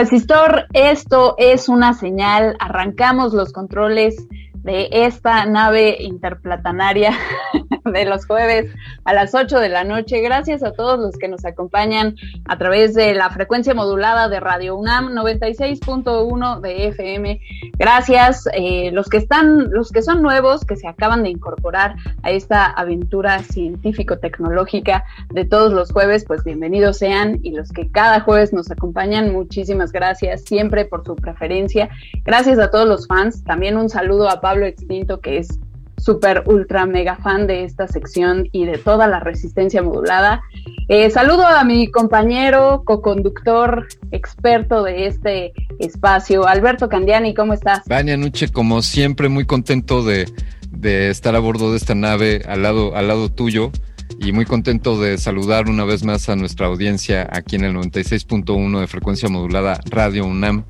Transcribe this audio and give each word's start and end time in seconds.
Resistor, 0.00 0.66
esto 0.72 1.34
es 1.36 1.68
una 1.68 1.92
señal. 1.92 2.56
Arrancamos 2.58 3.34
los 3.34 3.52
controles 3.52 4.16
de 4.62 4.88
esta 4.92 5.46
nave 5.46 5.96
interplatanaria 6.00 7.12
de 7.84 8.04
los 8.04 8.26
jueves 8.26 8.70
a 9.04 9.14
las 9.14 9.34
8 9.34 9.58
de 9.58 9.68
la 9.68 9.84
noche. 9.84 10.20
Gracias 10.20 10.62
a 10.62 10.72
todos 10.72 10.98
los 10.98 11.16
que 11.16 11.28
nos 11.28 11.44
acompañan 11.44 12.16
a 12.46 12.58
través 12.58 12.94
de 12.94 13.14
la 13.14 13.30
frecuencia 13.30 13.74
modulada 13.74 14.28
de 14.28 14.40
Radio 14.40 14.76
UNAM 14.76 15.12
96.1 15.12 16.60
de 16.60 16.88
FM. 16.88 17.40
Gracias 17.78 18.48
eh, 18.52 18.90
los 18.92 19.08
que 19.08 19.16
están, 19.16 19.70
los 19.70 19.90
que 19.90 20.02
son 20.02 20.22
nuevos, 20.22 20.64
que 20.64 20.76
se 20.76 20.88
acaban 20.88 21.22
de 21.22 21.30
incorporar 21.30 21.96
a 22.22 22.30
esta 22.30 22.66
aventura 22.66 23.38
científico-tecnológica 23.40 25.04
de 25.30 25.44
todos 25.44 25.72
los 25.72 25.90
jueves, 25.90 26.24
pues 26.26 26.44
bienvenidos 26.44 26.98
sean 26.98 27.38
y 27.42 27.52
los 27.52 27.70
que 27.70 27.90
cada 27.90 28.20
jueves 28.20 28.52
nos 28.52 28.70
acompañan, 28.70 29.32
muchísimas 29.32 29.92
gracias 29.92 30.42
siempre 30.42 30.84
por 30.84 31.04
su 31.04 31.16
preferencia. 31.16 31.88
Gracias 32.24 32.58
a 32.58 32.70
todos 32.70 32.86
los 32.86 33.06
fans. 33.06 33.42
También 33.44 33.76
un 33.76 33.88
saludo 33.88 34.28
a 34.28 34.40
Pablo 34.40 34.49
Extinto, 34.58 35.20
que 35.20 35.38
es 35.38 35.58
súper, 35.96 36.44
ultra, 36.46 36.86
mega 36.86 37.16
fan 37.16 37.46
de 37.46 37.64
esta 37.64 37.86
sección 37.86 38.48
y 38.52 38.64
de 38.64 38.78
toda 38.78 39.06
la 39.06 39.20
resistencia 39.20 39.82
modulada. 39.82 40.42
Eh, 40.88 41.10
saludo 41.10 41.46
a 41.46 41.62
mi 41.64 41.90
compañero, 41.90 42.82
co-conductor, 42.84 43.86
experto 44.10 44.82
de 44.82 45.06
este 45.06 45.52
espacio, 45.78 46.46
Alberto 46.46 46.88
Candiani, 46.88 47.34
¿cómo 47.34 47.52
estás? 47.52 47.82
Vania 47.86 48.16
Nuche, 48.16 48.48
como 48.48 48.82
siempre, 48.82 49.28
muy 49.28 49.44
contento 49.44 50.02
de, 50.02 50.26
de 50.70 51.10
estar 51.10 51.36
a 51.36 51.38
bordo 51.38 51.70
de 51.70 51.76
esta 51.76 51.94
nave 51.94 52.42
al 52.48 52.62
lado, 52.62 52.96
al 52.96 53.08
lado 53.08 53.28
tuyo 53.28 53.70
y 54.18 54.32
muy 54.32 54.44
contento 54.44 55.00
de 55.00 55.18
saludar 55.18 55.68
una 55.68 55.84
vez 55.84 56.04
más 56.04 56.28
a 56.28 56.36
nuestra 56.36 56.66
audiencia 56.66 57.28
aquí 57.30 57.56
en 57.56 57.64
el 57.64 57.74
96.1 57.74 58.80
de 58.80 58.86
frecuencia 58.86 59.28
modulada 59.28 59.80
Radio 59.90 60.26
UNAM. 60.26 60.64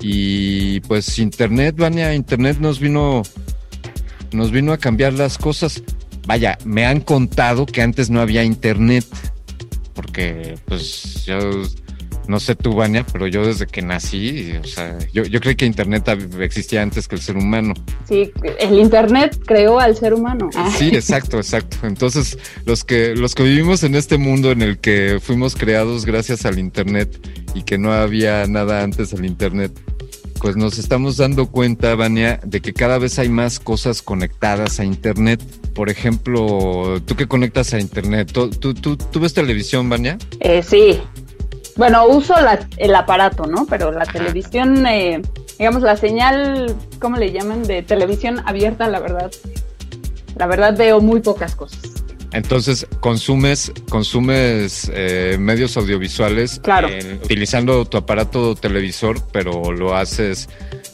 y 0.00 0.80
pues 0.80 1.18
Internet, 1.18 1.76
Vania, 1.76 2.14
Internet 2.14 2.58
nos 2.60 2.80
vino 2.80 3.22
nos 4.34 4.50
vino 4.50 4.72
a 4.72 4.78
cambiar 4.78 5.12
las 5.12 5.38
cosas. 5.38 5.82
Vaya, 6.26 6.58
me 6.64 6.86
han 6.86 7.00
contado 7.00 7.66
que 7.66 7.82
antes 7.82 8.10
no 8.10 8.20
había 8.20 8.44
internet, 8.44 9.04
porque 9.94 10.56
pues 10.66 11.24
yo 11.24 11.38
no 12.28 12.40
sé 12.40 12.54
tú, 12.54 12.74
Vania, 12.74 13.04
pero 13.12 13.26
yo 13.26 13.46
desde 13.46 13.66
que 13.66 13.82
nací, 13.82 14.52
o 14.52 14.64
sea, 14.64 14.98
yo, 15.12 15.24
yo 15.24 15.40
creí 15.40 15.56
que 15.56 15.66
Internet 15.66 16.08
existía 16.40 16.82
antes 16.82 17.06
que 17.06 17.16
el 17.16 17.20
ser 17.20 17.36
humano. 17.36 17.74
Sí, 18.08 18.32
el 18.60 18.78
Internet 18.78 19.38
creó 19.44 19.78
al 19.78 19.96
ser 19.96 20.14
humano. 20.14 20.50
Sí, 20.76 20.88
exacto, 20.88 21.36
exacto. 21.36 21.78
Entonces, 21.82 22.38
los 22.64 22.84
que, 22.84 23.14
los 23.14 23.34
que 23.34 23.42
vivimos 23.42 23.82
en 23.82 23.94
este 23.94 24.16
mundo 24.16 24.52
en 24.52 24.62
el 24.62 24.78
que 24.78 25.18
fuimos 25.22 25.54
creados 25.54 26.06
gracias 26.06 26.46
al 26.46 26.58
Internet 26.58 27.18
y 27.54 27.62
que 27.62 27.78
no 27.78 27.92
había 27.92 28.46
nada 28.46 28.82
antes 28.82 29.10
del 29.10 29.24
Internet, 29.24 29.72
pues 30.44 30.56
nos 30.56 30.76
estamos 30.76 31.16
dando 31.16 31.46
cuenta, 31.46 31.94
Vania, 31.94 32.38
de 32.44 32.60
que 32.60 32.74
cada 32.74 32.98
vez 32.98 33.18
hay 33.18 33.30
más 33.30 33.58
cosas 33.58 34.02
conectadas 34.02 34.78
a 34.78 34.84
Internet. 34.84 35.42
Por 35.74 35.88
ejemplo, 35.88 37.00
tú 37.06 37.16
que 37.16 37.26
conectas 37.26 37.72
a 37.72 37.80
Internet, 37.80 38.30
¿tú, 38.30 38.50
tú, 38.50 38.74
tú, 38.74 39.20
ves 39.20 39.32
televisión, 39.32 39.88
Vania? 39.88 40.18
Eh, 40.40 40.62
sí. 40.62 41.00
Bueno, 41.76 42.06
uso 42.08 42.34
el 42.76 42.94
aparato, 42.94 43.46
¿no? 43.46 43.64
Pero 43.64 43.90
la 43.90 44.04
televisión, 44.04 44.86
eh, 44.86 45.22
digamos, 45.58 45.80
la 45.80 45.96
señal, 45.96 46.76
¿cómo 47.00 47.16
le 47.16 47.32
llaman? 47.32 47.62
De 47.62 47.80
televisión 47.80 48.42
abierta, 48.44 48.86
la 48.88 49.00
verdad. 49.00 49.30
La 50.36 50.46
verdad 50.46 50.76
veo 50.76 51.00
muy 51.00 51.20
pocas 51.20 51.56
cosas. 51.56 52.03
Entonces, 52.34 52.86
consumes, 52.98 53.72
consumes 53.88 54.90
eh, 54.92 55.36
medios 55.38 55.76
audiovisuales 55.76 56.60
claro. 56.60 56.88
utilizando 57.22 57.84
tu 57.84 57.96
aparato 57.96 58.56
televisor, 58.56 59.20
pero 59.32 59.70
lo 59.70 59.94
haces, 59.94 60.48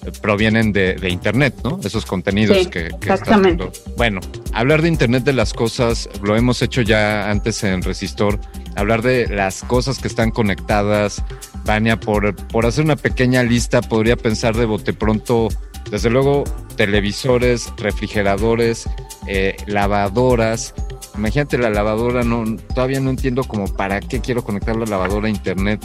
eh, 0.04 0.12
provienen 0.20 0.72
de, 0.72 0.98
Internet, 1.08 1.54
¿no? 1.64 1.80
Esos 1.82 2.04
contenidos 2.04 2.68
que, 2.68 2.88
que 2.88 3.10
exactamente. 3.10 3.70
Bueno, 3.96 4.20
hablar 4.52 4.82
de 4.82 4.88
Internet 4.88 5.24
de 5.24 5.32
las 5.32 5.54
cosas, 5.54 6.10
lo 6.22 6.36
hemos 6.36 6.60
hecho 6.60 6.82
ya 6.82 7.30
antes 7.30 7.64
en 7.64 7.82
Resistor, 7.82 8.38
hablar 8.76 9.00
de 9.00 9.26
las 9.26 9.62
cosas 9.62 9.98
que 9.98 10.08
están 10.08 10.30
conectadas. 10.30 11.22
Vania, 11.64 11.98
por, 11.98 12.34
por 12.48 12.66
hacer 12.66 12.84
una 12.84 12.96
pequeña 12.96 13.42
lista, 13.42 13.80
podría 13.80 14.16
pensar 14.16 14.56
de 14.56 14.66
bote 14.66 14.92
pronto, 14.92 15.48
desde 15.90 16.10
luego, 16.10 16.44
televisores, 16.76 17.72
refrigeradores, 17.78 18.88
eh, 19.26 19.56
lavadoras, 19.66 20.74
Imagínate 21.16 21.58
la 21.58 21.70
lavadora, 21.70 22.22
no, 22.22 22.44
todavía 22.74 23.00
no 23.00 23.10
entiendo 23.10 23.44
como 23.44 23.66
para 23.66 24.00
qué 24.00 24.20
quiero 24.20 24.42
conectar 24.42 24.76
la 24.76 24.86
lavadora 24.86 25.26
a 25.26 25.30
internet, 25.30 25.80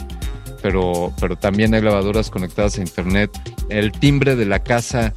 pero, 0.62 1.12
pero 1.20 1.36
también 1.36 1.74
hay 1.74 1.82
lavadoras 1.82 2.30
conectadas 2.30 2.78
a 2.78 2.80
internet. 2.80 3.30
El 3.68 3.92
timbre 3.92 4.36
de 4.36 4.46
la 4.46 4.60
casa, 4.60 5.14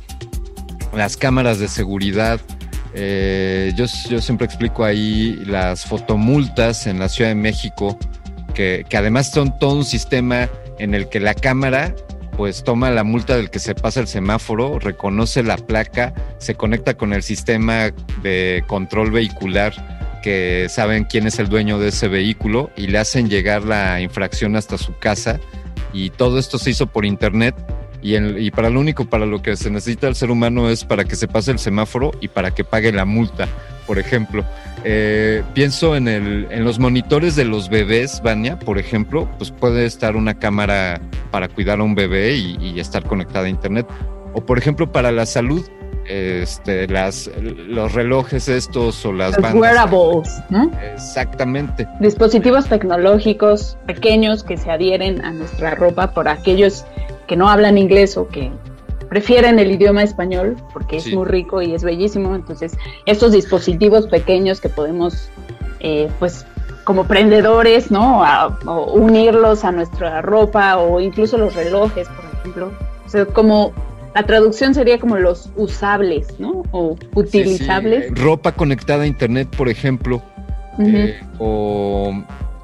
las 0.94 1.18
cámaras 1.18 1.60
de 1.60 1.68
seguridad, 1.68 2.40
Eh, 2.96 3.72
yo, 3.76 3.86
yo 4.10 4.20
siempre 4.20 4.46
explico 4.46 4.84
ahí 4.84 5.36
las 5.46 5.86
fotomultas 5.86 6.88
en 6.88 6.98
la 6.98 7.08
Ciudad 7.08 7.30
de 7.30 7.36
México, 7.36 8.00
que, 8.56 8.84
que 8.90 8.98
además 8.98 9.32
son 9.32 9.58
todo 9.60 9.76
un 9.76 9.86
sistema 9.86 10.50
en 10.80 10.96
el 10.96 11.08
que 11.08 11.20
la 11.20 11.36
cámara 11.36 11.94
pues 12.36 12.64
toma 12.64 12.90
la 12.90 13.04
multa 13.04 13.38
del 13.38 13.52
que 13.52 13.60
se 13.60 13.76
pasa 13.76 14.00
el 14.00 14.08
semáforo, 14.08 14.80
reconoce 14.80 15.44
la 15.44 15.58
placa, 15.58 16.16
se 16.40 16.56
conecta 16.56 16.96
con 16.96 17.14
el 17.14 17.22
sistema 17.22 17.92
de 18.24 18.64
control 18.66 19.12
vehicular 19.12 19.99
que 20.22 20.68
saben 20.70 21.06
quién 21.06 21.28
es 21.28 21.40
el 21.40 21.50
dueño 21.50 21.80
de 21.80 21.90
ese 21.90 22.08
vehículo 22.08 22.70
y 22.76 22.88
le 22.88 22.98
hacen 22.98 23.30
llegar 23.30 23.64
la 23.64 24.02
infracción 24.02 24.56
hasta 24.56 24.78
su 24.78 24.98
casa 24.98 25.40
y 25.94 26.10
todo 26.12 26.40
esto 26.40 26.58
se 26.58 26.72
hizo 26.72 26.88
por 26.88 27.06
internet 27.06 27.56
y, 28.02 28.52
para 28.52 28.70
lo 28.70 28.80
único 28.80 29.06
para 29.06 29.26
lo 29.26 29.42
que 29.42 29.56
se 29.58 29.70
necesita 29.70 30.08
el 30.08 30.16
ser 30.16 30.32
humano 30.32 30.70
es 30.70 30.86
para 30.86 31.04
que 31.04 31.16
se 31.16 31.28
pase 31.28 31.52
el 31.52 31.60
semáforo 31.60 32.12
y 32.22 32.30
para 32.30 32.52
que 32.52 32.64
pague 32.64 32.92
la 32.92 33.06
multa, 33.06 33.48
por 33.86 34.00
ejemplo. 34.00 34.46
Eh, 34.86 35.44
pienso 35.54 35.98
en, 35.98 36.08
el, 36.08 36.48
en 36.50 36.64
los 36.64 36.80
monitores 36.80 37.36
de 37.36 37.44
los 37.44 37.70
bebés, 37.70 38.22
Vania, 38.24 38.58
por 38.58 38.78
ejemplo, 38.78 39.30
pues 39.38 39.52
puede 39.52 39.86
estar 39.86 40.16
una 40.16 40.40
cámara 40.40 41.02
para 41.32 41.50
cuidar 41.50 41.82
a 41.82 41.84
un 41.84 41.96
bebé 41.96 42.36
y, 42.36 42.80
estar 42.80 43.04
conectada 43.04 43.46
a 43.46 43.50
internet. 43.50 43.86
O 44.34 44.46
por 44.46 44.58
ejemplo, 44.58 44.92
para 44.92 45.12
la 45.12 45.26
salud, 45.26 45.68
este, 46.10 46.88
las, 46.88 47.30
los 47.40 47.94
relojes 47.94 48.50
estos 48.50 49.06
o 49.06 49.14
las 49.14 49.40
los 49.40 49.54
wearables, 49.54 50.42
¿no? 50.50 50.72
Exactamente. 50.94 51.88
Dispositivos 52.00 52.68
tecnológicos 52.68 53.78
pequeños 53.86 54.44
que 54.44 54.58
se 54.58 54.72
adhieren 54.72 55.24
a 55.24 55.32
nuestra 55.32 55.76
ropa 55.76 56.12
por 56.12 56.28
aquellos 56.28 56.84
que 57.28 57.36
no 57.36 57.48
hablan 57.48 57.78
inglés 57.78 58.18
o 58.18 58.28
que 58.28 58.52
prefieren 59.08 59.60
el 59.60 59.72
idioma 59.72 60.02
español 60.02 60.58
porque 60.74 60.98
es 60.98 61.14
muy 61.14 61.26
rico 61.26 61.62
y 61.62 61.76
es 61.76 61.84
bellísimo. 61.84 62.34
Entonces, 62.34 62.76
estos 63.06 63.32
dispositivos 63.32 64.08
pequeños 64.08 64.60
que 64.60 64.70
podemos, 64.70 65.30
eh, 65.80 66.10
pues, 66.18 66.44
como 66.86 67.04
prendedores, 67.04 67.92
¿no? 67.92 68.24
o 68.66 68.94
unirlos 68.94 69.64
a 69.64 69.72
nuestra 69.72 70.24
ropa 70.24 70.78
o 70.78 71.00
incluso 71.00 71.38
los 71.38 71.54
relojes, 71.54 72.08
por 72.08 72.26
ejemplo. 72.40 72.72
O 73.06 73.10
sea, 73.10 73.26
como 73.26 73.74
la 74.16 74.24
traducción 74.26 74.74
sería 74.74 75.00
como 75.00 75.18
los 75.18 75.50
usables, 75.56 76.40
¿no? 76.40 76.64
O 76.72 76.98
utilizables. 77.16 78.12
Ropa 78.20 78.52
conectada 78.54 79.04
a 79.04 79.08
internet, 79.08 79.48
por 79.56 79.70
ejemplo, 79.70 80.22
eh, 80.80 81.20
o, 81.38 82.14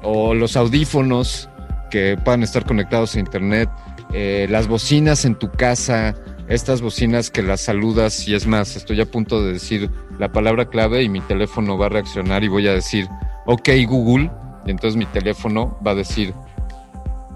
o 0.02 0.34
los 0.34 0.56
audífonos 0.56 1.48
que 1.90 2.18
puedan 2.24 2.42
estar 2.42 2.64
conectados 2.64 3.14
a 3.14 3.20
internet. 3.20 3.68
Eh, 4.12 4.46
las 4.50 4.68
bocinas 4.68 5.24
en 5.24 5.34
tu 5.34 5.50
casa, 5.50 6.14
estas 6.48 6.80
bocinas 6.80 7.30
que 7.30 7.42
las 7.42 7.60
saludas 7.60 8.26
y 8.28 8.34
es 8.34 8.46
más, 8.46 8.76
estoy 8.76 9.00
a 9.00 9.06
punto 9.06 9.42
de 9.44 9.52
decir 9.52 9.90
la 10.18 10.30
palabra 10.30 10.68
clave 10.68 11.02
y 11.02 11.08
mi 11.08 11.20
teléfono 11.20 11.76
va 11.76 11.86
a 11.86 11.88
reaccionar 11.90 12.44
y 12.44 12.48
voy 12.48 12.68
a 12.68 12.72
decir, 12.72 13.06
ok 13.46 13.68
Google, 13.86 14.30
y 14.64 14.70
entonces 14.70 14.96
mi 14.96 15.06
teléfono 15.06 15.78
va 15.84 15.90
a 15.92 15.94
decir, 15.96 16.32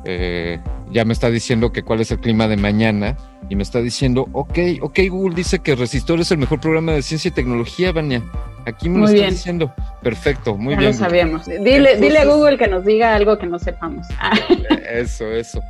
eh, 0.05 0.59
ya 0.91 1.05
me 1.05 1.13
está 1.13 1.31
diciendo 1.31 1.73
que 1.73 1.83
cuál 1.83 2.01
es 2.01 2.11
el 2.11 2.21
clima 2.21 2.49
de 2.49 2.57
mañana 2.57 3.17
y 3.49 3.57
me 3.57 3.63
está 3.63 3.81
diciendo, 3.81 4.29
ok, 4.33 4.59
ok 4.81 4.99
Google 5.09 5.35
dice 5.35 5.59
que 5.59 5.75
Resistor 5.75 6.21
es 6.21 6.31
el 6.31 6.39
mejor 6.39 6.61
programa 6.61 6.93
de 6.93 7.03
ciencia 7.03 7.29
y 7.29 7.33
tecnología, 7.33 7.93
Vania. 7.93 8.23
Aquí 8.67 8.89
me 8.89 9.01
lo 9.01 9.09
está 9.09 9.27
diciendo. 9.27 9.73
Perfecto, 10.03 10.57
muy 10.57 10.77
bien. 10.77 10.91
lo 10.91 10.97
sabíamos. 10.97 11.47
Dile, 11.47 11.97
dile 11.97 12.19
a 12.19 12.25
Google 12.27 12.59
que 12.59 12.69
nos 12.69 12.85
diga 12.85 13.15
algo 13.15 13.39
que 13.39 13.47
no 13.47 13.59
sepamos. 13.59 14.07
eso, 14.91 15.31
eso 15.33 15.61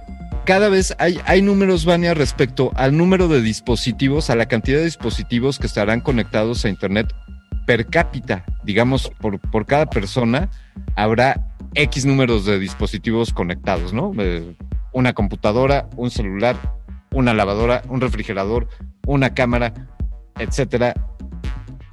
cada 0.44 0.68
vez 0.68 0.96
hay, 0.98 1.20
hay 1.26 1.42
números, 1.42 1.84
Vania, 1.84 2.12
respecto 2.12 2.72
al 2.74 2.96
número 2.96 3.28
de 3.28 3.40
dispositivos, 3.40 4.30
a 4.30 4.34
la 4.34 4.46
cantidad 4.46 4.78
de 4.78 4.84
dispositivos 4.84 5.60
que 5.60 5.68
estarán 5.68 6.00
conectados 6.00 6.64
a 6.64 6.68
Internet 6.68 7.14
per 7.66 7.86
cápita. 7.86 8.44
Digamos, 8.64 9.10
por, 9.20 9.38
por 9.38 9.66
cada 9.66 9.86
persona 9.86 10.50
habrá 10.96 11.46
X 11.74 12.04
números 12.04 12.44
de 12.44 12.58
dispositivos 12.58 13.32
conectados, 13.32 13.92
¿no? 13.92 14.12
Eh, 14.18 14.56
una 14.92 15.12
computadora, 15.12 15.88
un 15.96 16.10
celular, 16.10 16.56
una 17.12 17.34
lavadora, 17.34 17.82
un 17.88 18.00
refrigerador, 18.00 18.68
una 19.06 19.34
cámara, 19.34 19.72
etcétera, 20.38 20.94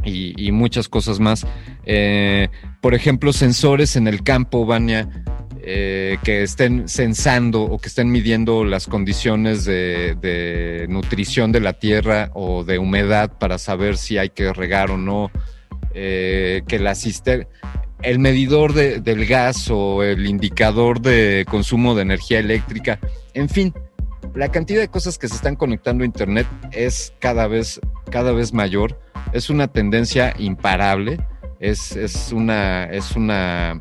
y, 0.08 0.52
muchas 0.52 0.90
cosas 0.90 1.20
más. 1.20 1.46
Eh, 1.86 2.50
por 2.82 2.94
ejemplo, 2.94 3.34
sensores 3.34 3.96
en 3.96 4.08
el 4.08 4.24
campo, 4.24 4.66
Vania, 4.66 5.10
eh, 5.62 6.18
que 6.24 6.44
estén 6.44 6.88
censando 6.88 7.64
o 7.64 7.78
que 7.78 7.90
estén 7.90 8.10
midiendo 8.10 8.64
las 8.64 8.88
condiciones 8.88 9.66
de, 9.66 10.86
nutrición 10.90 11.52
de 11.52 11.60
la 11.60 11.74
tierra 11.74 12.32
o 12.34 12.64
de 12.64 12.80
humedad 12.80 13.38
para 13.38 13.58
saber 13.58 13.98
si 13.98 14.18
hay 14.18 14.30
que 14.30 14.54
regar 14.54 14.92
o 14.92 14.98
no, 14.98 15.30
eh, 15.94 16.62
que 16.68 16.80
la 16.80 16.94
el 18.04 18.20
medidor 18.20 18.74
del 18.74 19.26
gas 19.26 19.70
o 19.70 20.04
el 20.04 20.28
indicador 20.28 21.02
de 21.02 21.46
consumo 21.50 21.96
de 21.96 22.04
energía 22.04 22.40
eléctrica, 22.40 23.00
en 23.34 23.50
fin, 23.50 23.74
la 24.36 24.50
cantidad 24.52 24.80
de 24.80 24.88
cosas 24.88 25.18
que 25.18 25.28
se 25.28 25.36
están 25.36 25.56
conectando 25.56 26.04
a 26.04 26.06
Internet 26.06 26.48
es 26.72 27.14
cada 27.20 27.48
vez, 27.48 27.82
cada 28.12 28.32
vez 28.32 28.54
mayor, 28.54 29.00
es 29.34 29.50
una 29.50 29.68
tendencia 29.68 30.34
imparable, 30.38 31.20
es, 31.60 31.96
es 31.96 32.32
una, 32.32 32.86
es 32.86 33.16
una 33.16 33.80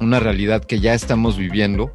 una 0.00 0.20
realidad 0.20 0.64
que 0.64 0.80
ya 0.80 0.94
estamos 0.94 1.36
viviendo, 1.36 1.94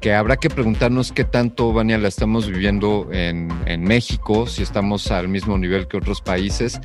que 0.00 0.14
habrá 0.14 0.36
que 0.36 0.50
preguntarnos 0.50 1.12
qué 1.12 1.24
tanto, 1.24 1.72
Vania, 1.72 1.98
la 1.98 2.08
estamos 2.08 2.48
viviendo 2.48 3.08
en, 3.12 3.48
México, 3.82 4.46
si 4.46 4.62
estamos 4.62 5.10
al 5.10 5.28
mismo 5.28 5.58
nivel 5.58 5.86
que 5.86 5.96
otros 5.96 6.22
países. 6.22 6.80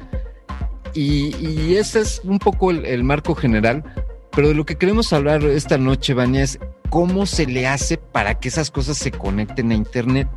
Y, 0.93 1.75
ese 1.75 2.01
es 2.01 2.21
un 2.23 2.39
poco 2.39 2.71
el, 2.71 3.03
marco 3.03 3.35
general, 3.35 3.83
pero 4.31 4.49
de 4.49 4.53
lo 4.53 4.65
que 4.65 4.75
queremos 4.75 5.11
hablar 5.13 5.43
esta 5.43 5.77
noche, 5.77 6.13
Vania, 6.13 6.43
es 6.43 6.59
cómo 6.89 7.25
se 7.25 7.45
le 7.45 7.67
hace 7.67 7.97
para 7.97 8.39
que 8.39 8.49
esas 8.49 8.69
cosas 8.69 8.97
se 8.97 9.11
conecten 9.11 9.71
a 9.71 9.75
Internet. 9.75 10.27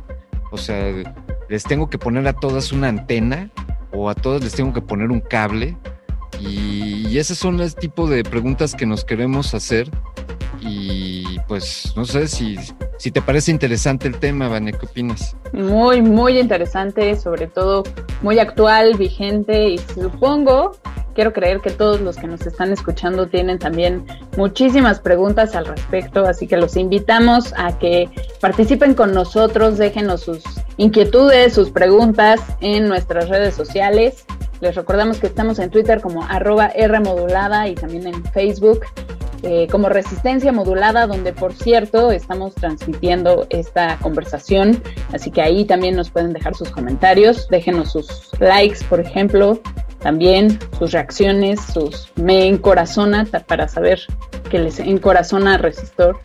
O 0.51 0.57
sea, 0.57 0.93
les 1.49 1.63
tengo 1.63 1.89
que 1.89 1.97
poner 1.97 2.27
a 2.27 2.33
todas 2.33 2.71
una 2.71 2.87
antena 2.87 3.51
o 3.91 4.09
a 4.09 4.15
todas 4.15 4.43
les 4.43 4.53
tengo 4.53 4.73
que 4.73 4.81
poner 4.81 5.11
un 5.11 5.21
cable. 5.21 5.77
Y, 6.39 7.07
y 7.07 7.17
esas 7.17 7.37
son 7.37 7.59
el 7.59 7.75
tipo 7.75 8.07
de 8.07 8.23
preguntas 8.23 8.75
que 8.75 8.85
nos 8.85 9.03
queremos 9.03 9.53
hacer 9.53 9.89
y 10.61 11.39
pues 11.47 11.93
no 11.95 12.05
sé 12.05 12.27
si, 12.27 12.57
si 12.97 13.11
te 13.11 13.21
parece 13.21 13.51
interesante 13.51 14.07
el 14.07 14.19
tema, 14.19 14.47
Vane, 14.47 14.73
¿qué 14.73 14.85
opinas? 14.85 15.35
Muy, 15.53 16.01
muy 16.01 16.39
interesante, 16.39 17.15
sobre 17.15 17.47
todo 17.47 17.83
muy 18.21 18.39
actual, 18.39 18.95
vigente 18.97 19.69
y 19.69 19.77
supongo, 19.77 20.71
quiero 21.15 21.33
creer 21.33 21.59
que 21.61 21.71
todos 21.71 22.01
los 22.01 22.17
que 22.17 22.27
nos 22.27 22.45
están 22.45 22.71
escuchando 22.71 23.27
tienen 23.27 23.59
también 23.59 24.05
muchísimas 24.37 24.99
preguntas 24.99 25.55
al 25.55 25.65
respecto, 25.65 26.25
así 26.25 26.47
que 26.47 26.57
los 26.57 26.77
invitamos 26.77 27.53
a 27.57 27.77
que 27.77 28.09
participen 28.39 28.93
con 28.93 29.13
nosotros, 29.13 29.77
déjenos 29.77 30.21
sus 30.21 30.43
inquietudes, 30.77 31.53
sus 31.53 31.71
preguntas 31.71 32.39
en 32.61 32.87
nuestras 32.87 33.29
redes 33.29 33.53
sociales. 33.53 34.25
Les 34.61 34.75
recordamos 34.75 35.19
que 35.19 35.27
estamos 35.27 35.59
en 35.59 35.69
Twitter 35.69 36.01
como 36.01 36.23
arroba 36.23 36.69
Rmodulada 36.69 37.67
y 37.67 37.75
también 37.75 38.07
en 38.07 38.23
Facebook 38.25 38.81
eh, 39.41 39.67
como 39.71 39.87
resistencia 39.87 40.51
modulada, 40.51 41.07
donde 41.07 41.31
por 41.31 41.53
cierto 41.53 42.11
estamos 42.11 42.55
transmitiendo 42.55 43.47
esta 43.49 43.97
conversación, 44.01 44.83
así 45.13 45.31
que 45.31 45.41
ahí 45.41 45.63
también 45.63 45.95
nos 45.95 46.11
pueden 46.11 46.33
dejar 46.33 46.55
sus 46.55 46.69
comentarios, 46.71 47.47
déjenos 47.47 47.93
sus 47.93 48.31
likes, 48.39 48.79
por 48.89 48.99
ejemplo, 48.99 49.61
también 49.99 50.59
sus 50.77 50.91
reacciones, 50.91 51.59
sus 51.61 52.11
me 52.15 52.47
encorazona 52.47 53.25
para 53.25 53.67
saber 53.67 53.99
que 54.49 54.59
les 54.59 54.79
encorazona 54.79 55.57
Resistor 55.57 56.19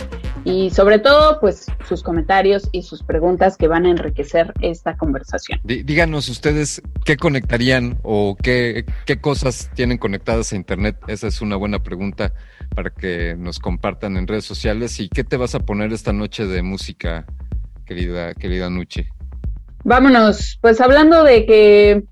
y 0.44 0.70
sobre 0.70 0.98
todo 0.98 1.40
pues 1.40 1.66
sus 1.88 2.02
comentarios 2.02 2.68
y 2.72 2.82
sus 2.82 3.02
preguntas 3.02 3.56
que 3.56 3.66
van 3.66 3.86
a 3.86 3.90
enriquecer 3.90 4.52
esta 4.60 4.96
conversación. 4.96 5.60
Díganos 5.64 6.28
ustedes 6.28 6.82
qué 7.04 7.16
conectarían 7.16 7.98
o 8.02 8.36
qué, 8.40 8.84
qué 9.06 9.20
cosas 9.20 9.70
tienen 9.74 9.98
conectadas 9.98 10.52
a 10.52 10.56
Internet. 10.56 10.96
Esa 11.08 11.28
es 11.28 11.40
una 11.40 11.56
buena 11.56 11.82
pregunta 11.82 12.32
para 12.74 12.90
que 12.90 13.34
nos 13.38 13.58
compartan 13.58 14.16
en 14.16 14.26
redes 14.26 14.44
sociales. 14.44 15.00
¿Y 15.00 15.08
qué 15.08 15.24
te 15.24 15.36
vas 15.36 15.54
a 15.54 15.60
poner 15.60 15.92
esta 15.92 16.12
noche 16.12 16.46
de 16.46 16.62
música, 16.62 17.24
querida, 17.86 18.34
querida 18.34 18.68
Nuche? 18.68 19.08
Vámonos, 19.82 20.58
pues 20.62 20.80
hablando 20.80 21.24
de 21.24 21.44
que 21.44 22.04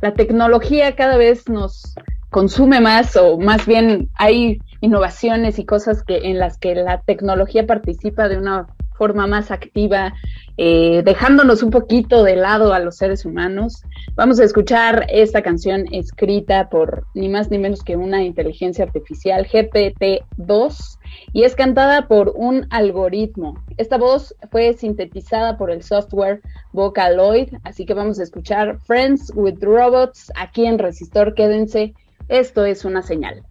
la 0.00 0.14
tecnología 0.14 0.96
cada 0.96 1.16
vez 1.16 1.48
nos 1.48 1.94
consume 2.30 2.80
más 2.80 3.16
o 3.16 3.38
más 3.38 3.66
bien 3.66 4.08
hay 4.14 4.60
innovaciones 4.80 5.58
y 5.58 5.66
cosas 5.66 6.02
que 6.02 6.28
en 6.28 6.38
las 6.38 6.58
que 6.58 6.74
la 6.74 7.02
tecnología 7.02 7.66
participa 7.66 8.28
de 8.28 8.38
una 8.38 8.66
forma 9.00 9.26
más 9.26 9.50
activa, 9.50 10.12
eh, 10.58 11.00
dejándonos 11.06 11.62
un 11.62 11.70
poquito 11.70 12.22
de 12.22 12.36
lado 12.36 12.74
a 12.74 12.80
los 12.80 12.98
seres 12.98 13.24
humanos. 13.24 13.82
Vamos 14.14 14.38
a 14.38 14.44
escuchar 14.44 15.06
esta 15.08 15.40
canción 15.40 15.86
escrita 15.90 16.68
por 16.68 17.06
ni 17.14 17.30
más 17.30 17.50
ni 17.50 17.56
menos 17.56 17.82
que 17.82 17.96
una 17.96 18.22
inteligencia 18.22 18.84
artificial 18.84 19.48
GPT-2 19.48 20.98
y 21.32 21.44
es 21.44 21.54
cantada 21.54 22.08
por 22.08 22.34
un 22.36 22.66
algoritmo. 22.68 23.54
Esta 23.78 23.96
voz 23.96 24.34
fue 24.50 24.74
sintetizada 24.74 25.56
por 25.56 25.70
el 25.70 25.82
software 25.82 26.42
Vocaloid, 26.74 27.54
así 27.64 27.86
que 27.86 27.94
vamos 27.94 28.20
a 28.20 28.24
escuchar 28.24 28.78
Friends 28.80 29.32
with 29.34 29.62
Robots 29.62 30.30
aquí 30.36 30.66
en 30.66 30.78
Resistor. 30.78 31.32
Quédense, 31.32 31.94
esto 32.28 32.66
es 32.66 32.84
una 32.84 33.00
señal. 33.00 33.42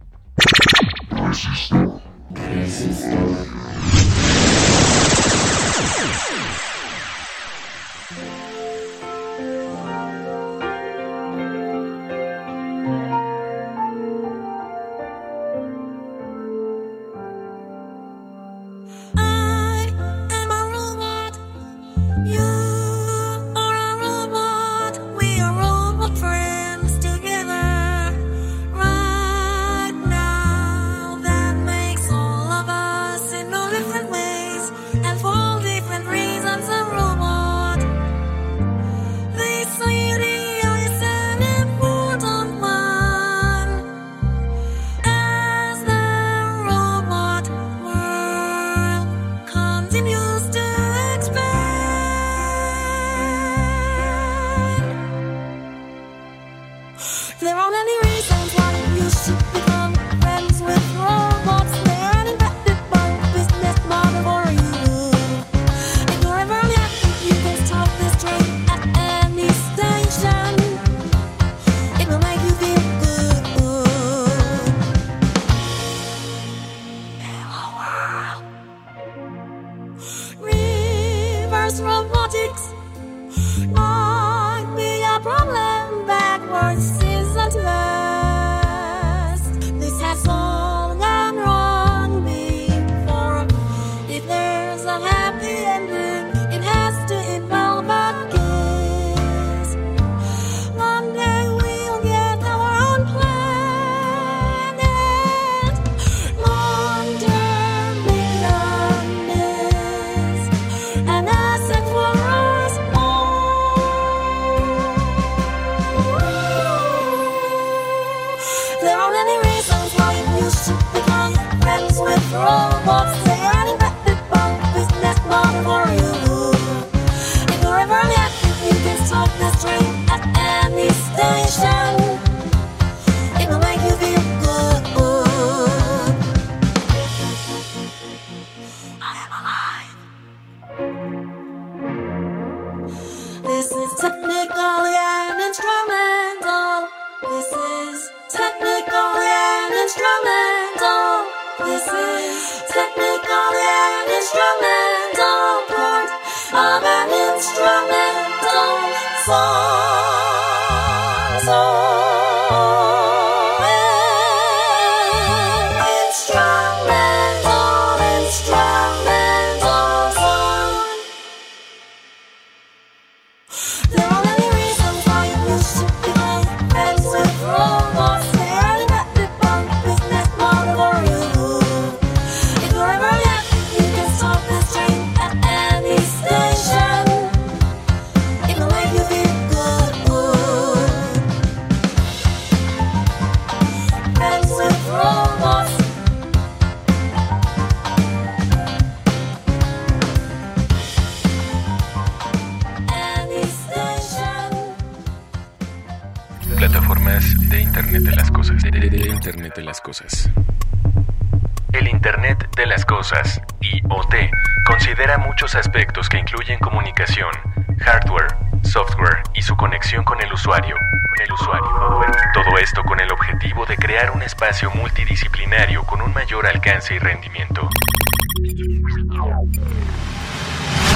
Aspectos 215.55 216.09
que 216.09 216.17
incluyen 216.17 216.59
comunicación, 216.59 217.31
hardware, 217.79 218.35
software 218.63 219.23
y 219.33 219.41
su 219.41 219.55
conexión 219.55 220.03
con 220.03 220.21
el 220.21 220.31
usuario. 220.31 220.75
el 221.23 221.33
usuario. 221.33 222.01
Todo 222.33 222.57
esto 222.57 222.83
con 222.83 222.99
el 222.99 223.11
objetivo 223.11 223.65
de 223.65 223.75
crear 223.75 224.11
un 224.11 224.21
espacio 224.21 224.71
multidisciplinario 224.71 225.83
con 225.83 226.01
un 226.01 226.13
mayor 226.13 226.45
alcance 226.45 226.95
y 226.95 226.99
rendimiento. 226.99 227.69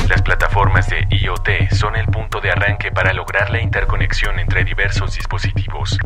Las 0.08 0.22
plataformas 0.22 0.88
de 0.90 1.06
IoT 1.10 1.72
son 1.72 1.96
el 1.96 2.06
punto 2.08 2.40
de 2.40 2.52
arranque 2.52 2.92
para 2.92 3.14
lograr 3.14 3.50
la 3.50 3.62
interconexión 3.62 4.40
entre 4.40 4.64
diversos 4.64 5.16
dispositivos. 5.16 5.98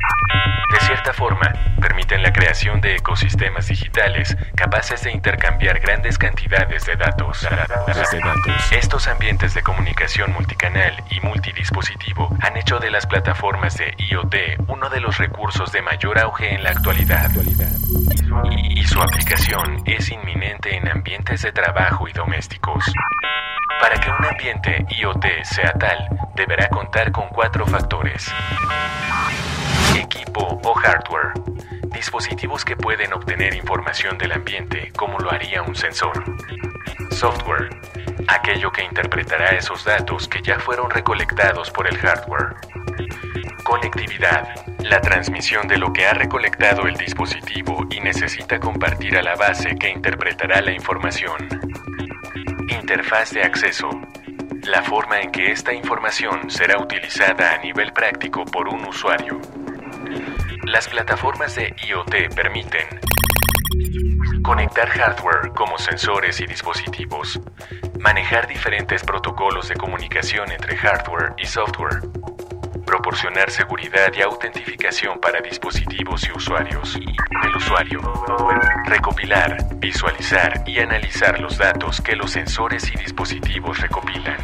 De 0.78 0.86
cierta 0.86 1.12
forma, 1.12 1.52
permiten 1.82 2.22
la 2.22 2.32
creación 2.32 2.82
de 2.82 2.98
ecosistemas 2.98 3.68
digitales 3.68 4.38
capaces 4.56 5.02
de 5.02 5.12
intercambiar 5.12 5.80
grandes 5.80 6.20
cantidades 6.20 6.86
de 6.86 6.96
datos. 6.96 7.48
Estos 8.72 9.08
ambientes 9.08 9.56
de 9.56 9.64
comunicación 9.64 10.32
multicanal 10.34 11.04
y 11.10 11.20
multidispositivo 11.22 12.30
han 12.42 12.58
hecho 12.58 12.78
de 12.78 12.92
las 12.92 13.08
plataformas 13.08 13.76
de 13.76 13.92
IoT 13.98 14.36
uno 14.68 14.88
de 14.90 15.00
los 15.00 15.18
recursos 15.18 15.72
de 15.72 15.82
mayor 15.82 16.20
auge 16.20 16.54
en 16.54 16.62
la 16.62 16.70
actualidad. 16.70 17.32
Y, 18.52 18.80
y 18.80 18.84
su 18.86 19.02
aplicación 19.02 19.82
es 19.86 20.12
inminente 20.12 20.76
en 20.76 20.88
ambientes 20.90 21.42
de 21.42 21.52
trabajo 21.54 22.08
y 22.08 22.14
domésticos. 22.14 22.86
Para 23.82 24.00
que 24.00 24.12
un 24.12 24.26
ambiente 24.26 24.86
IoT 24.90 25.26
sea 25.44 25.72
tal, 25.74 26.17
deberá 26.38 26.70
contar 26.70 27.12
con 27.12 27.28
cuatro 27.30 27.66
factores. 27.66 28.32
Equipo 29.96 30.62
o 30.64 30.74
hardware. 30.76 31.34
Dispositivos 31.92 32.64
que 32.64 32.76
pueden 32.76 33.12
obtener 33.12 33.56
información 33.56 34.20
del 34.20 34.32
ambiente 34.34 34.92
como 34.96 35.18
lo 35.18 35.32
haría 35.32 35.64
un 35.64 35.76
sensor. 35.76 36.24
Software. 37.10 37.70
Aquello 38.28 38.72
que 38.72 38.84
interpretará 38.84 39.50
esos 39.50 39.84
datos 39.84 40.28
que 40.28 40.42
ya 40.44 40.60
fueron 40.60 40.92
recolectados 40.92 41.72
por 41.72 41.88
el 41.88 41.98
hardware. 41.98 42.56
Conectividad. 43.64 44.48
La 44.84 45.02
transmisión 45.02 45.68
de 45.68 45.78
lo 45.78 45.92
que 45.92 46.06
ha 46.06 46.14
recolectado 46.14 46.84
el 46.88 46.96
dispositivo 46.96 47.88
y 47.90 48.00
necesita 48.00 48.60
compartir 48.60 49.18
a 49.18 49.24
la 49.24 49.36
base 49.36 49.76
que 49.76 49.90
interpretará 49.90 50.62
la 50.62 50.72
información. 50.72 51.50
Interfaz 52.70 53.32
de 53.32 53.42
acceso. 53.42 53.90
La 54.78 54.84
forma 54.84 55.20
en 55.20 55.32
que 55.32 55.52
esta 55.52 55.74
información 55.74 56.52
será 56.52 56.80
utilizada 56.80 57.56
a 57.56 57.58
nivel 57.58 57.92
práctico 57.94 58.46
por 58.46 58.68
un 58.68 58.86
usuario. 58.86 59.42
Las 60.66 60.88
plataformas 60.88 61.56
de 61.56 61.74
IoT 61.88 62.36
permiten 62.36 62.86
conectar 64.44 64.88
hardware 64.88 65.52
como 65.56 65.80
sensores 65.80 66.40
y 66.42 66.46
dispositivos, 66.46 67.42
manejar 68.00 68.46
diferentes 68.46 69.04
protocolos 69.04 69.68
de 69.68 69.74
comunicación 69.78 70.52
entre 70.52 70.78
hardware 70.78 71.34
y 71.40 71.48
software, 71.48 72.02
proporcionar 72.86 73.50
seguridad 73.50 74.14
y 74.16 74.22
autentificación 74.22 75.20
para 75.20 75.42
dispositivos 75.42 76.24
y 76.28 76.38
usuarios 76.38 76.94
del 76.94 77.56
usuario, 77.56 78.00
recopilar, 78.86 79.58
visualizar 79.78 80.64
y 80.68 80.78
analizar 80.78 81.40
los 81.40 81.58
datos 81.58 82.00
que 82.00 82.16
los 82.16 82.30
sensores 82.30 82.94
y 82.94 82.96
dispositivos 82.96 83.80
recopilan. 83.82 84.38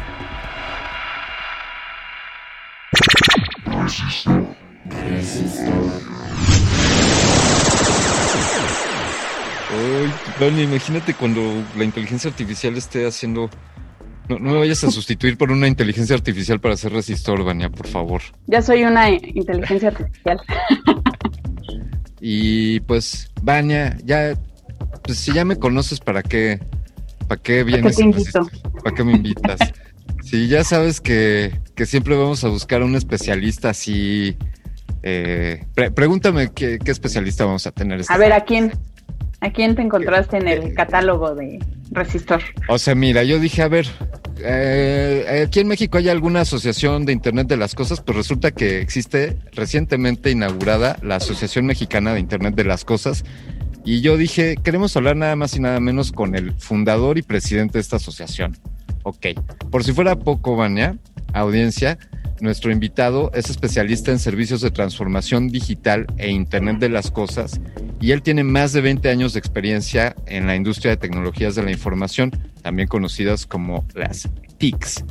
Ay, 10.40 10.62
imagínate 10.62 11.14
cuando 11.14 11.40
la 11.76 11.84
inteligencia 11.84 12.30
artificial 12.30 12.76
esté 12.76 13.06
haciendo 13.06 13.50
no, 14.28 14.38
no, 14.38 14.52
me 14.52 14.58
vayas 14.58 14.82
a 14.84 14.90
sustituir 14.90 15.36
por 15.36 15.52
una 15.52 15.68
inteligencia 15.68 16.16
artificial 16.16 16.58
para 16.58 16.74
hacer 16.74 16.92
resistor, 16.92 17.44
Vania, 17.44 17.68
por 17.68 17.86
favor. 17.86 18.22
Ya 18.46 18.62
soy 18.62 18.84
una 18.84 19.10
inteligencia 19.10 19.88
artificial. 19.88 20.40
y 22.20 22.80
pues, 22.80 23.30
Vania, 23.42 23.98
ya, 24.02 24.32
pues 25.02 25.18
si 25.18 25.32
ya 25.32 25.44
me 25.44 25.56
conoces, 25.56 26.00
¿para 26.00 26.22
qué, 26.22 26.58
para 27.28 27.42
qué 27.42 27.64
vienes? 27.64 27.96
¿Para 27.96 28.12
qué, 28.12 28.80
¿Para 28.82 28.96
qué 28.96 29.04
me 29.04 29.12
invitas? 29.12 29.58
Si 30.24 30.48
ya 30.48 30.64
sabes 30.64 31.00
que, 31.00 31.60
que, 31.74 31.86
siempre 31.86 32.16
vamos 32.16 32.42
a 32.44 32.48
buscar 32.48 32.82
un 32.82 32.96
especialista 32.96 33.70
así. 33.70 34.36
Eh, 35.02 35.64
pregúntame 35.94 36.50
qué, 36.52 36.78
qué, 36.82 36.90
especialista 36.90 37.44
vamos 37.44 37.66
a 37.66 37.72
tener. 37.72 38.00
a 38.08 38.16
ver, 38.16 38.32
¿a 38.32 38.40
quién? 38.40 38.72
¿A 39.40 39.50
quién 39.50 39.76
te 39.76 39.82
encontraste 39.82 40.38
en 40.38 40.48
el 40.48 40.72
catálogo 40.72 41.34
de 41.34 41.58
Resistor? 41.90 42.42
O 42.68 42.78
sea, 42.78 42.94
mira, 42.94 43.24
yo 43.24 43.38
dije, 43.38 43.60
a 43.60 43.68
ver, 43.68 43.86
eh, 44.38 45.44
aquí 45.46 45.60
en 45.60 45.68
México 45.68 45.98
hay 45.98 46.08
alguna 46.08 46.40
asociación 46.40 47.04
de 47.04 47.12
Internet 47.12 47.46
de 47.48 47.58
las 47.58 47.74
Cosas, 47.74 48.00
pues 48.00 48.16
resulta 48.16 48.52
que 48.52 48.80
existe 48.80 49.36
recientemente 49.52 50.30
inaugurada 50.30 50.96
la 51.02 51.16
Asociación 51.16 51.66
Mexicana 51.66 52.14
de 52.14 52.20
Internet 52.20 52.54
de 52.54 52.64
las 52.64 52.86
Cosas. 52.86 53.24
Y 53.84 54.00
yo 54.00 54.16
dije, 54.16 54.56
queremos 54.64 54.96
hablar 54.96 55.16
nada 55.16 55.36
más 55.36 55.54
y 55.56 55.60
nada 55.60 55.78
menos 55.78 56.10
con 56.10 56.34
el 56.34 56.54
fundador 56.54 57.18
y 57.18 57.22
presidente 57.22 57.74
de 57.74 57.80
esta 57.80 57.96
asociación. 57.96 58.56
Ok, 59.04 59.26
por 59.70 59.84
si 59.84 59.92
fuera 59.92 60.18
poco, 60.18 60.56
Vania, 60.56 60.98
audiencia, 61.34 61.98
nuestro 62.40 62.72
invitado 62.72 63.30
es 63.34 63.50
especialista 63.50 64.10
en 64.10 64.18
servicios 64.18 64.62
de 64.62 64.70
transformación 64.70 65.48
digital 65.48 66.06
e 66.16 66.30
Internet 66.30 66.78
de 66.78 66.88
las 66.88 67.10
Cosas 67.10 67.60
y 68.00 68.12
él 68.12 68.22
tiene 68.22 68.44
más 68.44 68.72
de 68.72 68.80
20 68.80 69.08
años 69.10 69.34
de 69.34 69.38
experiencia 69.38 70.16
en 70.26 70.46
la 70.46 70.56
industria 70.56 70.92
de 70.92 70.96
tecnologías 70.96 71.54
de 71.54 71.62
la 71.62 71.70
información, 71.70 72.30
también 72.62 72.88
conocidas 72.88 73.46
como 73.46 73.84
las 73.94 74.28
TICs. 74.58 75.04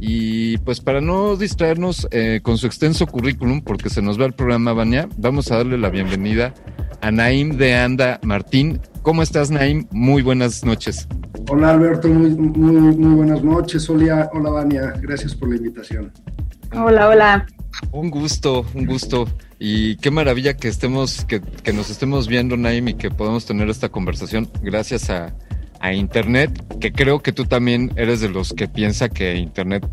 Y 0.00 0.58
pues 0.58 0.80
para 0.80 1.00
no 1.00 1.36
distraernos 1.36 2.06
eh, 2.10 2.40
con 2.42 2.58
su 2.58 2.66
extenso 2.66 3.06
currículum, 3.06 3.60
porque 3.60 3.90
se 3.90 4.02
nos 4.02 4.20
va 4.20 4.26
el 4.26 4.34
programa, 4.34 4.72
Vania, 4.72 5.08
vamos 5.16 5.50
a 5.50 5.56
darle 5.56 5.78
la 5.78 5.90
bienvenida 5.90 6.54
a 7.02 7.10
Naim 7.10 7.56
de 7.56 7.74
Anda 7.74 8.20
Martín. 8.22 8.80
¿Cómo 9.02 9.22
estás, 9.22 9.50
Naim? 9.50 9.86
Muy 9.90 10.22
buenas 10.22 10.64
noches. 10.64 11.08
Hola, 11.50 11.70
Alberto. 11.70 12.08
Muy, 12.08 12.30
muy, 12.30 12.96
muy 12.96 13.14
buenas 13.16 13.42
noches. 13.42 13.90
Hola, 13.90 14.30
hola, 14.32 14.50
Vania. 14.50 14.94
Gracias 15.00 15.34
por 15.34 15.50
la 15.50 15.56
invitación. 15.56 16.12
Hola, 16.72 17.08
hola. 17.08 17.46
Un 17.90 18.08
gusto, 18.08 18.64
un 18.74 18.86
gusto. 18.86 19.26
Y 19.58 19.96
qué 19.96 20.12
maravilla 20.12 20.56
que 20.56 20.68
estemos, 20.68 21.24
que, 21.24 21.40
nos 21.72 21.90
estemos 21.90 22.28
viendo, 22.28 22.56
Naim, 22.56 22.88
y 22.88 22.94
que 22.94 23.10
podamos 23.10 23.46
tener 23.46 23.68
esta 23.68 23.88
conversación 23.88 24.48
gracias 24.62 25.10
a, 25.10 25.34
Internet, 25.92 26.78
que 26.78 26.92
creo 26.92 27.24
que 27.24 27.32
tú 27.32 27.44
también 27.44 27.90
eres 27.96 28.20
de 28.20 28.28
los 28.28 28.52
que 28.52 28.68
piensa 28.68 29.08
que 29.08 29.34
Internet 29.34 29.84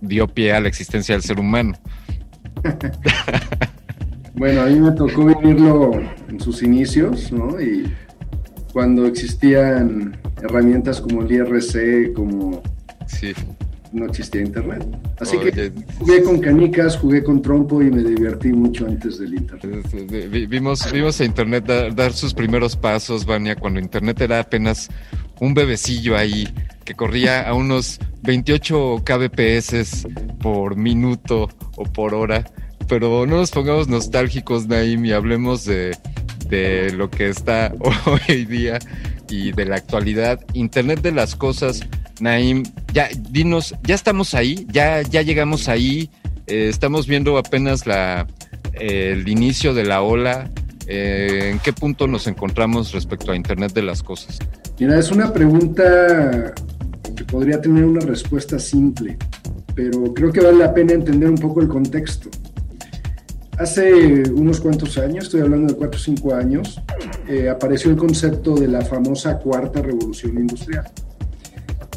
dio 0.00 0.28
pie 0.28 0.54
a 0.54 0.60
la 0.60 0.68
existencia 0.68 1.14
del 1.14 1.22
ser 1.22 1.38
humano. 1.38 1.74
bueno, 4.34 4.62
a 4.62 4.66
mí 4.66 4.80
me 4.80 4.92
tocó 4.92 5.26
vivirlo 5.26 5.92
en 6.28 6.40
sus 6.40 6.62
inicios, 6.62 7.32
¿no? 7.32 7.60
Y 7.60 7.92
cuando 8.72 9.06
existían 9.06 10.16
herramientas 10.42 11.00
como 11.00 11.22
el 11.22 11.32
IRC, 11.32 12.14
como 12.14 12.62
sí 13.06 13.34
no 13.92 14.06
existía 14.06 14.40
internet. 14.40 14.84
Así 15.20 15.36
que 15.38 15.72
jugué 15.98 16.22
con 16.22 16.40
canicas, 16.40 16.96
jugué 16.96 17.22
con 17.22 17.42
trompo 17.42 17.82
y 17.82 17.90
me 17.90 18.02
divertí 18.02 18.52
mucho 18.52 18.86
antes 18.86 19.18
del 19.18 19.34
internet. 19.34 19.86
Vimos, 20.48 20.90
vimos 20.90 21.20
a 21.20 21.24
internet 21.24 21.64
dar, 21.94 22.12
sus 22.12 22.34
primeros 22.34 22.76
pasos, 22.76 23.24
Vania, 23.24 23.54
cuando 23.56 23.78
internet 23.80 24.20
era 24.22 24.40
apenas 24.40 24.88
un 25.40 25.54
bebecillo 25.54 26.16
ahí 26.16 26.48
que 26.84 26.94
corría 26.94 27.48
a 27.48 27.54
unos 27.54 28.00
28 28.22 29.02
kbps 29.04 30.06
por 30.40 30.76
minuto 30.76 31.48
o 31.76 31.84
por 31.84 32.14
hora. 32.14 32.44
Pero 32.88 33.26
no 33.26 33.36
nos 33.36 33.50
pongamos 33.50 33.88
nostálgicos, 33.88 34.66
Naim, 34.66 35.04
y 35.04 35.12
hablemos 35.12 35.64
de, 35.64 35.96
de 36.48 36.92
lo 36.92 37.10
que 37.10 37.28
está 37.28 37.72
hoy 38.28 38.44
día 38.44 38.78
y 39.28 39.52
de 39.52 39.64
la 39.64 39.76
actualidad. 39.76 40.40
Internet 40.54 41.00
de 41.00 41.12
las 41.12 41.34
cosas 41.36 41.86
Naim, 42.22 42.62
ya 42.94 43.08
dinos, 43.30 43.74
ya 43.82 43.96
estamos 43.96 44.34
ahí, 44.34 44.64
ya, 44.70 45.02
ya 45.02 45.22
llegamos 45.22 45.68
ahí, 45.68 46.08
eh, 46.46 46.68
estamos 46.68 47.08
viendo 47.08 47.36
apenas 47.36 47.84
la, 47.84 48.28
el 48.74 49.28
inicio 49.28 49.74
de 49.74 49.84
la 49.84 50.02
ola. 50.02 50.48
Eh, 50.86 51.50
¿En 51.50 51.58
qué 51.58 51.72
punto 51.72 52.06
nos 52.06 52.28
encontramos 52.28 52.92
respecto 52.92 53.32
a 53.32 53.36
Internet 53.36 53.72
de 53.72 53.82
las 53.82 54.04
Cosas? 54.04 54.38
Mira, 54.78 54.98
es 54.98 55.10
una 55.10 55.32
pregunta 55.32 56.54
que 57.16 57.24
podría 57.24 57.60
tener 57.60 57.84
una 57.84 58.06
respuesta 58.06 58.58
simple, 58.60 59.16
pero 59.74 60.14
creo 60.14 60.32
que 60.32 60.40
vale 60.40 60.58
la 60.58 60.72
pena 60.72 60.92
entender 60.92 61.28
un 61.28 61.38
poco 61.38 61.60
el 61.60 61.66
contexto. 61.66 62.30
Hace 63.62 64.28
unos 64.28 64.60
cuantos 64.60 64.98
años, 64.98 65.26
estoy 65.26 65.42
hablando 65.42 65.72
de 65.72 65.78
cuatro 65.78 65.96
o 65.96 66.02
cinco 66.02 66.34
años, 66.34 66.80
eh, 67.28 67.48
apareció 67.48 67.92
el 67.92 67.96
concepto 67.96 68.56
de 68.56 68.66
la 68.66 68.80
famosa 68.80 69.38
cuarta 69.38 69.80
revolución 69.80 70.36
industrial. 70.36 70.90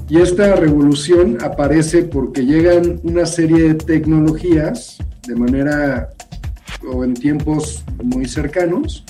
Y 0.08 0.20
esta 0.20 0.56
revolución 0.58 1.40
aparece 1.42 2.04
porque 2.04 2.46
llegan 2.46 3.00
una 3.02 3.26
serie 3.26 3.70
de 3.70 3.74
tecnologías 3.74 5.00
de 5.28 5.36
manera 5.36 6.10
o 6.88 7.04
en 7.04 7.16
tiempos 7.16 7.84
muy 8.04 8.28
cercanos 8.28 9.04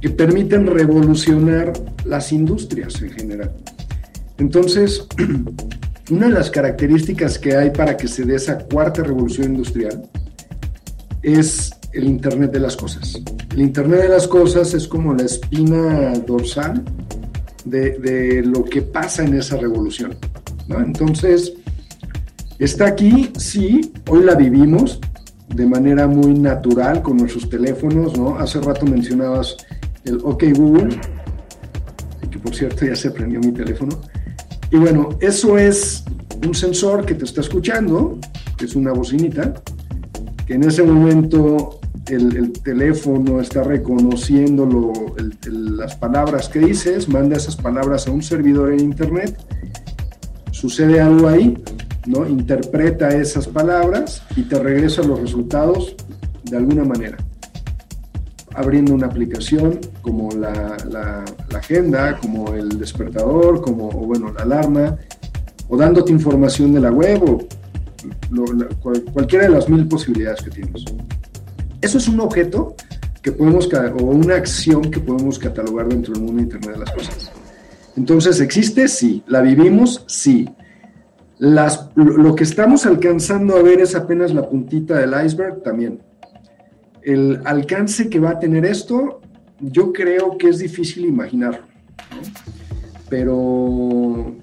que 0.00 0.08
permiten 0.08 0.66
revolucionar 0.66 1.74
las 2.06 2.32
industrias 2.32 3.02
en 3.02 3.10
general. 3.10 3.52
Entonces, 4.38 5.06
una 6.10 6.28
de 6.28 6.32
las 6.32 6.50
características 6.50 7.38
que 7.38 7.54
hay 7.54 7.68
para 7.68 7.98
que 7.98 8.08
se 8.08 8.24
dé 8.24 8.36
esa 8.36 8.60
cuarta 8.60 9.02
revolución 9.02 9.52
industrial 9.52 10.08
es 11.24 11.72
el 11.92 12.04
Internet 12.04 12.52
de 12.52 12.60
las 12.60 12.76
Cosas. 12.76 13.20
El 13.50 13.60
Internet 13.60 14.02
de 14.02 14.08
las 14.08 14.28
Cosas 14.28 14.74
es 14.74 14.86
como 14.86 15.14
la 15.14 15.24
espina 15.24 16.12
dorsal 16.26 16.84
de, 17.64 18.42
lo 18.44 18.64
que 18.64 18.82
pasa 18.82 19.24
en 19.24 19.34
esa 19.34 19.56
revolución. 19.56 20.16
Entonces, 20.68 21.54
está 22.58 22.86
aquí, 22.86 23.30
sí, 23.38 23.92
hoy 24.08 24.24
la 24.24 24.34
vivimos 24.34 25.00
de 25.48 25.66
manera 25.66 26.06
muy 26.06 26.34
natural 26.34 27.02
con 27.02 27.16
nuestros 27.16 27.48
teléfonos, 27.48 28.16
¿no? 28.18 28.38
Hace 28.38 28.60
rato 28.60 28.86
mencionabas 28.86 29.56
el 30.04 30.18
OK 30.24 30.44
Google, 30.56 30.98
que 32.30 32.38
por 32.38 32.54
cierto 32.54 32.84
ya 32.84 32.96
se 32.96 33.10
prendió 33.10 33.40
mi 33.40 33.52
teléfono. 33.52 34.00
Y 34.70 34.76
bueno, 34.76 35.10
eso 35.20 35.56
es 35.56 36.04
un 36.44 36.54
sensor 36.54 37.06
que 37.06 37.14
te 37.14 37.24
está 37.24 37.40
escuchando, 37.40 38.18
que 38.58 38.64
es 38.64 38.74
una 38.74 38.92
bocinita, 38.92 39.54
que 40.46 40.54
en 40.54 40.64
ese 40.64 40.82
momento 40.82 41.80
el, 42.08 42.52
teléfono 42.52 43.40
está 43.40 43.62
reconociendo 43.62 44.68
las 45.46 45.96
palabras 45.96 46.48
que 46.48 46.58
dices, 46.58 47.08
manda 47.08 47.36
esas 47.36 47.56
palabras 47.56 48.06
a 48.06 48.10
un 48.10 48.22
servidor 48.22 48.72
en 48.72 48.80
Internet, 48.80 49.38
sucede 50.50 51.00
algo 51.00 51.28
ahí, 51.28 51.56
¿no? 52.06 52.26
interpreta 52.26 53.08
esas 53.08 53.48
palabras 53.48 54.22
y 54.36 54.42
te 54.42 54.58
regresa 54.58 55.02
los 55.02 55.20
resultados 55.20 55.96
de 56.44 56.56
alguna 56.56 56.84
manera. 56.84 57.16
Abriendo 58.54 58.94
una 58.94 59.06
aplicación 59.06 59.80
como 60.00 60.30
la, 60.30 61.24
agenda, 61.54 62.18
como 62.18 62.54
el 62.54 62.78
despertador, 62.78 63.62
como 63.62 63.90
bueno, 63.90 64.32
la 64.32 64.42
alarma, 64.42 64.96
o 65.68 65.76
dándote 65.76 66.12
información 66.12 66.72
de 66.72 66.80
la 66.80 66.92
web, 66.92 67.22
o 67.24 67.38
cualquiera 69.12 69.44
de 69.44 69.50
las 69.50 69.68
mil 69.68 69.86
posibilidades 69.86 70.42
que 70.42 70.50
tienes. 70.50 70.84
Eso 71.80 71.98
es 71.98 72.08
un 72.08 72.20
objeto 72.20 72.74
que 73.22 73.32
podemos, 73.32 73.68
o 73.72 74.04
una 74.04 74.36
acción 74.36 74.90
que 74.90 75.00
podemos 75.00 75.38
catalogar 75.38 75.88
dentro 75.88 76.12
del 76.12 76.22
mundo 76.22 76.36
de 76.36 76.42
Internet 76.42 76.72
de 76.72 76.78
las 76.78 76.90
Cosas. 76.90 77.32
Entonces, 77.96 78.40
¿existe? 78.40 78.88
Sí. 78.88 79.22
¿La 79.26 79.40
vivimos? 79.40 80.04
Sí. 80.06 80.48
Las, 81.38 81.90
lo 81.94 82.34
que 82.34 82.44
estamos 82.44 82.86
alcanzando 82.86 83.56
a 83.56 83.62
ver 83.62 83.80
es 83.80 83.94
apenas 83.94 84.34
la 84.34 84.48
puntita 84.48 84.98
del 84.98 85.14
iceberg 85.24 85.62
también. 85.62 86.00
El 87.02 87.40
alcance 87.44 88.08
que 88.08 88.20
va 88.20 88.30
a 88.30 88.38
tener 88.38 88.64
esto, 88.64 89.20
yo 89.60 89.92
creo 89.92 90.36
que 90.38 90.48
es 90.48 90.58
difícil 90.58 91.04
imaginarlo. 91.04 91.64
Pero 93.08 94.36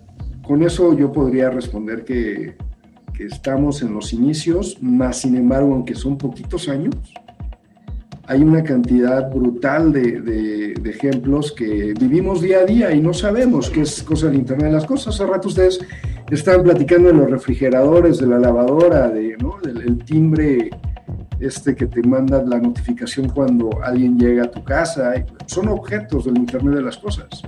con 0.44 0.64
eso 0.64 0.98
yo 0.98 1.12
podría 1.12 1.50
responder 1.50 2.04
que, 2.04 2.56
que, 3.22 3.28
estamos 3.28 3.82
en 3.82 3.94
los 3.94 4.14
inicios, 4.14 4.78
más 4.82 5.22
sin 5.22 5.36
embargo, 5.36 5.74
aunque 5.74 5.96
son 5.96 6.18
poquitos 6.18 6.70
años, 6.70 6.96
hay 8.28 8.42
una 8.42 8.64
cantidad 8.64 9.30
brutal 9.30 9.92
de, 9.92 10.22
de, 10.22 10.90
ejemplos 10.90 11.52
que 11.52 11.94
vivimos 12.00 12.42
día 12.42 12.60
a 12.60 12.66
día 12.66 12.92
y 12.92 13.02
no 13.02 13.14
sabemos 13.14 13.70
qué 13.70 13.82
es 13.82 14.04
cosa 14.04 14.28
del 14.28 14.36
Internet 14.36 14.68
de 14.68 14.74
las 14.74 14.86
Cosas. 14.86 15.16
Hace 15.16 15.26
rato 15.26 15.48
ustedes 15.48 15.80
estaban 16.30 16.64
platicando 16.64 17.10
de 17.10 17.16
los 17.16 17.30
refrigeradores, 17.30 18.20
de 18.20 18.28
la 18.28 18.40
lavadora, 18.40 19.10
de, 19.10 19.36
¿no? 19.38 19.58
del 19.64 19.82
el 19.82 20.04
timbre 20.04 20.70
este 21.40 21.76
que 21.76 21.88
te 21.88 22.04
manda 22.04 22.42
la 22.44 22.60
notificación 22.60 23.30
cuando 23.30 23.70
alguien 23.84 24.18
llega 24.18 24.44
a 24.44 24.52
tu 24.52 24.64
casa. 24.64 25.14
Son 25.48 25.68
objetos 25.68 26.26
del 26.26 26.38
Internet 26.38 26.76
de 26.76 26.82
las 26.84 26.98
Cosas 26.98 27.44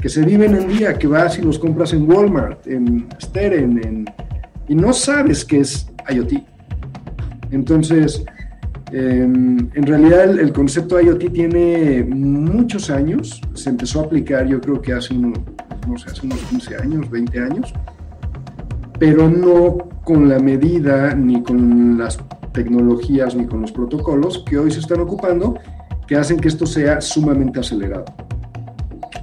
que 0.00 0.08
se 0.08 0.24
viven 0.24 0.54
en 0.54 0.68
día, 0.68 0.98
que 0.98 1.06
vas 1.06 1.38
y 1.38 1.42
los 1.42 1.58
compras 1.58 1.92
en 1.92 2.08
Walmart, 2.08 2.66
en 2.66 3.08
Steren, 3.20 3.80
en, 3.84 4.04
y 4.68 4.74
no 4.74 4.92
sabes 4.92 5.44
qué 5.44 5.60
es 5.60 5.86
IoT. 6.08 6.44
Entonces, 7.50 8.24
em, 8.92 9.70
en 9.74 9.86
realidad 9.86 10.24
el, 10.24 10.52
concepto 10.52 11.00
IoT 11.00 11.32
tiene 11.32 12.04
muchos 12.04 12.90
años, 12.90 13.40
se 13.54 13.70
empezó 13.70 14.00
a 14.00 14.04
aplicar 14.04 14.46
yo 14.46 14.60
creo 14.60 14.80
que 14.80 14.92
hace, 14.92 15.14
no 15.14 15.34
sé, 15.98 16.10
hace 16.10 16.26
unos 16.26 16.40
15 16.50 16.76
años, 16.76 17.10
20 17.10 17.40
años, 17.40 17.72
pero 18.98 19.28
no 19.28 19.78
con 20.04 20.28
la 20.28 20.38
medida 20.38 21.14
ni 21.14 21.42
con 21.42 21.98
las 21.98 22.18
tecnologías 22.52 23.34
ni 23.34 23.46
con 23.46 23.60
los 23.60 23.72
protocolos 23.72 24.44
que 24.48 24.56
hoy 24.58 24.70
se 24.70 24.80
están 24.80 25.00
ocupando 25.00 25.58
que 26.06 26.16
hacen 26.16 26.38
que 26.38 26.48
esto 26.48 26.66
sea 26.66 27.00
sumamente 27.00 27.60
acelerado. 27.60 28.04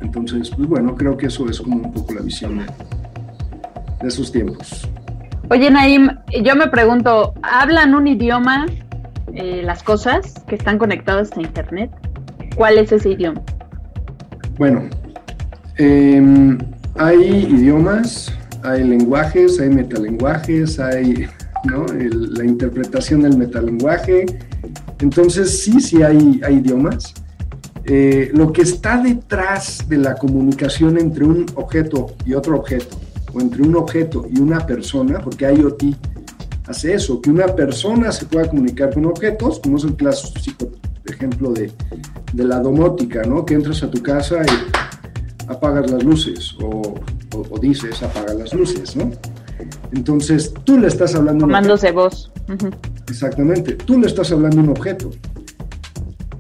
Entonces, 0.01 0.49
pues 0.49 0.67
bueno, 0.67 0.95
creo 0.95 1.15
que 1.15 1.27
eso 1.27 1.49
es 1.49 1.59
como 1.61 1.77
un 1.77 1.91
poco 1.91 2.13
la 2.13 2.21
visión 2.21 2.59
de, 2.59 4.07
esos 4.07 4.31
tiempos. 4.31 4.87
Oye, 5.49 5.69
Naim, 5.69 6.09
yo 6.43 6.55
me 6.55 6.67
pregunto, 6.67 7.33
¿hablan 7.43 7.93
un 7.95 8.07
idioma 8.07 8.65
eh, 9.33 9.61
las 9.63 9.83
cosas 9.83 10.33
que 10.47 10.55
están 10.55 10.77
conectadas 10.77 11.31
a 11.35 11.41
Internet? 11.41 11.91
¿Cuál 12.55 12.77
es 12.77 12.91
ese 12.91 13.09
idioma? 13.09 13.41
Bueno, 14.57 14.83
em, 15.77 16.57
hay 16.95 17.47
idiomas, 17.49 18.33
hay 18.63 18.83
lenguajes, 18.83 19.59
hay 19.59 19.69
metalenguajes, 19.69 20.79
hay 20.79 21.27
la 21.65 22.45
interpretación 22.45 23.21
del 23.21 23.37
metalenguaje. 23.37 24.25
Entonces, 24.99 25.63
sí, 25.63 25.79
sí 25.81 26.03
hay, 26.03 26.41
hay 26.45 26.55
idiomas. 26.55 27.13
Eh, 27.85 28.31
lo 28.33 28.53
que 28.53 28.61
está 28.61 28.97
detrás 28.97 29.89
de 29.89 29.97
la 29.97 30.15
comunicación 30.15 30.97
entre 30.97 31.25
un 31.25 31.45
objeto 31.55 32.15
y 32.25 32.33
otro 32.33 32.57
objeto, 32.57 32.97
o 33.33 33.41
entre 33.41 33.63
un 33.63 33.75
objeto 33.75 34.25
y 34.29 34.39
una 34.39 34.65
persona, 34.65 35.19
porque 35.19 35.51
IoT 35.51 35.83
hace 36.67 36.93
eso, 36.93 37.21
que 37.21 37.29
una 37.29 37.47
persona 37.47 38.11
se 38.11 38.25
pueda 38.25 38.49
comunicar 38.49 38.93
con 38.93 39.05
objetos, 39.05 39.59
como 39.59 39.77
es 39.77 39.83
el 39.83 39.95
clásico 39.95 40.71
ejemplo 41.05 41.51
de, 41.51 41.71
de 42.33 42.43
la 42.43 42.59
domótica, 42.59 43.23
¿no? 43.23 43.45
Que 43.45 43.55
entras 43.55 43.83
a 43.83 43.91
tu 43.91 44.01
casa 44.01 44.41
y 44.43 45.51
apagas 45.51 45.91
las 45.91 46.03
luces, 46.03 46.55
o, 46.61 46.95
dices 47.61 48.01
apaga 48.03 48.33
las 48.33 48.53
luces, 48.53 48.95
¿no? 48.95 49.11
Entonces, 49.91 50.53
tú 50.63 50.77
le 50.77 50.87
estás 50.87 51.15
hablando... 51.15 51.45
Comandos 51.45 51.81
de 51.81 51.91
voz. 51.91 52.31
Exactamente, 53.09 53.73
tú 53.73 53.99
le 53.99 54.07
estás 54.07 54.31
hablando 54.31 54.59
a 54.59 54.63
un 54.63 54.69
objeto. 54.69 55.11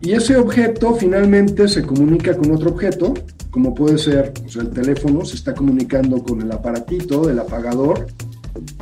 Y 0.01 0.13
ese 0.13 0.35
objeto 0.35 0.95
finalmente 0.95 1.67
se 1.67 1.83
comunica 1.83 2.35
con 2.35 2.51
otro 2.51 2.71
objeto, 2.71 3.13
como 3.53 3.75
puede 3.75 3.99
ser 3.99 4.33
o 4.43 4.49
sea, 4.49 4.63
el 4.63 4.71
teléfono, 4.71 5.23
se 5.23 5.35
está 5.35 5.53
comunicando 5.53 6.23
con 6.23 6.41
el 6.41 6.51
aparatito 6.51 7.27
del 7.27 7.37
apagador 7.37 8.07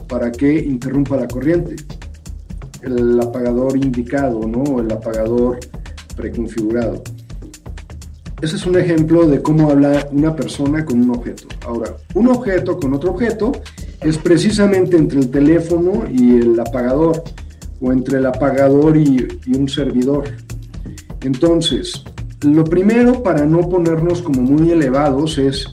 para 0.07 0.31
que 0.31 0.59
interrumpa 0.59 1.17
la 1.17 1.27
corriente. 1.27 1.75
El 2.81 3.19
apagador 3.19 3.75
indicado, 3.75 4.47
¿no? 4.47 4.79
El 4.79 4.89
apagador 4.89 5.59
preconfigurado. 6.15 7.03
Ese 8.41 8.55
es 8.55 8.65
un 8.65 8.77
ejemplo 8.77 9.27
de 9.27 9.41
cómo 9.41 9.69
habla 9.69 10.07
una 10.09 10.33
persona 10.37 10.85
con 10.85 11.01
un 11.01 11.17
objeto. 11.17 11.49
Ahora, 11.67 11.97
un 12.13 12.29
objeto 12.29 12.79
con 12.79 12.93
otro 12.93 13.11
objeto 13.11 13.51
es 13.99 14.17
precisamente 14.17 14.95
entre 14.95 15.19
el 15.19 15.29
teléfono 15.29 16.05
y 16.09 16.37
el 16.37 16.57
apagador, 16.57 17.23
o 17.81 17.91
entre 17.91 18.19
el 18.19 18.25
apagador 18.25 18.95
y 18.95 19.27
un 19.53 19.67
servidor. 19.67 20.29
Entonces, 21.23 22.05
lo 22.43 22.63
primero 22.63 23.21
para 23.21 23.45
no 23.45 23.69
ponernos 23.69 24.21
como 24.21 24.41
muy 24.41 24.71
elevados 24.71 25.37
es 25.37 25.67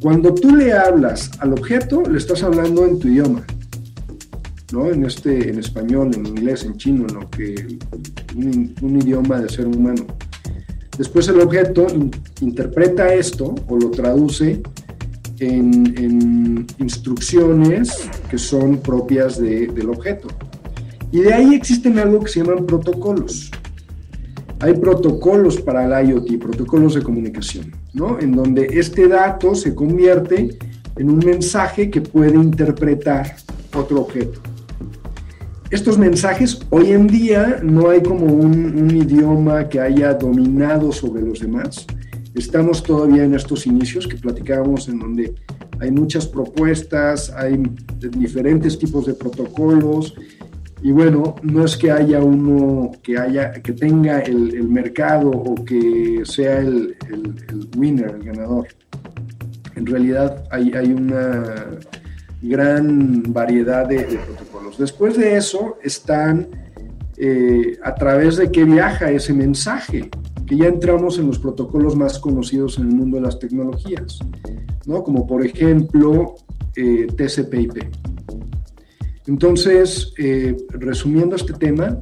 cuando 0.00 0.34
tú 0.34 0.54
le 0.54 0.72
hablas 0.72 1.30
al 1.38 1.54
objeto, 1.54 2.02
le 2.02 2.18
estás 2.18 2.42
hablando 2.42 2.84
en 2.84 2.98
tu 2.98 3.08
idioma, 3.08 3.42
¿no? 4.70 4.90
En 4.90 5.06
este, 5.06 5.48
en 5.48 5.58
español, 5.58 6.10
en 6.14 6.26
inglés, 6.26 6.64
en 6.64 6.76
chino, 6.76 7.06
en 7.08 7.14
lo 7.14 7.30
que 7.30 7.78
un, 8.36 9.00
idioma 9.00 9.40
de 9.40 9.48
ser 9.48 9.66
humano. 9.66 10.04
Después 10.98 11.26
el 11.28 11.40
objeto 11.40 11.86
interpreta 12.40 13.14
esto 13.14 13.54
o 13.66 13.78
lo 13.78 13.90
traduce 13.90 14.62
en, 15.38 16.66
instrucciones 16.78 18.10
que 18.30 18.36
son 18.36 18.76
propias 18.76 19.40
de, 19.40 19.68
del 19.68 19.88
objeto. 19.88 20.28
Y 21.12 21.20
de 21.20 21.32
ahí 21.32 21.54
existen 21.54 21.98
algo 21.98 22.20
que 22.20 22.28
se 22.28 22.40
llaman 22.40 22.66
protocolos 22.66 23.50
hay 24.64 24.72
protocolos 24.72 25.60
para 25.60 25.84
el 25.84 26.08
IoT, 26.08 26.38
protocolos 26.38 26.94
de 26.94 27.02
comunicación, 27.02 27.70
¿no? 27.92 28.18
En 28.18 28.32
donde 28.32 28.64
este 28.64 29.06
dato 29.08 29.54
se 29.54 29.74
convierte 29.74 30.56
en 30.96 31.10
un 31.10 31.18
mensaje 31.18 31.90
que 31.90 32.00
puede 32.00 32.36
interpretar 32.36 33.36
otro 33.76 34.00
objeto. 34.00 34.40
Estos 35.68 35.98
mensajes, 35.98 36.62
hoy 36.70 36.92
en 36.92 37.06
día 37.06 37.60
no 37.62 37.90
hay 37.90 38.02
como 38.02 38.24
un, 38.24 38.90
idioma 38.90 39.68
que 39.68 39.80
haya 39.80 40.14
dominado 40.14 40.92
sobre 40.92 41.20
los 41.20 41.40
demás. 41.40 41.86
Estamos 42.34 42.82
todavía 42.82 43.24
en 43.24 43.34
estos 43.34 43.66
inicios 43.66 44.08
que 44.08 44.16
platicábamos 44.16 44.88
en 44.88 44.98
donde 44.98 45.34
hay 45.78 45.90
muchas 45.90 46.26
propuestas, 46.26 47.30
hay 47.36 47.62
diferentes 48.16 48.78
tipos 48.78 49.04
de 49.04 49.12
protocolos 49.12 50.14
y 50.84 50.92
bueno, 50.92 51.36
no 51.42 51.64
es 51.64 51.78
que 51.78 51.90
haya 51.90 52.22
uno 52.22 52.92
que, 53.02 53.16
haya, 53.16 53.52
que 53.52 53.72
tenga 53.72 54.20
el, 54.20 54.68
mercado 54.68 55.30
o 55.30 55.54
que 55.64 56.20
sea 56.24 56.58
el, 56.58 56.94
winner, 57.74 58.10
el 58.10 58.22
ganador. 58.22 58.66
En 59.76 59.86
realidad 59.86 60.44
hay, 60.50 60.72
hay 60.72 60.92
una 60.92 61.42
gran 62.42 63.22
variedad 63.32 63.88
de, 63.88 64.20
protocolos. 64.26 64.76
Después 64.76 65.16
de 65.16 65.38
eso 65.38 65.78
están 65.82 66.48
eh, 67.16 67.78
a 67.82 67.94
través 67.94 68.36
de 68.36 68.52
qué 68.52 68.64
viaja 68.64 69.10
ese 69.10 69.32
mensaje, 69.32 70.10
que 70.46 70.58
ya 70.58 70.66
entramos 70.66 71.18
en 71.18 71.28
los 71.28 71.38
protocolos 71.38 71.96
más 71.96 72.18
conocidos 72.18 72.76
en 72.76 72.90
el 72.90 72.94
mundo 72.94 73.16
de 73.16 73.22
las 73.22 73.38
tecnologías, 73.38 74.18
¿no? 74.84 75.02
como 75.02 75.26
por 75.26 75.46
ejemplo 75.46 76.34
eh, 76.76 77.06
TCP/IP. 77.06 78.04
Entonces, 79.26 80.12
eh, 80.18 80.54
resumiendo 80.68 81.34
este 81.36 81.54
tema, 81.54 81.98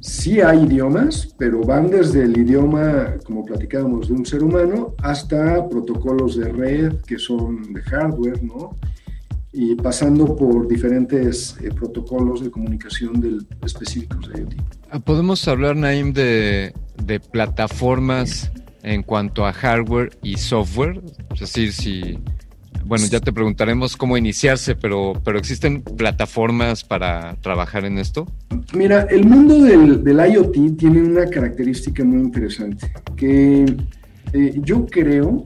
sí 0.00 0.40
hay 0.40 0.64
idiomas, 0.64 1.34
pero 1.38 1.60
van 1.60 1.88
desde 1.88 2.24
el 2.24 2.36
idioma, 2.36 3.14
como 3.24 3.44
platicábamos, 3.44 4.08
de 4.08 4.14
un 4.14 4.26
ser 4.26 4.42
humano, 4.42 4.94
hasta 5.02 5.68
protocolos 5.68 6.36
de 6.36 6.48
red 6.48 6.94
que 7.06 7.18
son 7.18 7.72
de 7.72 7.82
hardware, 7.82 8.42
¿no? 8.42 8.76
Y 9.52 9.74
pasando 9.76 10.36
por 10.36 10.66
diferentes 10.66 11.56
eh, 11.60 11.70
protocolos 11.72 12.42
de 12.42 12.50
comunicación 12.50 13.20
del, 13.20 13.46
específicos 13.64 14.28
de 14.28 14.40
IoT. 14.40 14.54
Ah, 14.90 14.98
¿Podemos 15.00 15.46
hablar, 15.46 15.76
Naim, 15.76 16.12
de, 16.12 16.72
de 17.04 17.20
plataformas 17.20 18.50
en 18.82 19.02
cuanto 19.02 19.44
a 19.44 19.52
hardware 19.52 20.16
y 20.22 20.36
software? 20.36 21.00
Es 21.34 21.40
decir, 21.40 21.72
si 21.72 22.18
bueno, 22.84 23.06
ya 23.06 23.20
te 23.20 23.32
preguntaremos 23.32 23.96
cómo 23.96 24.16
iniciarse, 24.16 24.74
pero, 24.74 25.12
pero 25.24 25.38
¿existen 25.38 25.82
plataformas 25.82 26.84
para 26.84 27.36
trabajar 27.36 27.84
en 27.84 27.98
esto? 27.98 28.26
Mira, 28.74 29.02
el 29.10 29.24
mundo 29.26 29.58
del, 29.62 30.32
IoT 30.32 30.76
tiene 30.76 31.02
una 31.02 31.26
característica 31.26 32.04
muy 32.04 32.20
interesante, 32.20 32.92
que 33.16 33.64
eh, 34.32 34.60
yo 34.62 34.86
creo 34.86 35.44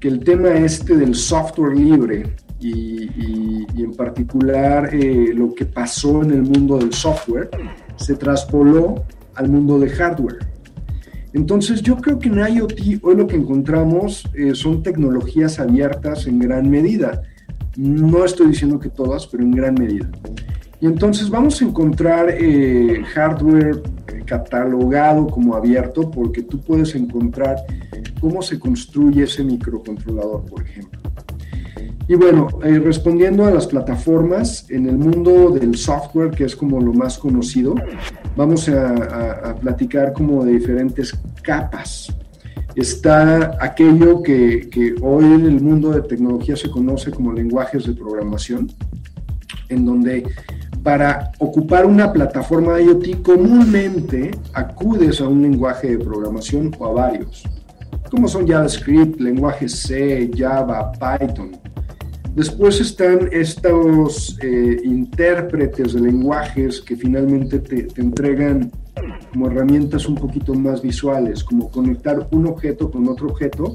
que 0.00 0.08
el 0.08 0.20
tema 0.20 0.50
este 0.50 0.96
del 0.96 1.14
software 1.14 1.76
libre 1.76 2.34
y, 2.60 3.66
en 3.82 3.94
particular 3.94 4.94
eh, 4.94 5.32
lo 5.34 5.54
que 5.54 5.66
pasó 5.66 6.22
en 6.22 6.30
el 6.32 6.42
mundo 6.42 6.78
del 6.78 6.92
software 6.92 7.50
se 7.96 8.14
traspoló 8.16 9.04
al 9.34 9.48
mundo 9.48 9.78
de 9.78 9.88
hardware. 9.90 10.38
Entonces 11.36 11.82
yo 11.82 11.98
creo 11.98 12.18
que 12.18 12.30
en 12.30 12.38
IoT 12.38 13.02
hoy 13.02 13.14
lo 13.14 13.26
que 13.26 13.36
encontramos 13.36 14.24
eh, 14.34 14.54
son 14.54 14.82
tecnologías 14.82 15.60
abiertas 15.60 16.26
en 16.26 16.38
gran 16.38 16.70
medida. 16.70 17.20
No 17.76 18.24
estoy 18.24 18.46
diciendo 18.46 18.80
que 18.80 18.88
todas, 18.88 19.26
pero 19.26 19.42
en 19.42 19.50
gran 19.50 19.74
medida. 19.74 20.08
Y 20.80 20.86
entonces 20.86 21.28
vamos 21.28 21.60
a 21.60 21.66
encontrar 21.66 22.30
eh, 22.30 23.04
hardware 23.12 23.82
catalogado 24.24 25.26
como 25.26 25.54
abierto 25.54 26.10
porque 26.10 26.42
tú 26.42 26.58
puedes 26.58 26.94
encontrar 26.94 27.56
cómo 28.18 28.40
se 28.40 28.58
construye 28.58 29.24
ese 29.24 29.44
microcontrolador, 29.44 30.42
por 30.46 30.62
ejemplo. 30.62 30.98
Y 32.08 32.14
bueno, 32.14 32.48
eh, 32.64 32.78
respondiendo 32.78 33.44
a 33.44 33.50
las 33.50 33.66
plataformas, 33.66 34.70
en 34.70 34.88
el 34.88 34.96
mundo 34.96 35.50
del 35.50 35.76
software, 35.76 36.30
que 36.30 36.44
es 36.44 36.56
como 36.56 36.80
lo 36.80 36.94
más 36.94 37.18
conocido, 37.18 37.74
vamos 38.36 38.68
a, 38.68 39.54
platicar 39.60 40.12
como 40.12 40.44
de 40.44 40.52
diferentes 40.52 41.18
capas. 41.42 42.14
Está 42.74 43.56
aquello 43.58 44.22
que, 44.22 44.94
hoy 45.00 45.24
en 45.24 45.46
el 45.46 45.60
mundo 45.62 45.90
de 45.90 46.02
tecnología 46.02 46.56
se 46.56 46.70
conoce 46.70 47.10
como 47.10 47.32
lenguajes 47.32 47.86
de 47.86 47.94
programación, 47.94 48.70
en 49.70 49.86
donde 49.86 50.28
para 50.82 51.32
ocupar 51.38 51.86
una 51.86 52.12
plataforma 52.12 52.80
IoT 52.80 53.22
comúnmente 53.22 54.30
acudes 54.52 55.20
a 55.20 55.26
un 55.26 55.42
lenguaje 55.42 55.96
de 55.96 56.04
programación 56.04 56.70
o 56.78 56.86
a 56.86 56.92
varios, 56.92 57.42
como 58.10 58.28
son 58.28 58.46
JavaScript, 58.46 59.18
lenguaje 59.20 59.68
C, 59.68 60.30
Java, 60.36 60.92
Python. 60.92 61.58
Después 62.36 62.80
están 62.82 63.30
estos 63.32 64.38
eh, 64.42 64.76
intérpretes 64.84 65.94
de 65.94 66.02
lenguajes 66.02 66.82
que 66.82 66.94
finalmente 66.94 67.60
te, 67.60 67.88
entregan 67.98 68.70
como 69.32 69.46
herramientas 69.46 70.06
un 70.06 70.16
poquito 70.16 70.52
más 70.52 70.82
visuales, 70.82 71.42
como 71.42 71.70
conectar 71.70 72.28
un 72.32 72.46
objeto 72.46 72.90
con 72.90 73.08
otro 73.08 73.28
objeto 73.28 73.74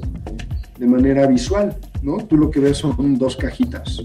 de 0.78 0.86
manera 0.86 1.26
visual, 1.26 1.76
¿no? 2.04 2.18
Tú 2.18 2.36
lo 2.36 2.52
que 2.52 2.60
ves 2.60 2.78
son 2.78 3.18
dos 3.18 3.36
cajitas. 3.36 4.00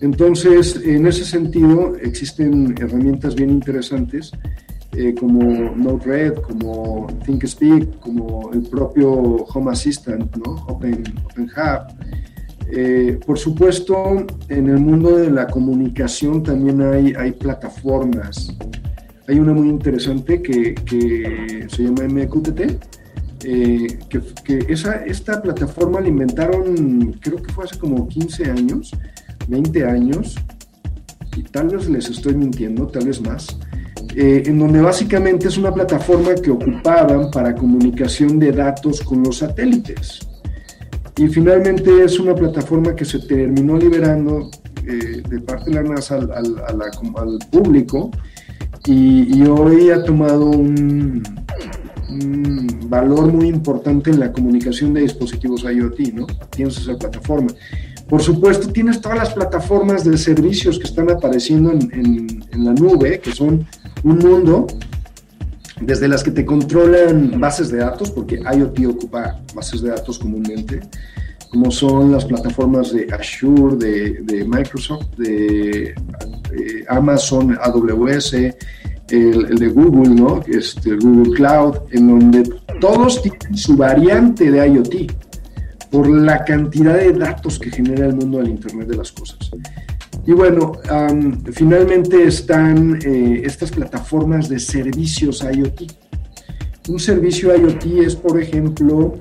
Entonces, 0.00 0.80
en 0.82 1.06
ese 1.06 1.26
sentido, 1.26 1.94
existen 1.96 2.74
herramientas 2.80 3.34
bien 3.34 3.50
interesantes 3.50 4.32
eh, 4.96 5.14
como 5.14 5.42
Node-RED, 5.76 6.36
como 6.36 7.08
ThinkSpeak, 7.26 7.98
como 8.00 8.50
el 8.54 8.62
propio 8.62 9.10
Home 9.12 9.70
Assistant, 9.70 10.34
¿no? 10.36 10.64
Open, 10.66 11.04
OpenHub 11.26 11.92
eh, 12.70 13.18
por 13.26 13.38
supuesto, 13.38 14.26
en 14.48 14.68
el 14.68 14.78
mundo 14.78 15.16
de 15.16 15.30
la 15.30 15.46
comunicación 15.46 16.42
también 16.42 16.80
hay, 16.82 17.32
plataformas. 17.32 18.56
Hay 19.28 19.38
una 19.38 19.52
muy 19.52 19.68
interesante 19.68 20.42
que, 20.42 20.74
se 21.68 21.82
llama 21.82 22.04
MQTT, 22.04 22.60
eh, 23.44 23.98
que, 24.08 24.20
que, 24.44 24.72
esa, 24.72 25.04
esta 25.04 25.42
plataforma 25.42 26.00
la 26.00 26.08
inventaron, 26.08 27.12
creo 27.20 27.42
que 27.42 27.52
fue 27.52 27.64
hace 27.64 27.78
como 27.78 28.06
15 28.06 28.50
años, 28.50 28.92
20 29.48 29.84
años, 29.84 30.36
y 31.36 31.42
tal 31.42 31.68
vez 31.68 31.88
les 31.88 32.08
estoy 32.08 32.34
mintiendo, 32.34 32.86
tal 32.86 33.06
vez 33.06 33.20
más, 33.20 33.58
eh, 34.14 34.42
en 34.46 34.58
donde 34.58 34.80
básicamente 34.80 35.48
es 35.48 35.56
una 35.56 35.72
plataforma 35.72 36.34
que 36.34 36.50
ocupaban 36.50 37.30
para 37.30 37.54
comunicación 37.54 38.38
de 38.38 38.52
datos 38.52 39.00
con 39.00 39.22
los 39.22 39.38
satélites. 39.38 40.20
Y 41.16 41.28
finalmente 41.28 42.04
es 42.04 42.18
una 42.18 42.34
plataforma 42.34 42.96
que 42.96 43.04
se 43.04 43.18
terminó 43.20 43.76
liberando 43.76 44.50
eh, 44.86 45.22
de 45.28 45.40
parte 45.40 45.70
de 45.70 45.76
la 45.76 45.82
NASA 45.82 46.16
al, 46.16 46.28
al, 46.32 47.38
público 47.50 48.10
y, 48.86 49.42
hoy 49.44 49.90
ha 49.90 50.02
tomado 50.02 50.46
un, 50.46 51.22
valor 52.88 53.32
muy 53.32 53.48
importante 53.48 54.10
en 54.10 54.20
la 54.20 54.32
comunicación 54.32 54.92
de 54.92 55.02
dispositivos 55.02 55.62
IoT, 55.64 56.00
¿no? 56.14 56.26
Tienes 56.50 56.78
esa 56.78 56.96
plataforma. 56.96 57.48
Por 58.08 58.20
supuesto, 58.20 58.68
tienes 58.68 59.00
todas 59.00 59.18
las 59.18 59.32
plataformas 59.32 60.04
de 60.04 60.18
servicios 60.18 60.78
que 60.78 60.84
están 60.84 61.10
apareciendo 61.10 61.72
en, 61.72 62.44
en 62.50 62.64
la 62.64 62.74
nube, 62.74 63.20
que 63.20 63.32
son 63.32 63.66
un 64.02 64.18
mundo 64.18 64.66
desde 65.84 66.08
las 66.08 66.22
que 66.22 66.30
te 66.30 66.44
controlan 66.44 67.40
bases 67.40 67.70
de 67.70 67.78
datos, 67.78 68.10
porque 68.10 68.40
IoT 68.40 68.86
ocupa 68.86 69.40
bases 69.54 69.82
de 69.82 69.90
datos 69.90 70.18
comúnmente, 70.18 70.80
como 71.50 71.70
son 71.70 72.12
las 72.12 72.24
plataformas 72.24 72.92
de 72.92 73.08
Azure, 73.12 73.76
de, 73.76 74.44
Microsoft, 74.44 75.06
de, 75.18 75.94
Amazon, 76.88 77.58
AWS, 77.60 78.34
el, 79.10 79.58
de 79.58 79.68
Google, 79.68 80.14
¿no? 80.14 80.40
Este, 80.46 80.96
Google 80.96 81.34
Cloud, 81.34 81.76
en 81.90 82.08
donde 82.08 82.50
todos 82.80 83.20
tienen 83.20 83.56
su 83.56 83.76
variante 83.76 84.50
de 84.50 84.66
IoT 84.66 85.12
por 85.90 86.08
la 86.08 86.42
cantidad 86.44 86.96
de 86.96 87.12
datos 87.12 87.58
que 87.58 87.70
genera 87.70 88.06
el 88.06 88.14
mundo 88.14 88.38
del 88.38 88.48
Internet 88.48 88.88
de 88.88 88.96
las 88.96 89.12
Cosas. 89.12 89.50
Y 90.24 90.32
bueno, 90.32 90.72
finalmente 91.52 92.24
están 92.24 92.98
eh, 93.04 93.42
estas 93.44 93.72
plataformas 93.72 94.48
de 94.48 94.60
servicios 94.60 95.42
IoT. 95.42 95.92
Un 96.88 97.00
servicio 97.00 97.56
IoT 97.56 97.84
es, 98.04 98.14
por 98.14 98.40
ejemplo, 98.40 99.14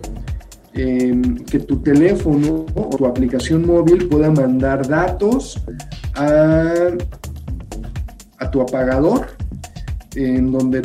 em, 0.73 1.37
que 1.37 1.59
tu 1.59 1.77
teléfono 1.77 2.65
o 2.75 2.95
tu 2.95 3.05
aplicación 3.05 3.65
móvil 3.65 4.07
pueda 4.07 4.29
mandar 4.29 4.87
datos 4.87 5.59
a, 6.15 6.71
a 8.37 8.51
tu 8.51 8.61
apagador, 8.61 9.27
en 10.15 10.51
donde 10.51 10.81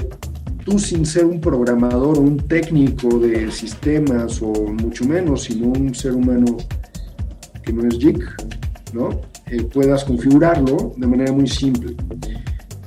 tú 0.64 0.78
sin 0.78 1.04
ser 1.04 1.26
un 1.26 1.40
programador 1.40 2.18
o 2.18 2.22
un 2.22 2.38
técnico 2.38 3.18
de 3.18 3.50
sistemas 3.52 4.40
o 4.40 4.52
mucho 4.52 5.04
menos, 5.04 5.44
sino 5.44 5.68
un 5.68 5.94
ser 5.94 6.12
humano 6.12 6.56
que 7.62 7.72
no 7.72 7.86
es 7.86 7.98
geek, 7.98 8.22
¿no? 8.94 9.10
Eh, 9.50 9.62
puedas 9.62 10.04
configurarlo 10.04 10.92
de 10.96 11.06
manera 11.06 11.32
muy 11.32 11.46
simple. 11.46 11.94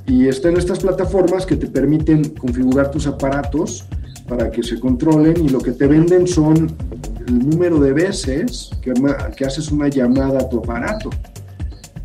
Y 0.06 0.28
están 0.28 0.58
estas 0.58 0.80
plataformas 0.80 1.46
que 1.46 1.56
te 1.56 1.68
permiten 1.68 2.30
configurar 2.30 2.92
tus 2.92 3.08
aparatos 3.08 3.86
para 4.28 4.52
que 4.52 4.62
se 4.62 4.80
controlen 4.80 5.46
y 5.46 5.50
lo 5.50 5.60
que 5.60 5.72
te 5.72 5.88
venden 5.88 6.28
son 6.28 6.76
el 7.28 7.50
número 7.50 7.80
de 7.80 7.94
veces 7.94 8.72
que, 8.82 8.94
que 9.38 9.46
haces 9.46 9.72
una 9.72 9.88
llamada 9.88 10.40
a 10.40 10.50
tu 10.50 10.60
aparato. 10.60 11.10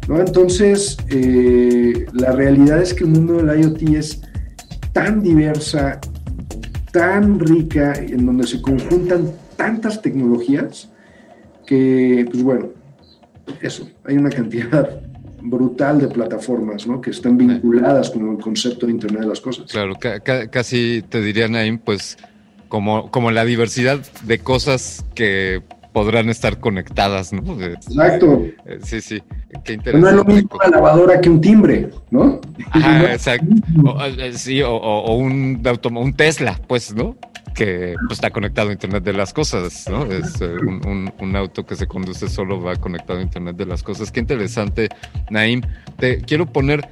¿no? 0.07 0.21
Entonces, 0.21 0.97
eh, 1.09 2.07
la 2.13 2.33
realidad 2.33 2.81
es 2.81 2.95
que 2.95 3.05
el 3.05 3.11
mundo 3.11 3.43
del 3.43 3.61
IoT 3.61 3.83
es 3.97 4.21
tan 4.93 5.23
diversa, 5.23 5.99
tan 6.93 7.41
rica, 7.41 7.95
en 7.95 8.25
donde 8.25 8.47
se 8.47 8.63
conjuntan 8.63 9.33
tantas 9.57 10.01
tecnologías, 10.01 10.91
que, 11.67 12.27
pues 12.31 12.43
bueno, 12.43 12.69
eso, 13.61 13.89
hay 14.05 14.17
una 14.17 14.31
cantidad 14.31 15.01
brutal 15.41 16.01
de 16.01 16.09
plataformas 16.09 16.87
¿no? 16.87 17.01
que 17.01 17.11
están 17.11 17.37
vinculadas 17.37 18.11
con 18.11 18.31
el 18.31 18.39
concepto 18.39 18.87
de 18.87 18.93
Internet 18.93 19.23
de 19.23 19.29
las 19.29 19.41
Cosas. 19.41 19.71
Claro, 19.71 19.95
casi 20.51 21.03
te 21.09 21.21
diría, 21.21 21.49
Naim, 21.49 21.79
pues 21.79 22.17
como, 22.69 23.11
como 23.11 23.31
la 23.31 23.45
diversidad 23.45 24.01
de 24.23 24.39
cosas 24.39 25.05
que 25.15 25.63
podrán 25.93 26.29
estar 26.29 26.59
conectadas, 26.59 27.33
¿no? 27.33 27.63
Exacto. 27.63 28.43
Eh, 28.67 28.81
sí, 28.83 29.01
sí, 29.01 29.23
qué 29.63 29.75
interesante. 29.75 30.01
No 30.01 30.09
es 30.09 30.15
lo 30.15 30.25
mismo 30.25 30.51
una 30.57 30.69
lavadora 30.69 31.21
que 31.21 31.31
un 31.31 31.41
timbre, 31.41 31.91
¿no? 32.11 32.41
Ajá, 32.73 33.13
exacto. 33.13 33.47
Eh, 34.19 34.33
sí, 34.33 34.61
o, 34.61 35.15
un, 35.15 35.63
un 35.95 36.13
Tesla, 36.15 36.61
pues, 36.67 36.93
¿no? 36.93 37.17
Que 37.55 37.95
pues, 38.07 38.19
está 38.19 38.31
conectado 38.31 38.69
a 38.69 38.73
Internet 38.73 39.05
de 39.05 39.13
las 39.13 39.33
Cosas, 39.33 39.89
¿no? 39.89 40.05
Es 40.07 40.41
eh, 40.41 40.57
un, 40.57 41.37
auto 41.37 41.65
que 41.65 41.77
se 41.77 41.87
conduce 41.87 42.29
solo 42.29 42.61
va 42.61 42.77
conectado 42.77 43.19
a 43.19 43.23
Internet 43.23 43.57
de 43.57 43.67
las 43.67 43.83
Cosas. 43.83 44.13
Qué 44.13 44.21
interesante, 44.21 44.89
Naim. 45.31 45.63
Te 45.99 46.19
quiero 46.19 46.47
poner, 46.47 46.87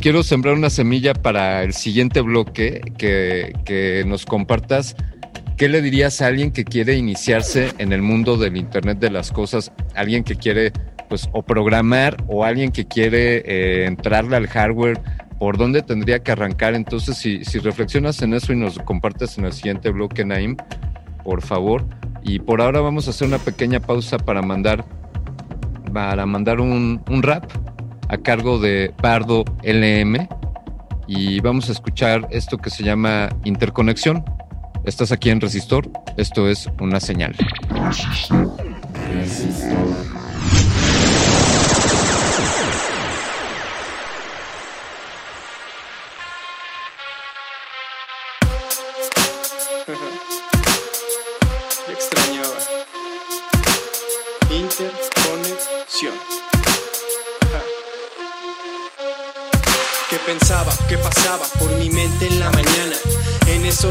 quiero 0.00 0.22
sembrar 0.22 0.54
una 0.54 0.70
semilla 0.70 1.14
para 1.14 1.62
el 1.62 1.72
siguiente 1.72 2.20
bloque 2.20 2.80
que, 2.98 3.54
que 3.64 4.04
nos 4.06 4.26
compartas. 4.26 4.94
¿Qué 5.56 5.68
le 5.68 5.82
dirías 5.82 6.20
a 6.20 6.26
alguien 6.26 6.52
que 6.52 6.64
quiere 6.64 6.96
iniciarse 6.96 7.72
en 7.78 7.92
el 7.92 8.02
mundo 8.02 8.36
del 8.36 8.56
Internet 8.56 8.98
de 8.98 9.10
las 9.10 9.32
Cosas? 9.32 9.72
Alguien 9.94 10.22
que 10.22 10.36
quiere, 10.36 10.72
pues, 11.08 11.28
o 11.32 11.42
programar 11.42 12.22
o 12.28 12.44
alguien 12.44 12.70
que 12.70 12.86
quiere 12.86 13.38
eh, 13.38 13.86
entrarle 13.86 14.36
al 14.36 14.46
hardware 14.46 15.00
por 15.38 15.56
dónde 15.56 15.82
tendría 15.82 16.22
que 16.22 16.32
arrancar. 16.32 16.74
Entonces, 16.74 17.16
si, 17.16 17.42
reflexionas 17.58 18.20
en 18.22 18.34
eso 18.34 18.52
y 18.52 18.56
nos 18.56 18.78
compartes 18.78 19.38
en 19.38 19.44
el 19.44 19.52
siguiente 19.52 19.90
bloque, 19.90 20.24
Naim, 20.24 20.56
por 21.24 21.42
favor. 21.42 21.84
Y 22.22 22.40
por 22.40 22.60
ahora 22.60 22.80
vamos 22.80 23.06
a 23.06 23.10
hacer 23.10 23.28
una 23.28 23.38
pequeña 23.38 23.80
pausa 23.80 24.18
para 24.18 24.42
mandar, 24.42 24.84
para 25.92 26.26
mandar 26.26 26.60
un, 26.60 27.02
un 27.08 27.22
rap 27.22 27.50
a 28.08 28.18
cargo 28.18 28.58
de 28.58 28.92
Pardo 29.00 29.44
LM. 29.62 30.28
Y 31.06 31.40
vamos 31.40 31.68
a 31.68 31.72
escuchar 31.72 32.28
esto 32.30 32.58
que 32.58 32.70
se 32.70 32.82
llama 32.82 33.28
interconexión. 33.44 34.24
Estás 34.84 35.12
aquí 35.12 35.30
en 35.30 35.40
Resistor. 35.40 35.90
Esto 36.16 36.48
es 36.48 36.68
una 36.80 37.00
señal. 37.00 37.34
Resistor. 39.14 40.17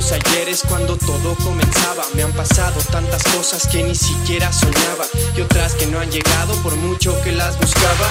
En 0.10 0.37
ayeres 0.48 0.64
cuando 0.68 0.98
todo 0.98 1.36
comenzaba 1.44 2.04
Me 2.14 2.24
han 2.24 2.32
pasado 2.34 2.80
tantas 2.92 3.24
cosas 3.24 3.68
que 3.68 3.84
ni 3.84 3.96
siquiera 3.96 4.52
soñaba 4.52 5.06
Y 5.36 5.42
otras 5.42 5.76
que 5.76 5.88
no 5.88 6.00
han 6.00 6.12
llegado 6.12 6.56
por 6.64 6.76
mucho 6.76 7.20
que 7.22 7.32
las 7.32 7.58
buscaba 7.60 8.08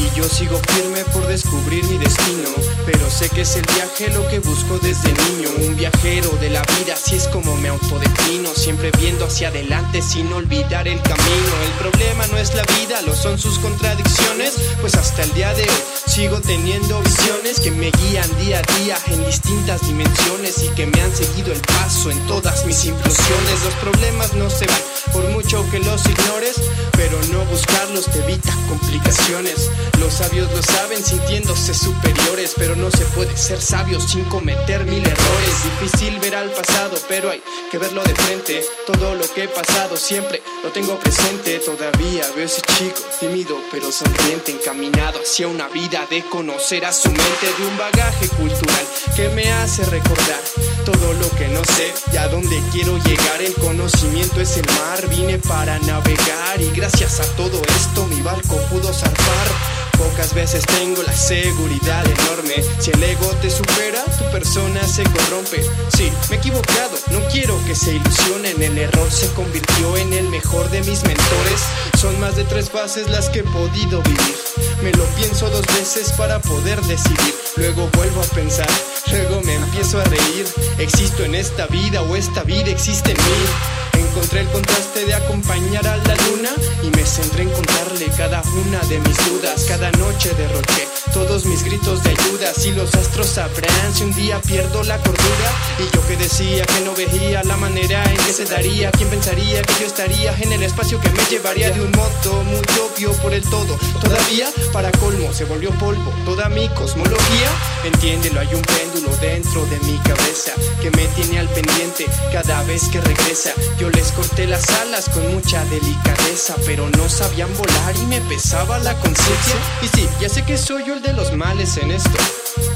y 0.00 0.16
yo 0.16 0.24
sigo 0.24 0.58
firme 0.68 1.04
por 1.12 1.26
descubrir 1.26 1.84
mi 1.84 1.98
destino. 1.98 2.48
Pero 2.86 3.10
sé 3.10 3.28
que 3.28 3.42
es 3.42 3.56
el 3.56 3.66
viaje 3.74 4.08
lo 4.08 4.26
que 4.28 4.38
busco 4.38 4.78
desde 4.78 5.12
niño. 5.12 5.50
Un 5.68 5.76
viajero 5.76 6.30
de 6.40 6.48
la 6.48 6.62
vida, 6.62 6.94
así 6.94 7.16
es 7.16 7.28
como 7.28 7.54
me 7.56 7.68
autodefino. 7.68 8.48
Siempre 8.54 8.90
viendo 8.98 9.26
hacia 9.26 9.48
adelante 9.48 10.00
sin 10.00 10.32
olvidar 10.32 10.88
el 10.88 11.02
camino. 11.02 11.52
El 11.64 11.72
problema 11.72 12.26
no 12.28 12.38
es 12.38 12.54
la 12.54 12.62
vida, 12.62 13.02
lo 13.02 13.14
son 13.14 13.38
sus 13.38 13.58
contradicciones. 13.58 14.54
Pues 14.80 14.94
hasta 14.94 15.22
el 15.22 15.34
día 15.34 15.52
de 15.52 15.64
hoy 15.64 15.82
sigo 16.06 16.40
teniendo 16.40 16.98
visiones 17.02 17.60
que 17.60 17.70
me 17.70 17.90
guían 17.90 18.38
día 18.38 18.60
a 18.60 18.78
día 18.78 18.96
en 19.08 19.26
distintas 19.26 19.86
dimensiones 19.86 20.62
y 20.62 20.68
que 20.70 20.86
me 20.86 21.00
han 21.02 21.14
seguido 21.14 21.52
el 21.52 21.60
paso 21.60 21.79
en 21.80 22.26
todas 22.26 22.66
mis 22.66 22.84
implosiones. 22.84 23.64
Los 23.64 23.74
problemas 23.74 24.34
no 24.34 24.48
se 24.50 24.66
van 24.66 24.80
por 25.12 25.24
mucho 25.30 25.68
que 25.70 25.78
los 25.80 26.04
ignores, 26.06 26.54
pero 26.92 27.18
no 27.32 27.44
buscarlos 27.46 28.04
te 28.04 28.20
evita 28.20 28.54
complicaciones. 28.68 29.70
Los 29.98 30.14
sabios 30.14 30.50
lo 30.52 30.62
saben 30.62 31.02
sintiéndose 31.02 31.74
superiores, 31.74 32.54
pero 32.56 32.76
no 32.76 32.90
se 32.90 33.04
puede 33.06 33.36
ser 33.36 33.60
sabio 33.60 33.98
sin 34.00 34.24
cometer 34.26 34.84
mil 34.84 35.04
errores. 35.04 35.64
Difícil 35.80 36.18
ver 36.20 36.36
al 36.36 36.50
pasado, 36.50 36.96
pero 37.08 37.30
hay 37.30 37.42
que 37.70 37.78
verlo 37.78 38.02
de 38.04 38.14
frente. 38.14 38.64
Todo 38.86 39.14
lo 39.14 39.26
que 39.34 39.44
he 39.44 39.48
pasado 39.48 39.96
siempre 39.96 40.42
lo 40.62 40.70
tengo 40.70 40.98
presente. 40.98 41.58
Todavía 41.58 42.24
veo 42.36 42.44
ese 42.44 42.62
chico 42.78 43.00
tímido, 43.18 43.56
pero 43.72 43.90
sonriente, 43.90 44.52
encaminado 44.52 45.20
hacia 45.20 45.48
una 45.48 45.68
vida 45.68 46.06
de 46.08 46.22
conocer 46.26 46.84
a 46.84 46.92
su 46.92 47.08
mente, 47.08 47.46
de 47.58 47.66
un 47.66 47.76
bagaje 47.76 48.28
cultural 48.28 48.86
que 49.16 49.28
me 49.30 49.50
hace 49.50 49.84
recordar 49.86 50.40
todo 50.84 51.12
lo 51.14 51.30
que 51.36 51.48
no 51.48 51.64
sé 51.76 51.92
y 52.12 52.16
a 52.16 52.28
dónde 52.28 52.60
quiero 52.72 52.96
llegar. 52.98 53.42
El 53.42 53.54
conocimiento 53.54 54.40
es 54.40 54.56
el 54.56 54.66
mar, 54.66 55.08
vine 55.08 55.38
para 55.38 55.78
navegar 55.80 56.60
y 56.60 56.70
gracias 56.70 57.20
a 57.20 57.36
todo 57.36 57.60
esto 57.76 58.06
mi 58.06 58.20
barco 58.22 58.56
pudo 58.70 58.92
zarpar. 58.92 59.89
Pocas 60.00 60.32
veces 60.32 60.64
tengo 60.64 61.02
la 61.02 61.12
seguridad 61.12 62.06
enorme. 62.06 62.54
Si 62.78 62.90
el 62.90 63.02
ego 63.02 63.26
te 63.42 63.50
supera, 63.50 64.02
tu 64.18 64.24
persona 64.32 64.82
se 64.88 65.02
corrompe. 65.04 65.62
Sí, 65.94 66.10
me 66.30 66.36
he 66.36 66.38
equivocado, 66.38 66.96
no 67.10 67.20
quiero 67.30 67.54
que 67.66 67.74
se 67.74 67.96
ilusionen. 67.96 68.62
El 68.62 68.78
error 68.78 69.10
se 69.10 69.30
convirtió 69.34 69.98
en 69.98 70.14
el 70.14 70.30
mejor 70.30 70.70
de 70.70 70.80
mis 70.80 71.02
mentores. 71.02 71.60
Son 71.98 72.18
más 72.18 72.34
de 72.34 72.44
tres 72.44 72.70
fases 72.70 73.10
las 73.10 73.28
que 73.28 73.40
he 73.40 73.44
podido 73.44 74.00
vivir. 74.00 74.36
Me 74.82 74.90
lo 74.92 75.04
pienso 75.16 75.50
dos 75.50 75.66
veces 75.66 76.12
para 76.12 76.40
poder 76.40 76.80
decidir. 76.80 77.34
Luego 77.56 77.86
vuelvo 77.92 78.22
a 78.22 78.34
pensar, 78.34 78.70
luego 79.10 79.42
me 79.42 79.54
empiezo 79.54 80.00
a 80.00 80.04
reír. 80.04 80.46
¿Existo 80.78 81.24
en 81.24 81.34
esta 81.34 81.66
vida 81.66 82.00
o 82.00 82.16
esta 82.16 82.42
vida 82.42 82.70
existe 82.70 83.10
en 83.10 83.18
mí? 83.18 83.89
Encontré 84.00 84.40
el 84.40 84.48
contraste 84.48 85.04
de 85.04 85.14
acompañar 85.14 85.86
a 85.86 85.96
la 85.96 86.14
luna 86.26 86.50
y 86.82 86.90
me 86.96 87.04
centré 87.04 87.42
en 87.42 87.50
contarle 87.50 88.06
cada 88.16 88.42
una 88.42 88.80
de 88.88 88.98
mis 88.98 89.16
dudas. 89.26 89.64
Cada 89.68 89.90
noche 89.92 90.32
derroché 90.34 90.88
todos 91.12 91.44
mis 91.44 91.62
gritos 91.64 92.02
de 92.02 92.10
ayuda. 92.10 92.54
Si 92.54 92.72
los 92.72 92.94
astros 92.94 93.26
sabrán 93.26 93.94
si 93.94 94.04
un 94.04 94.14
día 94.14 94.40
pierdo 94.40 94.82
la 94.84 94.96
cordura. 94.98 95.50
Y 95.78 95.94
yo 95.94 96.06
que 96.06 96.16
decía 96.16 96.64
que 96.64 96.80
no 96.80 96.94
veía 96.94 97.42
la 97.44 97.56
manera 97.56 98.02
en 98.04 98.16
que 98.16 98.32
se 98.32 98.44
daría. 98.46 98.90
¿Quién 98.92 99.08
pensaría 99.10 99.62
que 99.62 99.74
yo 99.80 99.86
estaría 99.86 100.34
en 100.38 100.52
el 100.52 100.62
espacio 100.62 101.00
que 101.00 101.10
me 101.10 101.22
llevaría 101.24 101.70
de 101.70 101.82
un 101.82 101.90
modo 101.92 102.42
muy 102.44 102.64
obvio 102.80 103.12
por 103.22 103.34
el 103.34 103.42
todo? 103.42 103.78
Todavía, 104.00 104.48
para 104.72 104.90
colmo, 104.92 105.32
se 105.32 105.44
volvió 105.44 105.70
polvo 105.72 106.12
toda 106.24 106.48
mi 106.48 106.68
cosmología. 106.70 107.50
Entiéndelo, 107.84 108.40
hay 108.40 108.54
un 108.54 108.62
péndulo 108.62 109.16
dentro 109.20 109.66
de 109.66 109.78
mi 109.80 109.98
cabeza 109.98 110.52
que 110.80 110.90
me 110.90 111.06
tiene 111.08 111.38
al 111.38 111.48
pendiente 111.48 112.06
cada 112.32 112.62
vez 112.64 112.88
que 112.88 113.00
regresa. 113.00 113.52
Les 113.90 114.12
corté 114.12 114.46
las 114.46 114.68
alas 114.80 115.08
con 115.08 115.34
mucha 115.34 115.64
delicadeza, 115.66 116.56
pero 116.66 116.88
no 116.90 117.08
sabían 117.08 117.54
volar 117.56 117.96
y 117.96 118.06
me 118.06 118.20
pesaba 118.22 118.78
la 118.78 118.94
conciencia. 118.94 119.56
Y 119.82 119.88
sí, 119.88 120.08
ya 120.20 120.28
sé 120.28 120.44
que 120.44 120.58
soy 120.58 120.84
yo 120.84 120.94
el 120.94 121.02
de 121.02 121.12
los 121.12 121.32
males 121.32 121.76
en 121.76 121.90
esto. 121.90 122.10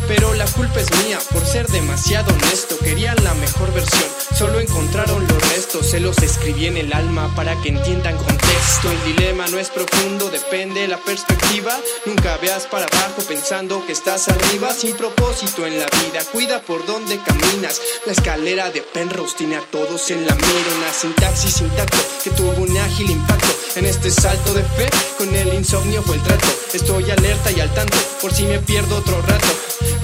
Pero 0.06 0.34
la 0.34 0.44
culpa 0.46 0.80
es 0.80 0.90
mía 1.04 1.18
por 1.32 1.44
ser 1.44 1.66
demasiado 1.68 2.32
honesto. 2.32 2.78
Querían 2.78 3.22
la 3.24 3.34
mejor 3.34 3.72
versión, 3.72 4.08
solo 4.36 4.60
encontraron 4.60 5.26
los 5.26 5.48
restos. 5.50 5.86
Se 5.90 6.00
los 6.00 6.18
escribí 6.18 6.66
en 6.66 6.76
el 6.76 6.92
alma 6.92 7.32
para 7.34 7.56
que 7.60 7.70
entiendan 7.70 8.16
contexto. 8.16 8.90
El 8.90 9.14
dilema 9.14 9.46
no 9.48 9.58
es 9.58 9.70
profundo, 9.70 10.30
depende 10.30 10.82
de 10.82 10.88
la 10.88 10.98
perspectiva. 10.98 11.76
Nunca 12.06 12.36
veas 12.38 12.66
para 12.66 12.86
abajo 12.86 13.22
pensando 13.26 13.84
que 13.86 13.92
estás 13.92 14.28
arriba. 14.28 14.72
Sin 14.72 14.94
propósito 14.96 15.66
en 15.66 15.78
la 15.78 15.86
vida, 15.86 16.22
cuida 16.32 16.60
por 16.60 16.84
dónde 16.86 17.18
caminas. 17.18 17.80
La 18.06 18.12
escalera 18.12 18.70
de 18.70 18.82
Penrose 18.82 19.36
tiene 19.36 19.56
a 19.56 19.62
todos 19.70 20.10
en 20.10 20.26
la 20.26 20.34
mira. 20.34 20.54
Una 21.04 21.12
sintaxis 21.12 21.60
intacto 21.60 21.98
que 22.22 22.30
tuvo 22.30 22.62
un 22.62 22.78
ágil 22.78 23.10
impacto 23.10 23.48
en 23.76 23.84
este 23.84 24.10
salto 24.10 24.54
de 24.54 24.62
fe. 24.62 24.88
Con 25.18 25.34
el 25.34 25.52
insomnio 25.52 26.02
fue 26.02 26.16
el 26.16 26.22
trato. 26.22 26.46
Estoy 26.72 27.10
alerta 27.10 27.52
y 27.52 27.60
al 27.60 27.72
tanto 27.74 27.98
por 28.22 28.32
si 28.32 28.44
me 28.44 28.58
pierdo 28.58 28.96
otro 28.96 29.20
rato. 29.20 29.48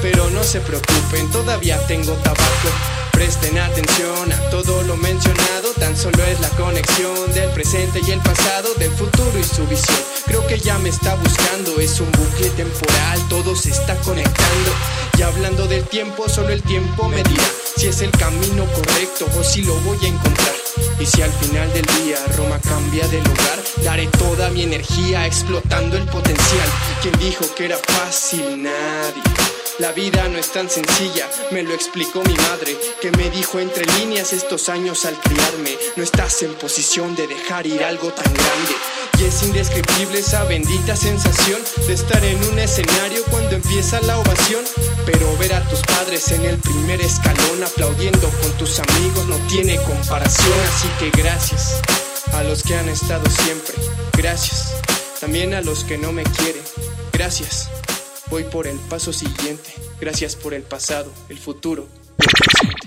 Pero 0.02 0.28
no 0.28 0.44
se 0.44 0.60
preocupen, 0.60 1.30
todavía 1.30 1.78
tengo 1.86 2.12
tabaco. 2.16 3.09
Presten 3.20 3.58
atención 3.58 4.32
a 4.32 4.40
todo 4.48 4.82
lo 4.84 4.96
mencionado, 4.96 5.74
tan 5.78 5.94
solo 5.94 6.24
es 6.24 6.40
la 6.40 6.48
conexión 6.56 7.30
del 7.34 7.50
presente 7.50 8.00
y 8.00 8.12
el 8.12 8.20
pasado, 8.20 8.72
del 8.76 8.90
futuro 8.92 9.38
y 9.38 9.44
su 9.44 9.66
visión. 9.66 9.98
Creo 10.24 10.46
que 10.46 10.58
ya 10.58 10.78
me 10.78 10.88
está 10.88 11.16
buscando, 11.16 11.78
es 11.80 12.00
un 12.00 12.10
bucle 12.12 12.48
temporal, 12.48 13.28
todo 13.28 13.54
se 13.54 13.72
está 13.72 13.94
conectando. 13.96 14.70
Y 15.18 15.22
hablando 15.22 15.66
del 15.66 15.84
tiempo, 15.84 16.30
solo 16.30 16.48
el 16.48 16.62
tiempo 16.62 17.10
me 17.10 17.22
dirá 17.22 17.44
si 17.76 17.88
es 17.88 18.00
el 18.00 18.10
camino 18.10 18.64
correcto 18.64 19.26
o 19.38 19.44
si 19.44 19.64
lo 19.64 19.74
voy 19.82 19.98
a 20.02 20.08
encontrar. 20.08 20.54
Y 20.98 21.04
si 21.04 21.20
al 21.20 21.32
final 21.32 21.70
del 21.74 21.84
día 22.02 22.16
Roma 22.38 22.58
cambia 22.58 23.06
de 23.08 23.18
lugar, 23.18 23.62
daré 23.84 24.06
toda 24.06 24.48
mi 24.48 24.62
energía 24.62 25.26
explotando 25.26 25.98
el 25.98 26.06
potencial. 26.06 26.68
Quien 27.02 27.18
dijo 27.18 27.44
que 27.54 27.66
era 27.66 27.76
fácil, 27.76 28.62
nadie. 28.62 29.59
La 29.80 29.92
vida 29.92 30.28
no 30.28 30.36
es 30.36 30.52
tan 30.52 30.68
sencilla, 30.68 31.26
me 31.52 31.62
lo 31.62 31.72
explicó 31.72 32.22
mi 32.22 32.34
madre, 32.34 32.76
que 33.00 33.10
me 33.12 33.30
dijo 33.30 33.58
entre 33.58 33.86
líneas 33.98 34.34
estos 34.34 34.68
años 34.68 35.06
al 35.06 35.18
criarme, 35.18 35.74
no 35.96 36.02
estás 36.02 36.42
en 36.42 36.52
posición 36.52 37.16
de 37.16 37.26
dejar 37.26 37.66
ir 37.66 37.82
algo 37.82 38.12
tan 38.12 38.30
grande. 38.30 38.74
Y 39.18 39.24
es 39.24 39.42
indescriptible 39.42 40.18
esa 40.18 40.44
bendita 40.44 40.94
sensación 40.94 41.62
de 41.86 41.94
estar 41.94 42.22
en 42.22 42.44
un 42.44 42.58
escenario 42.58 43.24
cuando 43.30 43.56
empieza 43.56 44.02
la 44.02 44.18
ovación. 44.18 44.62
Pero 45.06 45.34
ver 45.38 45.54
a 45.54 45.66
tus 45.70 45.80
padres 45.80 46.30
en 46.32 46.44
el 46.44 46.58
primer 46.58 47.00
escalón 47.00 47.64
aplaudiendo 47.64 48.28
con 48.42 48.52
tus 48.58 48.80
amigos 48.80 49.26
no 49.28 49.36
tiene 49.46 49.76
comparación. 49.76 50.60
Así 50.74 50.88
que 50.98 51.10
gracias 51.22 51.80
a 52.34 52.42
los 52.42 52.62
que 52.62 52.76
han 52.76 52.90
estado 52.90 53.24
siempre. 53.30 53.76
Gracias 54.12 54.74
también 55.20 55.54
a 55.54 55.62
los 55.62 55.84
que 55.84 55.96
no 55.96 56.12
me 56.12 56.22
quieren. 56.24 56.62
Gracias. 57.14 57.70
Voy 58.30 58.44
por 58.44 58.66
el 58.66 58.78
paso 58.78 59.12
siguiente. 59.12 59.70
Gracias 60.00 60.36
por 60.36 60.54
el 60.54 60.62
pasado, 60.62 61.12
el 61.28 61.38
futuro 61.38 61.88
el 62.20 62.26
presente. 62.28 62.80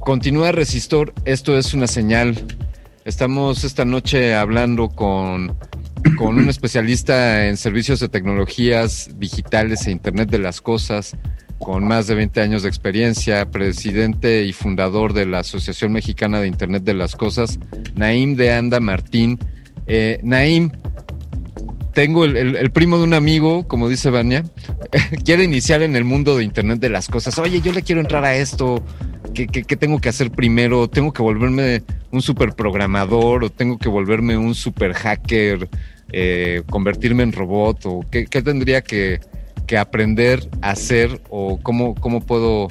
Continúa 0.00 0.52
Resistor, 0.52 1.12
esto 1.26 1.58
es 1.58 1.74
una 1.74 1.86
señal. 1.86 2.46
Estamos 3.04 3.62
esta 3.64 3.84
noche 3.84 4.34
hablando 4.34 4.88
con, 4.88 5.58
con 6.16 6.38
un 6.38 6.48
especialista 6.48 7.46
en 7.46 7.56
servicios 7.56 8.00
de 8.00 8.08
tecnologías 8.08 9.10
digitales 9.18 9.86
e 9.86 9.90
Internet 9.90 10.30
de 10.30 10.38
las 10.38 10.60
Cosas, 10.60 11.16
con 11.58 11.86
más 11.86 12.06
de 12.06 12.14
20 12.14 12.40
años 12.40 12.62
de 12.62 12.68
experiencia, 12.68 13.50
presidente 13.50 14.44
y 14.44 14.52
fundador 14.52 15.12
de 15.12 15.26
la 15.26 15.40
Asociación 15.40 15.92
Mexicana 15.92 16.40
de 16.40 16.46
Internet 16.46 16.84
de 16.84 16.94
las 16.94 17.16
Cosas, 17.16 17.58
Naim 17.94 18.36
de 18.36 18.52
Anda 18.52 18.80
Martín. 18.80 19.38
Eh, 19.86 20.20
Naim, 20.22 20.70
tengo 21.94 22.24
el, 22.24 22.70
primo 22.70 22.98
de 22.98 23.04
un 23.04 23.14
amigo, 23.14 23.66
como 23.66 23.88
dice 23.88 24.10
Vania, 24.10 24.44
quiere 25.24 25.42
iniciar 25.42 25.82
en 25.82 25.96
el 25.96 26.04
mundo 26.04 26.36
de 26.36 26.44
Internet 26.44 26.78
de 26.78 26.90
las 26.90 27.08
Cosas. 27.08 27.36
Oye, 27.38 27.60
yo 27.60 27.72
le 27.72 27.82
quiero 27.82 28.00
entrar 28.00 28.24
a 28.24 28.36
esto. 28.36 28.84
¿Qué, 29.34 29.76
tengo 29.76 30.00
que 30.00 30.08
hacer 30.08 30.30
primero? 30.30 30.88
¿Tengo 30.88 31.12
que 31.12 31.22
volverme 31.22 31.82
un 32.10 32.22
super 32.22 32.54
programador 32.54 33.44
o 33.44 33.50
tengo 33.50 33.78
que 33.78 33.88
volverme 33.88 34.36
un 34.36 34.54
super 34.54 34.92
hacker? 34.92 35.68
Eh, 36.12 36.62
¿Convertirme 36.68 37.22
en 37.22 37.32
robot? 37.32 37.86
¿O 37.86 38.00
qué, 38.10 38.26
tendría 38.26 38.82
que, 38.82 39.20
aprender 39.78 40.48
a 40.62 40.70
hacer 40.70 41.20
o 41.28 41.58
cómo, 41.62 41.94
cómo 41.94 42.20
puedo 42.20 42.68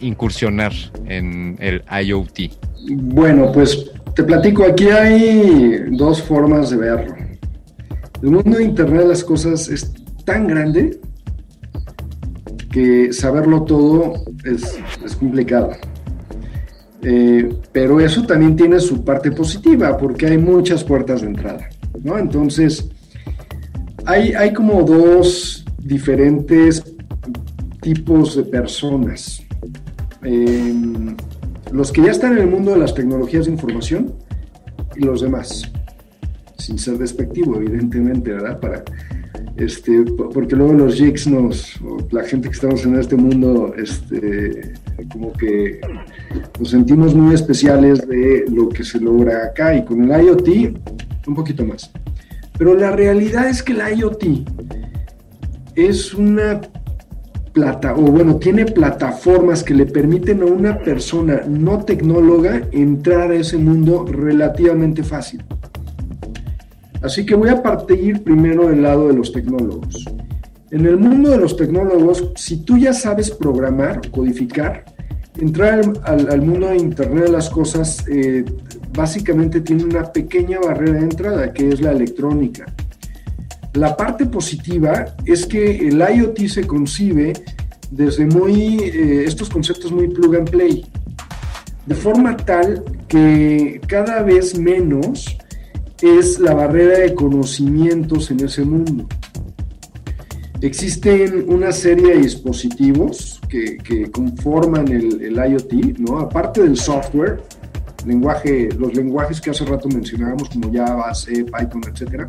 incursionar 0.00 0.72
en 1.06 1.56
el 1.60 1.82
IoT? 2.04 2.52
Bueno, 2.90 3.52
pues 3.52 3.90
te 4.14 4.24
platico, 4.24 4.64
aquí 4.64 4.88
hay 4.88 5.84
dos 5.90 6.22
formas 6.22 6.70
de 6.70 6.76
verlo. 6.76 7.14
El 8.22 8.30
mundo 8.30 8.58
de 8.58 8.64
Internet 8.64 9.02
de 9.02 9.08
las 9.08 9.24
cosas 9.24 9.68
es 9.68 9.92
tan 10.24 10.46
grande 10.46 11.00
que 12.72 13.12
saberlo 13.12 13.62
todo 13.62 14.14
es, 14.44 14.80
complicado. 15.18 15.70
Eh, 17.02 17.54
pero 17.72 18.00
eso 18.00 18.24
también 18.26 18.56
tiene 18.56 18.80
su 18.80 19.04
parte 19.04 19.30
positiva, 19.30 19.96
porque 19.96 20.26
hay 20.26 20.38
muchas 20.38 20.82
puertas 20.82 21.20
de 21.20 21.28
entrada, 21.28 21.68
¿no? 22.02 22.18
Entonces, 22.18 22.88
hay, 24.04 24.32
hay 24.32 24.52
como 24.52 24.82
dos 24.82 25.64
diferentes 25.78 26.82
tipos 27.80 28.36
de 28.36 28.44
personas. 28.44 29.42
Em, 30.22 31.16
los 31.72 31.90
que 31.90 32.02
ya 32.02 32.12
están 32.12 32.32
en 32.32 32.38
el 32.38 32.46
mundo 32.46 32.72
de 32.72 32.78
las 32.78 32.94
tecnologías 32.94 33.46
de 33.46 33.52
información 33.52 34.14
y 34.96 35.04
los 35.04 35.20
demás. 35.20 35.70
Sin 36.58 36.78
ser 36.78 36.98
despectivo, 36.98 37.56
evidentemente, 37.56 38.32
¿verdad? 38.32 38.60
Para, 38.60 38.84
este, 39.56 40.02
porque 40.32 40.56
luego 40.56 40.72
los 40.72 40.94
jigs 40.94 41.28
la 42.10 42.22
gente 42.24 42.48
que 42.48 42.54
estamos 42.54 42.84
en 42.84 42.98
este 42.98 43.16
mundo, 43.16 43.74
este, 43.76 44.72
como 45.12 45.32
que 45.32 45.80
nos 46.58 46.70
sentimos 46.70 47.14
muy 47.14 47.34
especiales 47.34 48.06
de 48.08 48.44
lo 48.50 48.68
que 48.68 48.84
se 48.84 48.98
logra 48.98 49.44
acá 49.44 49.74
y 49.74 49.84
con 49.84 50.10
el 50.10 50.24
IoT 50.24 50.48
un 51.26 51.34
poquito 51.34 51.64
más. 51.64 51.90
Pero 52.58 52.74
la 52.74 52.90
realidad 52.90 53.48
es 53.48 53.62
que 53.62 53.72
el 53.72 53.98
IoT 53.98 54.24
es 55.74 56.14
una 56.14 56.60
plata, 57.52 57.94
o 57.94 58.02
bueno, 58.02 58.36
tiene 58.36 58.64
plataformas 58.64 59.62
que 59.62 59.74
le 59.74 59.86
permiten 59.86 60.42
a 60.42 60.46
una 60.46 60.78
persona 60.78 61.42
no 61.46 61.84
tecnóloga 61.84 62.62
entrar 62.72 63.30
a 63.30 63.34
ese 63.34 63.58
mundo 63.58 64.06
relativamente 64.06 65.02
fácil. 65.02 65.44
Así 67.02 67.26
que 67.26 67.34
voy 67.34 67.48
a 67.48 67.62
partir 67.62 68.22
primero 68.22 68.68
del 68.68 68.82
lado 68.82 69.08
de 69.08 69.14
los 69.14 69.32
tecnólogos. 69.32 70.04
En 70.70 70.86
el 70.86 70.96
mundo 70.96 71.30
de 71.30 71.38
los 71.38 71.56
tecnólogos, 71.56 72.30
si 72.36 72.64
tú 72.64 72.78
ya 72.78 72.92
sabes 72.92 73.30
programar, 73.30 74.10
codificar, 74.10 74.84
entrar 75.38 75.82
al, 76.04 76.42
mundo 76.42 76.68
de 76.68 76.76
Internet 76.76 77.24
de 77.24 77.32
las 77.32 77.50
Cosas 77.50 78.04
eh, 78.08 78.44
básicamente 78.94 79.60
tiene 79.60 79.84
una 79.84 80.12
pequeña 80.12 80.60
barrera 80.60 80.94
de 80.94 81.00
entrada, 81.00 81.52
que 81.52 81.70
es 81.70 81.80
la 81.80 81.90
electrónica. 81.90 82.66
La 83.74 83.96
parte 83.96 84.26
positiva 84.26 85.06
es 85.24 85.46
que 85.46 85.88
el 85.88 85.98
IoT 85.98 86.46
se 86.46 86.66
concibe 86.66 87.32
desde 87.90 88.26
muy, 88.26 88.78
eh, 88.78 89.24
estos 89.26 89.50
conceptos 89.50 89.90
muy 89.90 90.08
plug 90.08 90.36
and 90.36 90.50
play, 90.50 90.86
de 91.86 91.94
forma 91.94 92.36
tal 92.36 92.84
que 93.08 93.80
cada 93.86 94.22
vez 94.22 94.58
menos 94.58 95.36
es 96.02 96.38
la 96.38 96.54
barrera 96.54 96.98
de 96.98 97.14
conocimientos 97.14 98.30
en 98.30 98.44
ese 98.44 98.64
mundo. 98.64 99.06
Existen 100.60 101.46
una 101.48 101.72
serie 101.72 102.14
de 102.14 102.18
dispositivos 102.18 103.40
que, 103.48 104.10
conforman 104.12 104.88
el, 104.88 105.34
IoT, 105.34 105.98
¿no? 105.98 106.20
aparte 106.20 106.62
del 106.62 106.76
software, 106.76 107.42
lenguaje, 108.06 108.68
los 108.78 108.94
lenguajes 108.94 109.40
que 109.40 109.50
hace 109.50 109.64
rato 109.64 109.88
mencionábamos 109.88 110.48
como 110.50 110.72
Java, 110.72 111.14
C, 111.14 111.44
Python, 111.44 111.82
etcétera, 111.92 112.28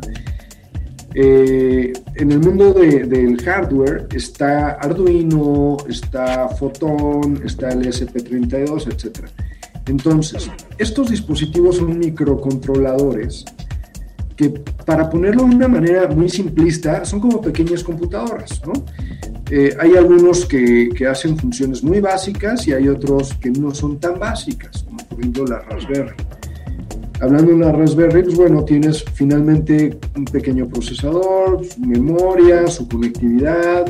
eh, 1.16 1.92
en 2.16 2.32
el 2.32 2.40
mundo 2.40 2.72
del 2.72 3.40
hardware 3.40 4.08
está 4.12 4.70
Arduino, 4.72 5.76
está 5.88 6.48
Photon, 6.48 7.40
está 7.44 7.68
el 7.68 7.86
SP32, 7.86 8.88
etc. 8.88 9.28
Entonces, 9.86 10.50
estos 10.78 11.10
dispositivos 11.10 11.76
son 11.76 11.98
microcontroladores 11.98 13.44
que, 14.36 14.50
para 14.84 15.08
ponerlo 15.08 15.44
de 15.44 15.54
una 15.54 15.68
manera 15.68 16.08
muy 16.08 16.28
simplista, 16.28 17.04
son 17.04 17.20
como 17.20 17.40
pequeñas 17.40 17.84
computadoras. 17.84 18.60
Eh, 19.50 19.76
hay 19.78 19.94
algunos 19.94 20.46
que, 20.46 20.88
que, 20.96 21.06
hacen 21.06 21.36
funciones 21.36 21.84
muy 21.84 22.00
básicas 22.00 22.66
y 22.66 22.72
hay 22.72 22.88
otros 22.88 23.34
que 23.34 23.50
no 23.50 23.74
son 23.74 24.00
tan 24.00 24.18
básicas, 24.18 24.82
como 24.84 24.96
por 24.98 25.20
ejemplo 25.20 25.46
la 25.46 25.60
Raspberry. 25.60 26.14
Hablando 27.20 27.50
de 27.50 27.54
una 27.54 27.72
Raspberry, 27.72 28.22
pues 28.24 28.36
bueno, 28.36 28.64
tienes 28.64 29.04
finalmente 29.14 29.98
un 30.16 30.24
pequeño 30.24 30.66
procesador, 30.66 31.64
su 31.64 31.80
memoria, 31.80 32.66
su 32.66 32.88
conectividad, 32.88 33.84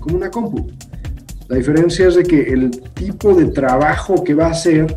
como 0.00 0.16
una 0.16 0.30
compu. 0.30 0.66
La 1.50 1.56
diferencia 1.56 2.06
es 2.06 2.14
de 2.14 2.22
que 2.22 2.42
el 2.42 2.70
tipo 2.94 3.34
de 3.34 3.46
trabajo 3.46 4.22
que 4.22 4.34
va 4.34 4.46
a 4.46 4.50
hacer 4.52 4.96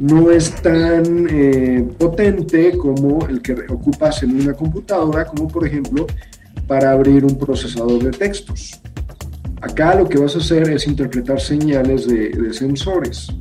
no 0.00 0.30
es 0.30 0.54
tan 0.62 1.26
eh, 1.28 1.84
potente 1.98 2.78
como 2.78 3.26
el 3.26 3.42
que 3.42 3.56
ocupas 3.68 4.22
en 4.22 4.40
una 4.40 4.52
computadora, 4.52 5.24
como 5.24 5.48
por 5.48 5.66
ejemplo 5.66 6.06
para 6.68 6.92
abrir 6.92 7.24
un 7.24 7.36
procesador 7.36 8.00
de 8.00 8.12
textos. 8.12 8.80
Acá 9.60 9.96
lo 9.96 10.08
que 10.08 10.18
vas 10.18 10.36
a 10.36 10.38
hacer 10.38 10.70
es 10.70 10.86
interpretar 10.86 11.40
señales 11.40 12.06
de, 12.06 12.28
de 12.28 12.54
sensores. 12.54 13.34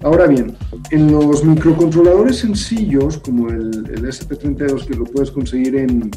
Ahora 0.00 0.26
bien, 0.26 0.56
en 0.90 1.12
los 1.12 1.44
microcontroladores 1.44 2.38
sencillos, 2.38 3.18
como 3.18 3.48
el, 3.48 3.84
SP32, 3.84 4.86
que 4.86 4.96
lo 4.96 5.04
puedes 5.04 5.30
conseguir 5.30 5.76
en 5.76 6.10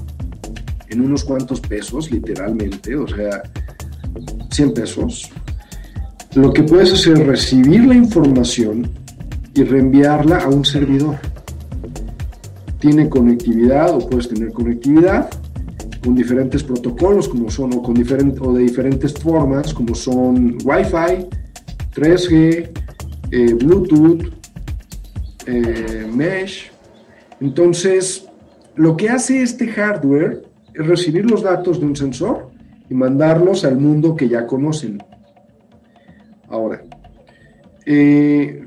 unos 1.00 1.24
cuantos 1.24 1.62
pesos, 1.62 2.10
literalmente, 2.10 2.96
o 2.96 3.08
sea, 3.08 3.44
100 4.50 4.74
pesos, 4.74 5.32
lo 6.36 6.54
que 6.54 6.64
puedes 6.64 6.94
hacer 6.94 7.20
es 7.20 7.28
recibir 7.28 7.86
la 7.86 7.96
información 7.96 8.90
y 9.54 9.64
reenviarla 9.64 10.38
a 10.38 10.48
un 10.48 10.64
servidor. 10.64 11.18
Tiene 12.80 13.10
conectividad 13.10 13.94
o 13.94 14.08
puedes 14.08 14.30
tener 14.30 14.52
conectividad 14.54 15.30
con 16.04 16.16
diferentes 16.16 16.64
protocolos 16.64 17.28
como 17.28 17.50
son 17.52 17.74
o, 17.74 17.84
con 17.84 17.96
o 17.96 18.54
de 18.54 18.64
diferentes 18.64 19.14
formas 19.14 19.74
como 19.74 19.94
son 19.94 20.58
Wi-Fi, 20.64 21.28
3G, 21.94 22.70
eh, 23.32 23.54
Bluetooth, 23.54 24.34
eh, 25.46 26.10
Mesh. 26.12 26.72
Entonces, 27.40 28.26
lo 28.76 28.96
que 28.96 29.10
hace 29.10 29.42
este 29.42 29.68
hardware 29.68 30.44
es 30.74 30.88
recibir 30.88 31.30
los 31.30 31.44
datos 31.44 31.80
de 31.80 31.86
un 31.86 31.96
sensor 31.96 32.51
y 32.92 32.94
mandarlos 32.94 33.64
al 33.64 33.78
mundo 33.78 34.18
que 34.18 34.28
ya 34.28 34.46
conocen. 34.46 35.02
Ahora, 36.50 36.84
eh, 37.86 38.66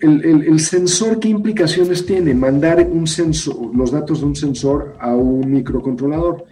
el, 0.00 0.60
sensor, 0.60 1.18
¿qué 1.18 1.28
implicaciones 1.28 2.06
tiene? 2.06 2.34
Mandar 2.34 2.86
un 2.88 3.08
sensor, 3.08 3.74
los 3.74 3.90
datos 3.90 4.20
de 4.20 4.26
un 4.26 4.36
sensor 4.36 4.94
a 5.00 5.16
un 5.16 5.50
microcontrolador. 5.50 6.44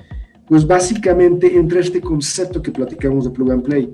Pues 0.48 0.66
básicamente 0.66 1.56
entra 1.56 1.78
este 1.78 2.00
concepto 2.00 2.60
que 2.60 2.72
platicamos 2.72 3.24
de 3.24 3.30
plug 3.30 3.52
and 3.52 3.62
play 3.62 3.92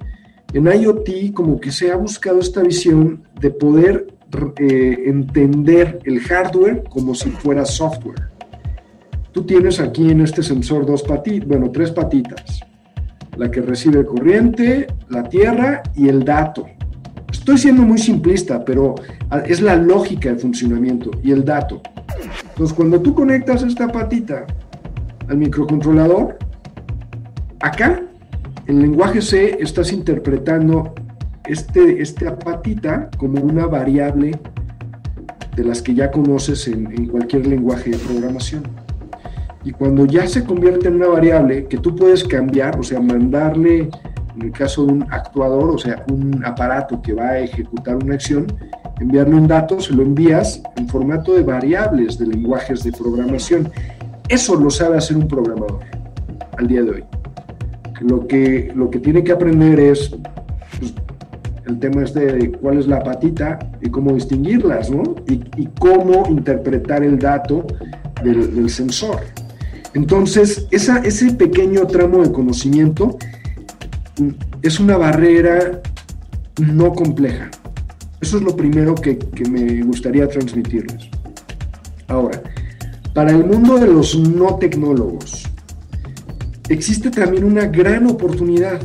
en 0.55 0.67
IoT 0.67 1.35
como 1.35 1.61
que 1.61 1.71
se 1.71 1.91
ha 1.93 1.97
buscado 1.97 2.41
esta 2.41 2.63
visión 2.63 3.23
de 3.39 3.51
poder 3.51 4.07
eh, 4.59 5.03
entender 5.05 6.01
el 6.05 6.21
hardware 6.21 6.85
como 6.89 7.15
si 7.15 7.29
fuera 7.29 7.67
software. 7.67 8.31
Tú 9.33 9.45
tienes 9.45 9.79
aquí 9.81 10.11
en 10.11 10.23
este 10.23 10.43
sensor 10.43 10.87
dos 10.87 11.03
patitas, 11.03 11.47
bueno, 11.47 11.71
tres 11.71 11.91
patitas. 11.91 12.63
La 13.39 13.51
que 13.51 13.63
recibe 13.63 14.05
corriente, 14.05 14.89
la 15.09 15.23
tierra 15.23 15.83
y 15.95 16.09
el 16.09 16.25
dato. 16.25 16.67
Estoy 17.33 17.57
siendo 17.57 17.83
muy 17.83 17.99
simplista, 17.99 18.63
pero 18.65 18.97
es 19.47 19.63
la 19.63 19.77
lógica 19.77 20.31
de 20.31 20.37
funcionamiento 20.37 21.11
y 21.23 21.33
el 21.33 21.45
dato. 21.45 21.81
Entonces, 22.51 22.77
cuando 22.77 23.01
tú 23.01 23.15
conectas 23.15 23.63
esta 23.63 23.89
patita 23.89 24.45
al 25.29 25.39
microcontrolador, 25.39 26.39
acá 27.61 28.03
en 28.67 28.83
lenguaje 28.83 29.23
C 29.23 29.57
estás 29.61 29.93
interpretando 29.93 30.95
este, 31.47 32.03
esta 32.03 32.39
patita 32.39 33.11
como 33.17 33.41
una 33.41 33.67
variable 33.67 34.39
de 35.57 35.65
las 35.65 35.83
que 35.83 35.95
ya 35.95 36.11
conoces 36.11 36.69
en, 36.69 37.09
cualquier 37.09 37.47
lenguaje 37.47 37.91
de 37.91 37.99
programación. 37.99 38.63
Y 39.65 39.73
cuando 39.73 40.07
ya 40.07 40.27
se 40.27 40.45
convierte 40.45 40.89
en 40.89 40.97
una 40.97 41.09
variable 41.09 41.67
que 41.67 41.79
tú 41.79 41.95
puedes 41.95 42.25
cambiar, 42.25 42.79
o 42.79 42.83
sea, 42.83 43.01
mandarle, 43.01 43.91
en 44.37 44.43
el 44.43 44.53
caso 44.53 44.87
de 44.87 44.93
un 44.93 45.03
actuador, 45.11 45.71
o 45.71 45.79
sea, 45.79 46.05
un 46.11 46.43
aparato 46.45 47.03
que 47.03 47.13
va 47.13 47.31
a 47.31 47.39
ejecutar 47.41 47.97
una 47.97 48.15
acción, 48.15 48.47
enviarle 49.01 49.35
un 49.35 49.49
dato, 49.49 49.81
se 49.81 49.93
lo 49.95 50.03
envías 50.03 50.63
en 50.77 50.89
formato 50.89 51.35
de 51.35 51.43
variables 51.43 52.19
de 52.19 52.27
lenguajes 52.27 52.85
de 52.85 52.93
programación. 52.93 53.71
Eso 54.29 54.55
lo 54.57 54.71
sabe 54.71 54.99
hacer 54.99 55.17
un 55.17 55.27
programador 55.27 55.81
al 56.57 56.67
día 56.67 56.83
de 56.83 56.91
hoy 56.91 57.05
lo 58.01 58.27
que, 58.27 58.73
lo 58.75 58.91
que 58.91 58.99
tiene 58.99 59.25
que 59.25 59.33
aprender 59.33 59.79
es 59.81 60.15
pues, 60.79 60.95
el 61.67 61.79
tema 61.79 62.03
este 62.03 62.33
de 62.33 62.53
cuál 62.53 62.79
es 62.79 62.87
la 62.87 63.03
patita 63.03 63.59
y 63.81 63.91
cómo 63.91 64.15
distinguirlas, 64.15 64.91
¿no? 64.91 65.03
Y, 65.29 65.69
cómo 65.79 66.27
interpretar 66.29 67.03
el 67.03 67.19
dato 67.19 67.67
del, 68.23 68.71
sensor. 68.71 69.21
Entonces, 69.95 70.67
ese 70.71 71.33
pequeño 71.33 71.87
tramo 71.87 72.23
de 72.23 72.33
conocimiento 72.33 73.17
es 74.63 74.81
una 74.81 74.97
barrera 74.97 75.81
no 76.59 76.93
compleja. 76.93 77.51
Eso 78.21 78.39
es 78.39 78.43
lo 78.43 78.57
primero 78.57 78.95
que 78.95 79.19
me 79.49 79.83
gustaría 79.83 80.29
transmitirles. 80.29 81.09
Ahora, 82.09 82.43
para 83.15 83.31
el 83.31 83.45
mundo 83.45 83.79
de 83.79 83.87
los 83.87 84.19
no 84.19 84.57
tecnólogos, 84.57 85.45
existe 86.69 87.11
también 87.11 87.45
una 87.45 87.67
gran 87.67 88.07
oportunidad, 88.07 88.81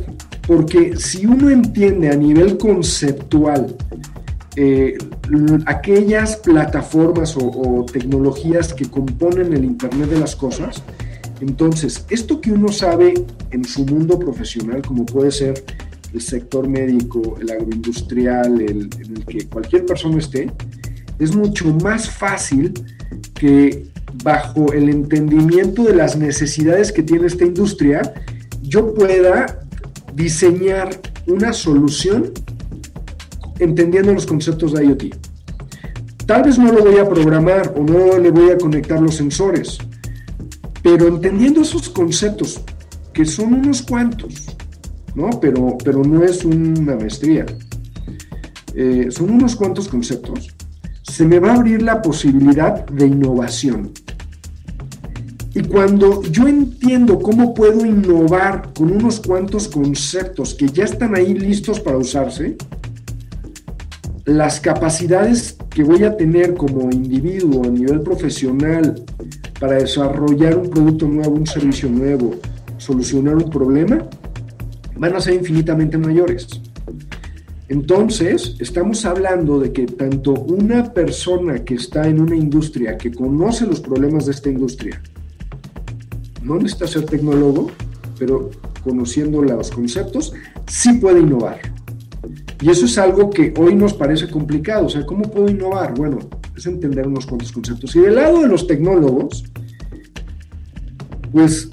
porque 0.48 0.96
si 0.98 1.26
uno 1.26 1.50
entiende 1.50 2.10
a 2.10 2.16
nivel 2.16 2.58
conceptual 2.58 3.76
eh, 4.56 4.98
aquellas 5.66 6.38
plataformas 6.38 7.36
o, 7.38 7.86
tecnologías 7.92 8.74
que 8.74 8.86
componen 8.86 9.54
el 9.54 9.66
Internet 9.66 10.10
de 10.10 10.20
las 10.20 10.36
Cosas, 10.36 10.84
entonces 11.42 12.06
esto 12.10 12.40
que 12.40 12.52
uno 12.52 12.70
sabe 12.70 13.14
en 13.52 13.66
su 13.66 13.86
mundo 13.86 14.18
profesional, 14.20 14.82
como 14.82 15.06
puede 15.06 15.32
ser 15.32 15.64
el 16.14 16.22
sector 16.22 16.68
médico, 16.68 17.38
el 17.42 17.50
agroindustrial, 17.52 18.62
el, 18.62 18.90
en 19.00 19.18
el 19.18 19.26
que 19.26 19.48
cualquier 19.48 19.86
persona 19.86 20.20
esté, 20.20 20.52
es 21.20 21.36
mucho 21.36 21.74
más 21.76 22.10
fácil 22.10 22.74
que 23.34 23.92
bajo 24.24 24.72
el 24.74 24.90
entendimiento 24.90 25.84
de 25.84 25.96
las 25.96 26.16
necesidades 26.16 26.92
que 26.92 27.04
tiene 27.04 27.28
esta 27.28 27.46
industria, 27.46 28.02
yo 28.62 28.94
pueda 28.94 29.60
diseñar 30.14 30.90
una 31.28 31.54
solución 31.54 32.32
entendiendo 33.60 34.14
los 34.14 34.26
conceptos 34.26 34.74
de 34.74 34.86
IoT. 34.86 35.16
Tal 36.26 36.44
vez 36.44 36.58
no 36.58 36.72
lo 36.72 36.84
voy 36.84 36.98
a 36.98 37.08
programar 37.08 37.74
o 37.76 37.84
no 37.84 38.18
le 38.18 38.32
voy 38.32 38.52
a 38.52 38.58
conectar 38.58 39.02
los 39.02 39.16
sensores, 39.16 39.78
pero 40.82 41.08
entendiendo 41.08 41.62
esos 41.62 41.90
conceptos, 41.90 42.62
que 43.14 43.26
son 43.26 43.54
unos 43.54 43.82
cuantos, 43.82 44.46
¿no? 45.16 45.30
Pero, 45.40 45.78
pero 45.84 46.04
no 46.04 46.24
es 46.24 46.46
una 46.46 46.96
maestría. 46.96 47.46
Eh, 48.74 49.08
son 49.12 49.32
unos 49.32 49.56
cuantos 49.56 49.88
conceptos. 49.88 50.56
Se 51.04 51.26
me 51.26 51.40
va 51.40 51.52
a 51.52 51.56
abrir 51.56 51.82
la 51.82 52.02
posibilidad 52.02 52.86
de 52.88 53.06
innovación. 53.06 53.92
Y 55.54 55.62
cuando 55.62 56.24
yo 56.24 56.48
entiendo 56.48 57.20
cómo 57.20 57.54
puedo 57.54 57.86
innovar 57.86 58.74
con 58.74 58.92
unos 58.92 59.20
cuantos 59.20 59.68
conceptos 59.68 60.56
que 60.56 60.68
ya 60.68 60.86
están 60.86 61.16
ahí 61.16 61.36
listos 61.36 61.80
para 61.80 61.98
usarse, 61.98 62.58
las 64.26 64.60
capacidades 64.62 65.58
que 65.70 65.84
voy 65.84 66.04
a 66.04 66.16
tener 66.16 66.54
como 66.54 66.90
individuo 66.92 67.64
a 67.66 67.68
nivel 67.68 68.02
profesional 68.02 69.04
para 69.60 69.76
desarrollar 69.76 70.58
un 70.58 70.70
producto 70.70 71.08
nuevo, 71.08 71.32
un 71.32 71.46
servicio 71.46 71.90
nuevo, 71.90 72.36
solucionar 72.78 73.36
un 73.36 73.50
problema, 73.50 74.08
van 74.96 75.16
a 75.16 75.20
ser 75.20 75.34
infinitamente 75.34 75.98
mayores. 75.98 76.48
Entonces, 77.68 78.56
estamos 78.60 79.04
hablando 79.06 79.60
de 79.60 79.74
que 79.74 79.86
tanto 79.88 80.34
una 80.34 80.94
persona 80.94 81.64
que 81.64 81.76
está 81.76 82.08
en 82.08 82.22
una 82.22 82.36
industria, 82.36 82.98
que 82.98 83.12
conoce 83.12 83.66
los 83.66 83.80
problemas 83.80 84.26
de 84.26 84.34
esta 84.34 84.50
industria, 84.50 85.02
no 86.44 86.56
necesita 86.56 86.88
ser 86.88 87.06
tecnólogo, 87.06 87.72
pero 88.20 88.52
conociendo 88.84 89.42
los 89.42 89.72
conceptos, 89.72 90.34
sí 90.68 90.94
puede 90.94 91.22
innovar. 91.22 91.73
Y 92.64 92.70
eso 92.70 92.86
es 92.86 92.98
algo 92.98 93.30
que 93.30 93.54
hoy 93.58 93.76
nos 93.76 93.94
parece 93.94 94.30
complicado. 94.30 94.86
O 94.86 94.90
sea, 94.90 95.06
¿cómo 95.06 95.24
puedo 95.24 95.50
innovar? 95.50 95.94
Bueno, 95.96 96.20
es 96.56 96.66
entender 96.66 97.06
unos 97.06 97.26
cuantos 97.26 97.52
conceptos. 97.52 97.94
Y 97.98 98.00
del 98.00 98.16
lado 98.16 98.42
de 98.42 98.48
los 98.48 98.66
tecnólogos, 98.66 99.44
pues 101.34 101.70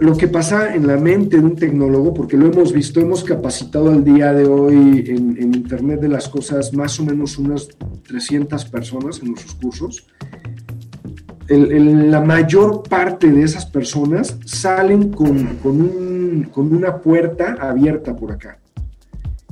lo 0.00 0.16
que 0.16 0.28
pasa 0.28 0.74
en 0.74 0.86
la 0.86 0.96
mente 0.96 1.36
de 1.36 1.44
un 1.44 1.54
tecnólogo, 1.54 2.14
porque 2.14 2.38
lo 2.38 2.46
hemos 2.46 2.72
visto, 2.72 2.98
hemos 2.98 3.22
capacitado 3.24 3.90
al 3.90 4.02
día 4.02 4.32
de 4.32 4.46
hoy 4.46 5.04
en, 5.06 5.52
Internet 5.54 6.00
de 6.00 6.08
las 6.08 6.30
Cosas 6.30 6.72
más 6.72 6.98
o 6.98 7.04
menos 7.04 7.36
unas 7.36 7.68
300 8.08 8.64
personas 8.64 9.20
en 9.20 9.32
nuestros 9.32 9.54
cursos. 9.56 10.06
la 11.48 12.22
mayor 12.22 12.84
parte 12.84 13.30
de 13.30 13.42
esas 13.42 13.66
personas 13.66 14.38
salen 14.46 15.10
con, 15.10 15.56
con 15.56 16.74
una 16.74 17.02
puerta 17.02 17.58
abierta 17.60 18.16
por 18.16 18.32
acá. 18.32 18.61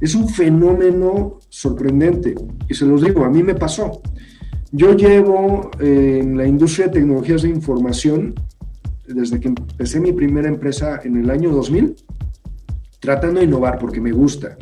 Es 0.01 0.15
un 0.15 0.29
fenómeno 0.29 1.39
sorprendente 1.49 2.35
y 2.69 2.75
se 2.75 2.87
los 2.87 3.03
digo, 3.03 3.25
a 3.25 3.31
mí 3.31 3.43
me 3.43 3.55
pasó. 3.55 4.01
Yo 4.73 4.97
llevo 4.97 5.71
eh, 5.81 6.21
en 6.23 6.37
la 6.37 6.47
industria 6.47 6.87
de 6.87 6.93
tecnologías 6.93 7.43
de 7.43 7.49
información 7.49 8.35
desde 9.07 9.41
que 9.41 9.49
empecé 9.49 10.01
mi 10.01 10.13
primera 10.13 10.49
empresa 10.49 11.01
en 11.05 11.17
el 11.17 11.31
año 11.31 11.51
2000, 11.51 11.97
tratando 13.01 13.41
de 13.41 13.47
innovar 13.47 13.79
porque 13.79 14.01
me 14.01 14.13
gusta, 14.13 14.57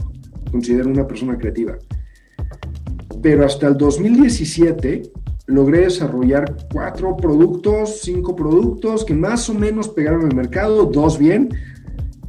considero 0.50 0.88
una 0.88 1.06
persona 1.06 1.36
creativa. 1.36 1.76
Pero 3.22 3.44
hasta 3.44 3.68
el 3.68 3.76
2017 3.76 5.02
logré 5.46 5.80
desarrollar 5.80 6.56
cuatro 6.72 7.16
productos, 7.16 8.00
cinco 8.02 8.34
productos 8.36 9.04
que 9.04 9.14
más 9.14 9.48
o 9.50 9.54
menos 9.54 9.88
pegaron 9.88 10.24
al 10.24 10.34
mercado, 10.34 10.86
dos 10.86 11.18
bien, 11.18 11.48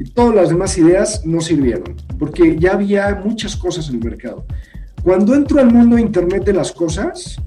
todas 0.05 0.35
las 0.35 0.49
demás 0.49 0.77
ideas 0.77 1.25
no 1.25 1.41
sirvieron, 1.41 1.95
porque 2.17 2.57
ya 2.57 2.73
había 2.73 3.21
muchas 3.23 3.55
cosas 3.55 3.89
en 3.89 3.95
el 3.95 4.03
mercado. 4.03 4.45
Cuando 5.03 5.33
entro 5.33 5.59
al 5.59 5.73
mundo 5.73 5.95
de 5.95 6.01
Internet 6.01 6.43
de 6.45 6.53
las 6.53 6.71
Cosas, 6.71 7.37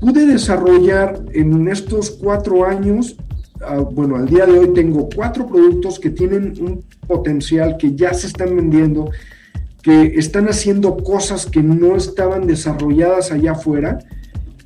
pude 0.00 0.26
desarrollar 0.26 1.22
en 1.32 1.68
estos 1.68 2.10
cuatro 2.10 2.64
años, 2.64 3.16
ah, 3.60 3.78
bueno, 3.78 4.16
al 4.16 4.26
día 4.26 4.46
de 4.46 4.58
hoy 4.58 4.72
tengo 4.74 5.08
cuatro 5.14 5.46
productos 5.46 5.98
que 6.00 6.10
tienen 6.10 6.54
un 6.60 6.84
potencial, 7.06 7.76
que 7.78 7.94
ya 7.94 8.12
se 8.12 8.26
están 8.26 8.56
vendiendo, 8.56 9.10
que 9.82 10.14
están 10.16 10.48
haciendo 10.48 10.96
cosas 10.96 11.46
que 11.46 11.62
no 11.62 11.96
estaban 11.96 12.46
desarrolladas 12.46 13.32
allá 13.32 13.52
afuera. 13.52 13.98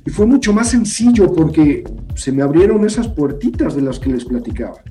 Y 0.05 0.09
fue 0.09 0.25
mucho 0.25 0.53
más 0.53 0.69
sencillo 0.69 1.33
porque 1.33 1.83
se 2.15 2.31
me 2.31 2.41
abrieron 2.41 2.85
esas 2.85 3.07
puertitas 3.07 3.75
de 3.75 3.81
las 3.81 3.99
que 3.99 4.09
les 4.09 4.25
platicaba. 4.25 4.81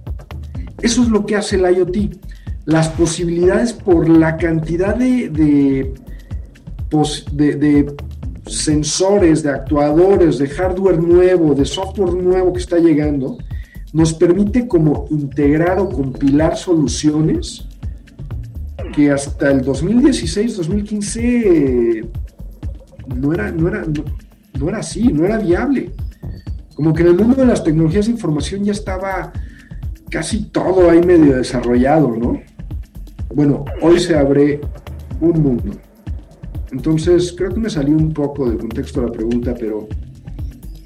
Eso 0.82 1.02
es 1.02 1.08
lo 1.08 1.24
que 1.24 1.36
hace 1.36 1.56
el 1.56 1.76
IoT. 1.76 2.18
Las 2.64 2.88
posibilidades 2.90 3.72
por 3.72 4.08
la 4.08 4.36
cantidad 4.36 4.94
de, 4.96 5.28
de, 6.88 7.94
sensores, 8.46 9.42
de 9.42 9.50
actuadores, 9.50 10.38
de 10.38 10.48
hardware 10.48 11.00
nuevo, 11.00 11.54
de 11.54 11.64
software 11.64 12.14
nuevo 12.14 12.52
que 12.52 12.60
está 12.60 12.78
llegando, 12.78 13.38
nos 13.92 14.12
permite 14.14 14.66
como 14.68 15.06
integrar 15.10 15.78
o 15.78 15.88
compilar 15.88 16.56
soluciones 16.56 17.66
que 18.94 19.10
hasta 19.10 19.50
el 19.50 19.62
2016, 19.62 20.56
2015 20.56 22.04
no 23.16 23.32
era, 23.32 23.50
no 23.50 23.68
era, 23.68 23.84
no 24.58 24.68
era 24.68 24.78
así, 24.78 25.04
no 25.12 25.24
era 25.24 25.38
viable. 25.38 25.92
Como 26.74 26.92
que 26.92 27.02
en 27.02 27.08
el 27.08 27.16
mundo 27.16 27.36
de 27.36 27.46
las 27.46 27.64
tecnologías 27.64 28.06
de 28.06 28.12
información 28.12 28.64
ya 28.64 28.72
estaba 28.72 29.32
casi 30.10 30.44
todo 30.46 30.90
ahí 30.90 31.00
medio 31.00 31.36
desarrollado, 31.36 32.16
¿no? 32.16 32.40
Bueno, 33.34 33.64
hoy 33.80 33.98
se 33.98 34.16
abre 34.16 34.60
un 35.20 35.42
mundo. 35.42 35.72
Entonces, 36.72 37.34
creo 37.36 37.52
que 37.52 37.60
me 37.60 37.70
salió 37.70 37.96
un 37.96 38.12
poco 38.12 38.48
del 38.48 38.58
contexto 38.58 39.00
de 39.00 39.06
la 39.06 39.12
pregunta, 39.12 39.54
pero 39.58 39.88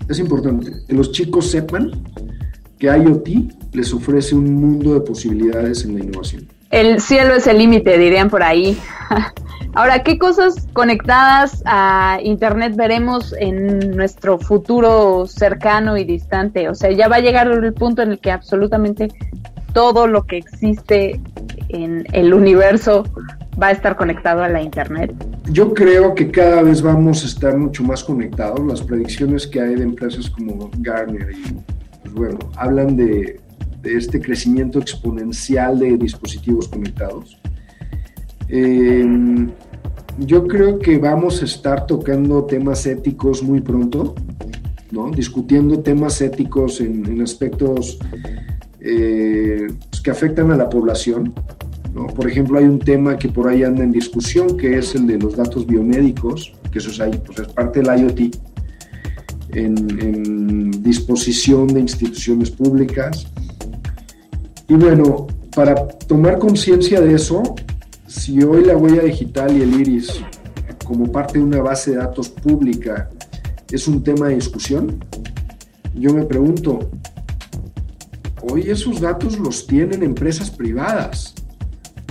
es 0.09 0.19
importante 0.19 0.73
que 0.87 0.95
los 0.95 1.13
chicos 1.13 1.51
sepan 1.51 1.91
que 2.79 2.87
IoT 2.87 3.29
les 3.73 3.93
ofrece 3.93 4.35
un 4.35 4.55
mundo 4.55 4.95
de 4.95 5.01
posibilidades 5.01 5.85
en 5.85 5.95
la 5.95 6.05
innovación. 6.05 6.49
El 6.71 7.01
cielo 7.01 7.35
es 7.35 7.47
el 7.47 7.59
límite, 7.59 7.99
dirían 7.99 8.31
por 8.31 8.43
ahí. 8.43 8.79
Ahora, 9.75 10.03
¿qué 10.03 10.19
cosas 10.19 10.67
conectadas 10.73 11.63
a 11.65 12.19
Internet 12.23 12.75
veremos 12.75 13.35
en 13.39 13.97
nuestro 13.97 14.39
futuro 14.39 15.27
cercano 15.27 15.97
y 15.97 16.05
distante? 16.05 16.69
O 16.69 16.75
sea, 16.75 16.91
ya 16.91 17.07
va 17.09 17.17
a 17.17 17.21
llegar 17.21 17.47
el 17.47 17.73
punto 17.73 18.03
en 18.03 18.13
el 18.13 18.19
que 18.19 18.33
absolutamente 18.33 19.09
todo 19.73 20.09
lo 20.09 20.25
que 20.25 20.39
existe 20.39 21.21
en 21.69 22.05
el 22.13 22.35
universo 22.35 23.05
va 23.63 23.69
a 23.69 23.71
estar 23.71 23.97
conectado 23.97 24.43
a 24.43 24.49
la 24.49 24.61
Internet. 24.61 25.15
Yo 25.53 25.73
creo 25.73 26.17
que 26.17 26.33
cada 26.33 26.63
vez 26.63 26.83
vamos 26.83 27.23
a 27.23 27.27
estar 27.27 27.57
mucho 27.57 27.85
más 27.85 28.03
conectados. 28.03 28.61
Las 28.67 28.83
predicciones 28.83 29.47
que 29.47 29.61
hay 29.61 29.77
de 29.77 29.85
empresas 29.85 30.29
como 30.31 30.69
Gartner 30.79 31.31
y, 31.31 31.57
pues 32.03 32.15
bueno, 32.15 32.39
hablan 32.57 32.97
de, 32.97 33.41
de 33.83 33.97
este 33.97 34.21
crecimiento 34.21 34.81
exponencial 34.81 35.79
de 35.79 35.97
dispositivos 35.97 36.67
conectados. 36.67 37.39
Eh, 38.53 39.07
yo 40.19 40.47
creo 40.47 40.79
que 40.79 40.99
vamos 40.99 41.41
a 41.41 41.45
estar 41.45 41.87
tocando 41.87 42.45
temas 42.45 42.85
éticos 42.87 43.43
muy 43.43 43.61
pronto, 43.61 44.15
¿no? 44.91 45.11
discutiendo 45.11 45.79
temas 45.81 46.21
éticos 46.21 46.81
en, 46.81 47.23
aspectos 47.23 47.99
eh, 48.81 49.69
pues, 49.89 50.03
que 50.03 50.11
afectan 50.11 50.51
a 50.51 50.57
la 50.57 50.69
población. 50.69 51.33
¿no? 51.95 52.09
Por 52.09 52.29
ejemplo, 52.29 52.59
hay 52.59 52.65
un 52.65 52.81
tema 52.81 53.17
que 53.17 53.29
por 53.29 53.49
ahí 53.49 53.63
anda 53.63 53.85
en 53.85 53.93
discusión, 53.93 54.57
que 54.57 54.79
es 54.79 54.95
el 54.95 55.07
de 55.07 55.19
los 55.19 55.37
datos 55.37 55.67
biomédicos, 55.67 56.53
que 56.73 56.79
eso 56.81 56.91
es, 56.91 57.01
ahí, 57.01 57.21
pues 57.25 57.39
es 57.39 57.49
parte 57.49 57.81
del 57.81 58.01
IoT, 58.01 58.37
en, 59.53 60.01
en 60.01 60.83
disposición 60.83 61.69
de 61.69 61.81
instituciones 61.81 62.51
públicas. 62.51 63.27
Y 64.69 64.75
bueno, 64.75 65.29
para 65.55 65.75
tomar 65.87 66.39
conciencia 66.39 67.01
de 67.01 67.15
eso, 67.15 67.43
si 68.11 68.43
hoy 68.43 68.65
la 68.65 68.77
huella 68.77 69.03
digital 69.03 69.57
y 69.57 69.63
el 69.63 69.81
iris 69.81 70.21
como 70.85 71.13
parte 71.13 71.39
de 71.39 71.45
una 71.45 71.63
base 71.63 71.93
de 71.93 71.99
datos 71.99 72.29
pública 72.29 73.09
es 73.71 73.87
un 73.87 74.03
tema 74.03 74.29
de 74.29 74.35
discusión? 74.35 74.99
Yo 75.95 76.13
me 76.13 76.25
pregunto, 76.25 76.91
hoy 78.43 78.63
esos 78.69 79.01
datos 79.01 79.39
los 79.39 79.65
tienen 79.65 80.03
empresas 80.03 80.51
privadas, 80.51 81.35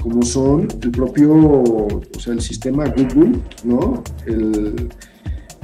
como 0.01 0.23
son 0.23 0.69
el 0.81 0.91
propio, 0.91 1.33
o 1.33 2.19
sea, 2.19 2.31
el 2.31 2.41
sistema 2.41 2.85
Google, 2.85 3.39
¿no? 3.65 4.01
El, 4.25 4.89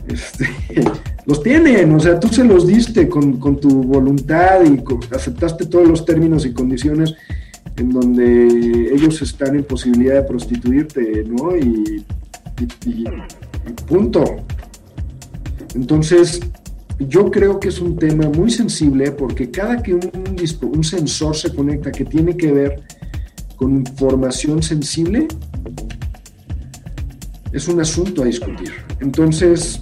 este, 0.10 0.50
los 1.26 1.42
tienen, 1.42 1.94
o 1.94 2.00
sea, 2.02 2.20
tú 2.20 2.28
se 2.28 2.44
los 2.44 2.68
diste 2.68 3.08
con, 3.08 3.40
tu 3.40 3.84
voluntad 3.84 4.66
y 4.66 4.84
aceptaste 5.16 5.66
todos 5.68 5.88
los 5.88 6.04
términos 6.04 6.46
y 6.46 6.52
condiciones 6.52 7.16
en 7.78 7.90
donde 7.90 8.94
ellos 8.94 9.22
están 9.22 9.56
en 9.56 9.64
posibilidad 9.64 10.16
de 10.16 10.24
prostituirte, 10.24 11.26
¿no? 11.26 11.56
Y, 11.56 12.04
punto. 13.88 14.24
Entonces, 15.74 16.40
yo 17.00 17.30
creo 17.30 17.60
que 17.60 17.68
es 17.68 17.82
un 17.82 17.98
tema 17.98 18.30
muy 18.30 18.50
sensible 18.50 19.12
porque 19.12 19.52
cada 19.52 19.84
que 19.84 19.94
un, 19.94 20.84
sensor 20.84 21.36
se 21.36 21.54
conecta 21.54 21.92
que 21.92 22.06
tiene 22.06 22.38
que 22.38 22.52
ver 22.52 22.84
con 23.58 23.76
información 23.76 24.64
sensible, 24.64 25.28
es 27.52 27.68
un 27.68 27.82
asunto 27.82 28.24
a 28.24 28.26
discutir. 28.26 28.72
Entonces, 29.02 29.82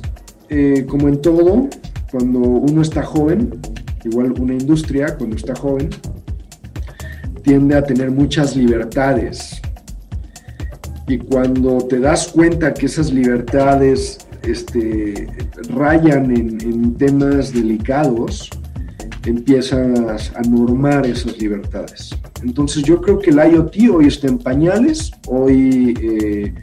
eh, 0.50 0.86
como 0.88 1.08
en 1.08 1.22
todo, 1.22 1.70
cuando 2.12 2.40
uno 2.40 2.82
está 2.82 3.04
joven, 3.04 3.60
igual 4.04 4.34
una 4.40 4.54
industria, 4.54 5.16
cuando 5.18 5.36
está 5.36 5.56
joven, 5.56 5.90
tiende 7.44 7.76
a 7.76 7.84
tener 7.84 8.10
muchas 8.10 8.56
libertades. 8.56 9.62
Y 11.08 11.18
cuando 11.18 11.80
te 11.80 12.00
das 12.00 12.30
cuenta 12.30 12.74
que 12.74 12.86
esas 12.86 13.12
libertades 13.12 14.20
este, 14.44 15.28
rayan 15.70 16.32
en, 16.36 16.96
temas 16.96 17.54
delicados, 17.54 18.50
empiezas 19.26 20.32
a 20.36 20.42
normar 20.42 21.06
esas 21.06 21.38
libertades. 21.38 22.16
Entonces 22.44 22.84
yo 22.84 23.02
creo 23.02 23.20
que 23.20 23.32
el 23.32 23.38
IoT 23.38 23.76
hoy 23.94 24.08
está 24.08 24.28
en 24.28 24.38
pañales, 24.38 25.12
hoy 25.28 25.94
eh, 26.02 26.54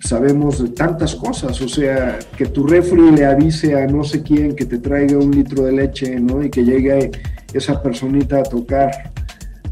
sabemos 0.00 0.62
de 0.62 0.70
tantas 0.70 1.14
cosas, 1.14 1.60
o 1.60 1.68
sea, 1.68 2.18
que 2.36 2.46
tu 2.46 2.66
refri 2.66 3.10
le 3.10 3.26
avise 3.26 3.74
a 3.74 3.86
no 3.86 4.04
sé 4.04 4.22
quién 4.22 4.54
que 4.54 4.64
te 4.64 4.78
traiga 4.78 5.18
un 5.18 5.30
litro 5.30 5.64
de 5.64 5.72
leche, 5.72 6.18
¿no? 6.20 6.42
Y 6.42 6.50
que 6.50 6.64
llegue 6.64 7.10
esa 7.52 7.82
personita 7.82 8.40
a 8.40 8.42
tocar 8.42 9.12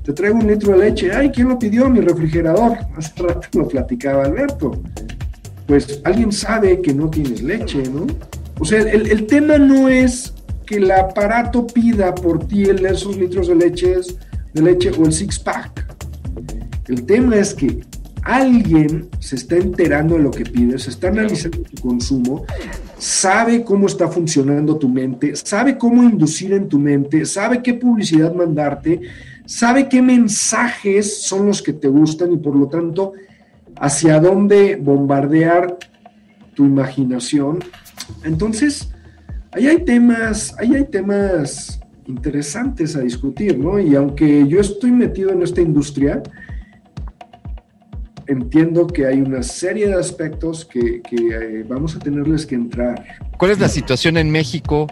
te 0.06 0.12
traigo 0.12 0.38
un 0.38 0.46
litro 0.46 0.78
de 0.78 0.88
leche. 0.88 1.10
Ay, 1.12 1.30
¿quién 1.30 1.48
lo 1.48 1.58
pidió? 1.58 1.90
Mi 1.90 2.00
refrigerador. 2.00 2.78
Hace 2.96 3.20
rato 3.20 3.48
lo 3.54 3.66
platicaba 3.66 4.24
Alberto. 4.24 4.80
Pues 5.66 6.00
alguien 6.04 6.30
sabe 6.30 6.80
que 6.80 6.94
no 6.94 7.10
tienes 7.10 7.42
leche, 7.42 7.82
¿no? 7.90 8.06
O 8.60 8.64
sea, 8.64 8.82
el, 8.82 9.26
tema 9.26 9.58
no 9.58 9.88
es 9.88 10.32
que 10.64 10.76
el 10.76 10.92
aparato 10.92 11.66
pida 11.66 12.14
por 12.14 12.46
ti 12.46 12.62
esos 12.62 13.16
litros 13.16 13.48
de 13.48 13.56
leche, 13.56 13.96
de 14.54 14.62
leche 14.62 14.92
o 14.96 15.04
el 15.04 15.12
six 15.12 15.40
pack. 15.40 15.84
El 16.86 17.04
tema 17.04 17.34
es 17.36 17.52
que 17.52 17.80
alguien 18.22 19.08
se 19.18 19.34
está 19.34 19.56
enterando 19.56 20.14
de 20.14 20.22
lo 20.22 20.30
que 20.30 20.44
pides, 20.44 20.84
se 20.84 20.90
está 20.90 21.08
analizando 21.08 21.62
tu 21.62 21.82
consumo, 21.82 22.46
sabe 22.96 23.64
cómo 23.64 23.88
está 23.88 24.06
funcionando 24.06 24.76
tu 24.76 24.88
mente, 24.88 25.34
sabe 25.34 25.76
cómo 25.76 26.04
inducir 26.04 26.52
en 26.52 26.68
tu 26.68 26.78
mente, 26.78 27.26
sabe 27.26 27.60
qué 27.60 27.74
publicidad 27.74 28.32
mandarte, 28.32 29.00
sabe 29.46 29.88
qué 29.88 30.02
mensajes 30.02 31.22
son 31.22 31.46
los 31.46 31.62
que 31.62 31.72
te 31.72 31.88
gustan 31.88 32.32
y 32.32 32.36
por 32.36 32.54
lo 32.54 32.68
tanto 32.68 33.14
hacia 33.78 34.20
dónde 34.20 34.76
bombardear 34.76 35.78
tu 36.54 36.64
imaginación. 36.64 37.60
Entonces, 38.24 38.90
ahí 39.52 39.66
hay 39.66 39.84
temas, 39.84 40.54
ahí 40.58 40.74
hay 40.74 40.84
temas 40.84 41.80
interesantes 42.06 42.96
a 42.96 43.00
discutir, 43.00 43.58
¿no? 43.58 43.78
Y 43.78 43.94
aunque 43.94 44.46
yo 44.46 44.60
estoy 44.60 44.92
metido 44.92 45.30
en 45.30 45.42
esta 45.42 45.60
industria, 45.60 46.22
entiendo 48.26 48.86
que 48.86 49.06
hay 49.06 49.20
una 49.20 49.42
serie 49.42 49.88
de 49.88 49.94
aspectos 49.94 50.64
que, 50.64 51.02
eh, 51.10 51.64
vamos 51.68 51.96
a 51.96 51.98
tenerles 51.98 52.46
que 52.46 52.54
entrar. 52.54 53.04
¿Cuál 53.38 53.52
es 53.52 53.60
la 53.60 53.68
situación 53.68 54.16
en 54.16 54.30
México? 54.30 54.86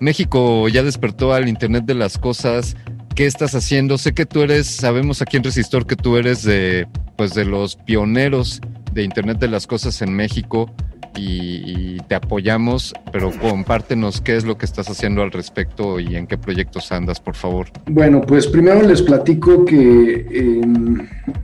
México 0.00 0.68
ya 0.68 0.82
despertó 0.82 1.32
al 1.32 1.48
Internet 1.48 1.84
de 1.84 1.94
las 1.94 2.18
Cosas 2.18 2.76
qué 3.18 3.26
estás 3.26 3.56
haciendo. 3.56 3.98
Sé 3.98 4.14
que 4.14 4.26
tú 4.26 4.42
eres, 4.42 4.68
sabemos 4.68 5.22
aquí 5.22 5.38
en 5.38 5.42
Resistor 5.42 5.88
que 5.88 5.96
tú 5.96 6.16
eres 6.16 6.44
de, 6.44 6.86
pues 7.16 7.34
de 7.34 7.44
los 7.44 7.74
pioneros 7.74 8.60
de 8.92 9.02
Internet 9.02 9.40
de 9.40 9.48
las 9.48 9.66
Cosas 9.66 10.00
en 10.02 10.14
México 10.14 10.72
y, 11.16 11.96
te 12.06 12.14
apoyamos, 12.14 12.94
pero 13.10 13.32
compártenos 13.32 14.20
qué 14.20 14.36
es 14.36 14.44
lo 14.44 14.56
que 14.56 14.66
estás 14.66 14.88
haciendo 14.88 15.22
al 15.22 15.32
respecto 15.32 15.98
y 15.98 16.14
en 16.14 16.28
qué 16.28 16.38
proyectos 16.38 16.92
andas, 16.92 17.18
por 17.18 17.34
favor. 17.34 17.66
Bueno, 17.86 18.20
pues 18.20 18.46
primero 18.46 18.82
les 18.82 19.02
platico 19.02 19.64
que 19.64 20.62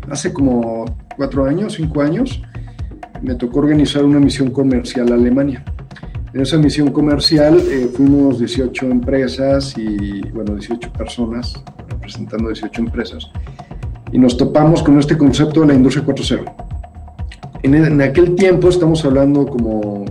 hace 0.09 0.33
como 0.33 0.85
cuatro 1.17 1.45
años, 1.45 1.75
cinco 1.75 2.03
años, 2.03 2.41
me 3.21 3.35
tocó 3.35 3.59
organizar 3.59 4.05
una 4.05 4.21
misión 4.21 4.53
comercial 4.53 5.11
a 5.11 5.17
Alemania. 5.17 5.65
En 6.35 6.41
esa 6.41 6.59
misión 6.59 6.91
comercial 6.91 7.63
eh, 7.71 7.89
fuimos 7.95 8.41
18 8.41 8.87
empresas 8.87 9.73
y, 9.79 10.21
bueno, 10.31 10.57
18 10.57 10.93
personas, 10.93 11.55
representando 11.89 12.49
18 12.49 12.81
empresas, 12.81 13.31
y 14.11 14.19
nos 14.19 14.37
topamos 14.37 14.83
con 14.83 14.99
este 14.99 15.17
concepto 15.17 15.61
de 15.61 15.69
la 15.69 15.75
industria 15.75 16.05
4.0. 16.05 16.53
En, 17.63 17.77
en, 17.77 18.03
aquel 18.03 18.35
tiempo, 18.35 18.69
estamos 18.69 19.05
hablando 19.05 19.47
como 19.47 20.05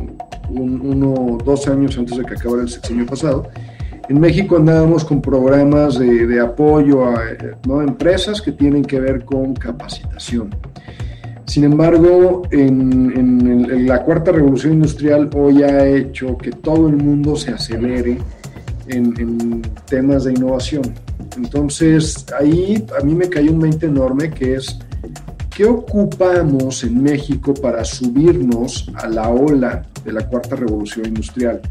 uno, 0.49 1.38
dos 1.43 1.67
años 1.67 1.97
antes 1.97 2.17
de 2.17 2.24
que 2.24 2.36
acabara 2.36 2.61
el 2.61 2.69
sexenio 2.69 3.05
pasado, 3.05 3.49
en 4.07 4.17
México 4.17 4.55
andábamos 4.55 5.03
con 5.03 5.21
programas 5.21 5.99
de, 5.99 6.26
de 6.26 6.39
apoyo 6.39 7.05
a 7.05 7.21
¿no? 7.67 7.82
empresas 7.82 8.41
que 8.41 8.53
tienen 8.53 8.86
que 8.86 8.97
ver 8.97 9.26
con 9.26 9.53
capacitación 9.55 10.51
sin 11.46 11.66
embargo, 11.66 12.44
en, 12.52 13.88
la 13.88 14.04
cuarta 14.04 14.32
revolución 14.32 14.74
industrial 14.74 15.30
hoy 15.36 15.64
ha 15.64 15.86
hecho 15.86 16.38
que 16.38 16.52
todo 16.52 16.88
el 16.88 16.96
mundo 16.96 17.36
se 17.36 17.52
acelere 17.52 18.18
en, 18.88 19.62
temas 19.88 20.24
de 20.24 20.34
innovación. 20.34 20.84
Entonces, 21.38 22.26
ahí 22.39 22.86
a 23.00 23.04
mí 23.04 23.14
me 23.14 23.30
cayó 23.30 23.52
un 23.52 23.60
mente 23.60 23.88
enorme 23.88 24.30
que 24.30 24.56
es, 24.56 24.80
¿qué 25.56 25.66
ocupamos 25.66 26.84
en 26.84 27.02
México 27.02 27.54
para 27.54 27.84
subirnos 27.84 28.91
a 28.96 29.08
la 29.08 29.30
ola 29.30 29.84
de 30.06 30.14
la 30.14 30.28
cuarta 30.28 30.56
revolución 30.56 31.08
industrial? 31.08 31.62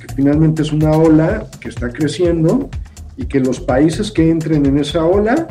Que 0.00 0.14
finalmente 0.14 0.62
es 0.62 0.72
una 0.72 0.92
ola 0.92 1.46
que 1.60 1.68
está 1.68 1.88
creciendo 1.88 2.68
y 3.16 3.24
que 3.24 3.40
los 3.40 3.60
países 3.60 4.10
que 4.10 4.30
entren 4.30 4.66
en 4.66 4.78
esa 4.78 5.04
ola 5.04 5.48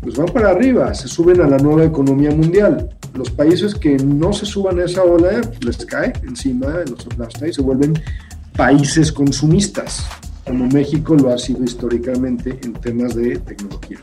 pues 0.00 0.16
van 0.16 0.26
para 0.26 0.50
arriba, 0.50 0.94
se 0.94 1.08
suben 1.08 1.40
a 1.40 1.46
la 1.46 1.58
nueva 1.58 1.84
economía 1.84 2.30
mundial 2.30 2.90
los 3.14 3.30
países 3.30 3.74
que 3.74 3.96
no 3.96 4.32
se 4.32 4.46
suban 4.46 4.78
a 4.78 4.84
esa 4.84 5.02
ola 5.02 5.40
les 5.60 5.84
cae 5.84 6.12
encima, 6.22 6.68
los 6.88 7.06
aplasta 7.06 7.48
y 7.48 7.52
se 7.52 7.62
vuelven 7.62 7.94
países 8.56 9.12
consumistas, 9.12 10.06
como 10.44 10.66
México 10.68 11.14
lo 11.14 11.30
ha 11.30 11.38
sido 11.38 11.64
históricamente 11.64 12.58
en 12.62 12.72
temas 12.74 13.14
de 13.14 13.38
tecnología. 13.38 13.98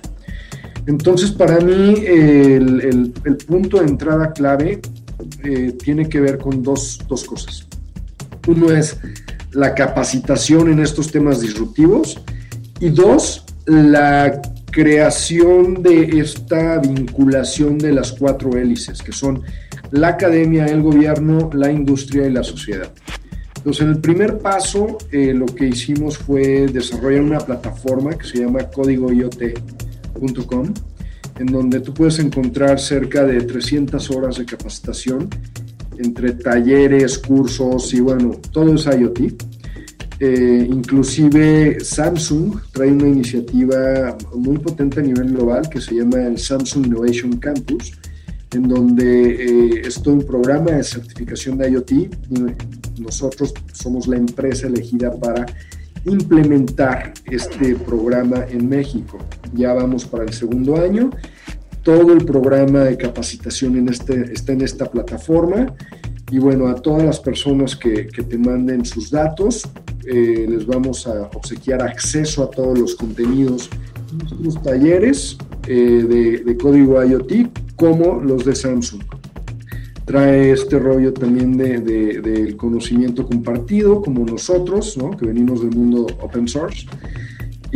Entonces, 0.88 1.32
para 1.32 1.60
mí, 1.60 1.96
el, 2.06 3.14
punto 3.48 3.80
de 3.80 3.86
entrada 3.86 4.32
clave 4.34 4.82
eh, 5.44 5.72
tiene 5.84 6.08
que 6.08 6.20
ver 6.20 6.38
con 6.38 6.62
dos, 6.62 7.00
dos 7.08 7.24
cosas. 7.24 7.68
Uno 8.48 8.72
es 8.72 8.98
la 9.52 9.74
capacitación 9.74 10.70
en 10.70 10.80
estos 10.80 11.12
temas 11.12 11.42
disruptivos 11.42 12.22
y 12.80 12.90
dos, 12.90 13.46
la 13.66 14.42
creación 14.76 15.82
de 15.82 16.20
esta 16.20 16.78
vinculación 16.80 17.78
de 17.78 17.94
las 17.94 18.12
cuatro 18.12 18.58
hélices, 18.58 19.02
que 19.02 19.14
son 19.14 19.42
la 19.92 20.10
academia, 20.10 20.66
el 20.66 20.82
gobierno, 20.82 21.50
la 21.54 21.72
industria 21.72 22.28
y 22.28 22.34
la 22.34 22.44
sociedad. 22.44 22.92
Entonces, 23.56 23.84
en 23.84 23.90
el 23.92 24.02
primer 24.02 24.40
paso, 24.40 24.98
eh, 25.14 25.34
lo 25.34 25.46
que 25.46 25.68
hicimos 25.68 26.18
fue 26.18 26.68
desarrollar 26.68 27.22
una 27.22 27.40
plataforma 27.40 28.18
que 28.18 28.28
se 28.28 28.40
llama 28.40 28.70
códigoiot.com, 28.70 30.74
en 31.40 31.46
donde 31.46 31.80
tú 31.80 31.94
puedes 31.94 32.20
encontrar 32.20 32.78
cerca 32.78 33.24
de 33.24 33.44
300 33.44 34.12
horas 34.12 34.40
de 34.40 34.46
capacitación 34.46 35.30
entre 35.98 36.34
talleres, 36.34 37.18
cursos 37.18 37.94
y 37.94 38.02
bueno, 38.02 38.32
todo 38.52 38.76
es 38.76 38.88
IoT 38.88 39.55
eh, 40.20 40.68
inclusive 40.70 41.80
Samsung 41.84 42.62
trae 42.72 42.92
una 42.92 43.08
iniciativa 43.08 44.18
muy 44.34 44.58
potente 44.60 45.02
a 45.02 45.04
nivel 45.04 45.34
global 45.34 45.70
que 45.70 45.82
se 45.82 45.96
llama 45.96 46.24
el 46.24 46.38
Samsung 46.38 46.88
Innovation 46.88 47.38
Campus, 47.38 47.94
en 48.52 48.64
donde 48.64 49.32
eh, 49.32 49.82
es 49.86 50.02
todo 50.02 50.14
un 50.14 50.26
programa 50.26 50.72
de 50.72 50.84
certificación 50.84 51.58
de 51.58 51.72
IoT 51.72 51.92
nosotros 53.00 53.54
somos 53.74 54.08
la 54.08 54.18
empresa 54.18 54.68
elegida 54.68 55.12
para 55.12 55.46
implementar 56.06 57.14
este 57.26 57.76
programa 57.76 58.46
en 58.50 58.70
México. 58.70 59.18
Ya 59.54 59.74
vamos 59.74 60.06
para 60.06 60.24
el 60.24 60.34
segundo 60.34 60.78
año. 60.78 61.10
Todo 61.84 62.14
el 62.14 62.24
programa 62.26 62.80
de 62.80 62.98
capacitación 62.98 63.88
este, 63.90 64.34
está 64.34 64.54
en 64.54 64.62
esta 64.62 64.90
plataforma 64.90 65.76
Y 66.32 66.40
bueno, 66.40 66.68
a 66.68 66.76
todas 66.76 67.04
las 67.04 67.20
personas 67.20 67.76
que 67.76 68.06
te 68.06 68.38
manden 68.38 68.86
sus 68.86 69.12
datos, 69.12 69.70
eh, 70.08 70.46
les 70.50 70.66
vamos 70.66 71.08
a 71.08 71.30
obsequiar 71.34 71.82
acceso 71.82 72.44
a 72.44 72.50
todos 72.50 72.78
los 72.78 72.96
contenidos, 72.96 73.70
los 74.42 74.62
talleres 74.62 75.38
eh, 75.68 76.42
de, 76.46 76.58
código 76.58 77.04
IoT, 77.04 77.76
como 77.76 78.22
los 78.22 78.46
de 78.46 78.56
Samsung. 78.56 79.04
Trae 80.06 80.52
este 80.52 80.78
rollo 80.78 81.12
también 81.14 81.58
del 81.58 81.84
de, 81.84 82.22
de, 82.22 82.56
conocimiento 82.56 83.26
compartido, 83.26 84.02
como 84.02 84.26
nosotros, 84.26 84.96
¿no? 84.98 85.12
que 85.18 85.26
venimos 85.26 85.62
del 85.62 85.72
mundo 85.72 86.06
open 86.22 86.48
source. 86.48 86.86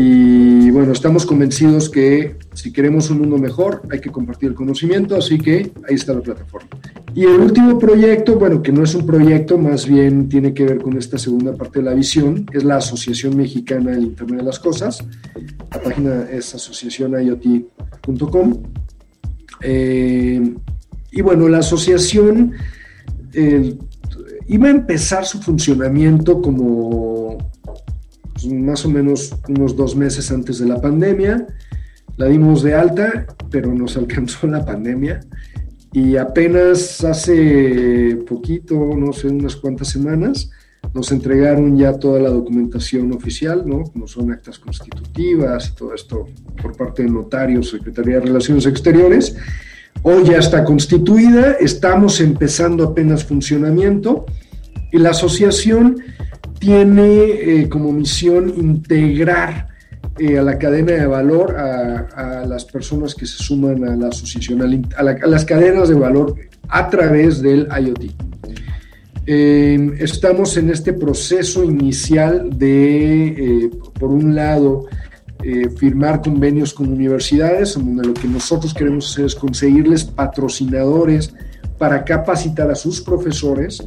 Y 0.02 0.72
bueno, 0.72 0.94
estamos 0.94 1.26
convencidos 1.26 1.90
que 1.90 2.38
si 2.54 2.72
queremos 2.72 3.10
un 3.10 3.20
mundo 3.20 3.38
mejor, 3.38 3.82
hay 3.92 4.00
que 4.00 4.10
compartir 4.10 4.48
el 4.48 4.56
conocimiento, 4.56 5.18
así 5.18 5.38
que 5.38 5.74
ahí 5.90 5.96
está 5.96 6.14
la 6.14 6.22
plataforma. 6.22 6.70
Y 7.14 7.24
el 7.24 7.38
último 7.38 7.78
proyecto, 7.78 8.40
bueno, 8.40 8.62
que 8.62 8.72
no 8.72 8.86
es 8.86 8.96
un 8.96 9.06
proyecto, 9.06 9.58
más 9.58 9.86
bien 9.86 10.30
tiene 10.30 10.54
que 10.54 10.64
ver 10.64 10.82
con 10.82 10.98
esta 10.98 11.18
segunda 11.18 11.54
parte 11.54 11.80
de 11.80 11.86
la 11.86 11.94
visión, 11.94 12.46
es 12.54 12.64
la 12.64 12.78
Asociación 12.78 13.36
Mexicana 13.36 13.92
del 13.92 14.04
Internet 14.04 14.40
de 14.40 14.46
las 14.46 14.58
Cosas. 14.58 15.04
La 15.70 15.82
página 15.82 16.30
es 16.32 16.56
asociacioniot.com. 16.56 18.64
Eh, 19.60 20.54
y 21.12 21.22
bueno, 21.22 21.50
la 21.50 21.58
asociación 21.58 22.54
eh, 23.34 23.78
iba 24.48 24.70
a 24.70 24.72
empezar 24.72 25.26
su 25.26 25.42
funcionamiento 25.42 26.42
como 26.42 27.38
más 28.48 28.86
o 28.86 28.90
menos 28.90 29.36
unos 29.48 29.76
dos 29.76 29.96
meses 29.96 30.32
antes 30.32 30.60
de 30.60 30.68
la 30.68 30.82
pandemia. 30.82 31.48
La 32.18 32.26
dimos 32.28 32.64
de 32.64 32.76
alta, 32.76 33.26
pero 33.50 33.74
nos 33.74 33.98
alcanzó 33.98 34.48
la 34.48 34.66
pandemia 34.66 35.22
y 35.92 36.18
apenas 36.18 37.04
hace 37.04 38.18
poquito, 38.28 38.76
no 38.96 39.12
sé, 39.12 39.28
unas 39.28 39.56
cuantas 39.56 39.90
semanas, 39.90 40.52
nos 40.94 41.12
entregaron 41.12 41.78
ya 41.78 41.94
toda 41.94 42.20
la 42.20 42.30
documentación 42.30 43.12
oficial, 43.12 43.64
¿no? 43.66 43.84
Como 43.84 44.08
son 44.08 44.32
actas 44.32 44.60
constitutivas 44.60 45.70
y 45.70 45.76
todo 45.76 45.94
esto 45.94 46.28
por 46.62 46.76
parte 46.78 47.04
del 47.04 47.14
notario, 47.14 47.62
Secretaría 47.64 48.16
de 48.16 48.22
Relaciones 48.22 48.66
Exteriores. 48.66 49.36
Hoy 50.04 50.26
ya 50.26 50.38
está 50.38 50.64
constituida, 50.64 51.54
estamos 51.60 52.22
empezando 52.22 52.84
apenas 52.84 53.26
funcionamiento 53.26 54.26
y 54.92 55.00
la 55.00 55.10
asociación 55.10 55.98
tiene 56.60 57.24
eh, 57.24 57.70
como 57.70 57.92
misión 57.92 58.50
integrar 58.50 59.70
eh, 60.20 60.38
a 60.38 60.44
la 60.44 60.58
cadena 60.58 60.92
de 60.94 61.08
valor 61.08 61.56
a, 61.56 62.46
las 62.46 62.66
personas 62.66 63.16
que 63.16 63.26
se 63.26 63.38
suman 63.42 63.86
a 63.86 63.96
la 63.96 64.08
asociación, 64.10 64.62
a, 64.62 65.04
la, 65.04 65.12
a 65.12 65.28
las 65.28 65.46
cadenas 65.46 65.88
de 65.88 65.96
valor 65.96 66.36
a 66.68 66.90
través 66.90 67.42
del 67.42 67.68
IoT. 67.68 68.12
Eh, 69.26 69.96
estamos 70.00 70.58
en 70.58 70.72
este 70.72 70.92
proceso 70.92 71.64
inicial 71.64 72.50
de, 72.58 73.28
eh, 73.28 73.70
por 73.98 74.10
un 74.10 74.36
lado, 74.36 74.88
firmar 75.78 76.22
convenios 76.22 76.74
con 76.74 76.92
universidades, 76.92 77.76
donde 77.76 78.08
lo 78.08 78.14
que 78.14 78.28
nosotros 78.28 78.74
queremos 78.74 79.10
hacer 79.10 79.24
es 79.24 79.36
conseguirles 79.36 80.04
patrocinadores 80.04 81.34
para 81.78 82.04
capacitar 82.04 82.70
a 82.70 82.76
sus 82.76 83.00
profesores, 83.00 83.82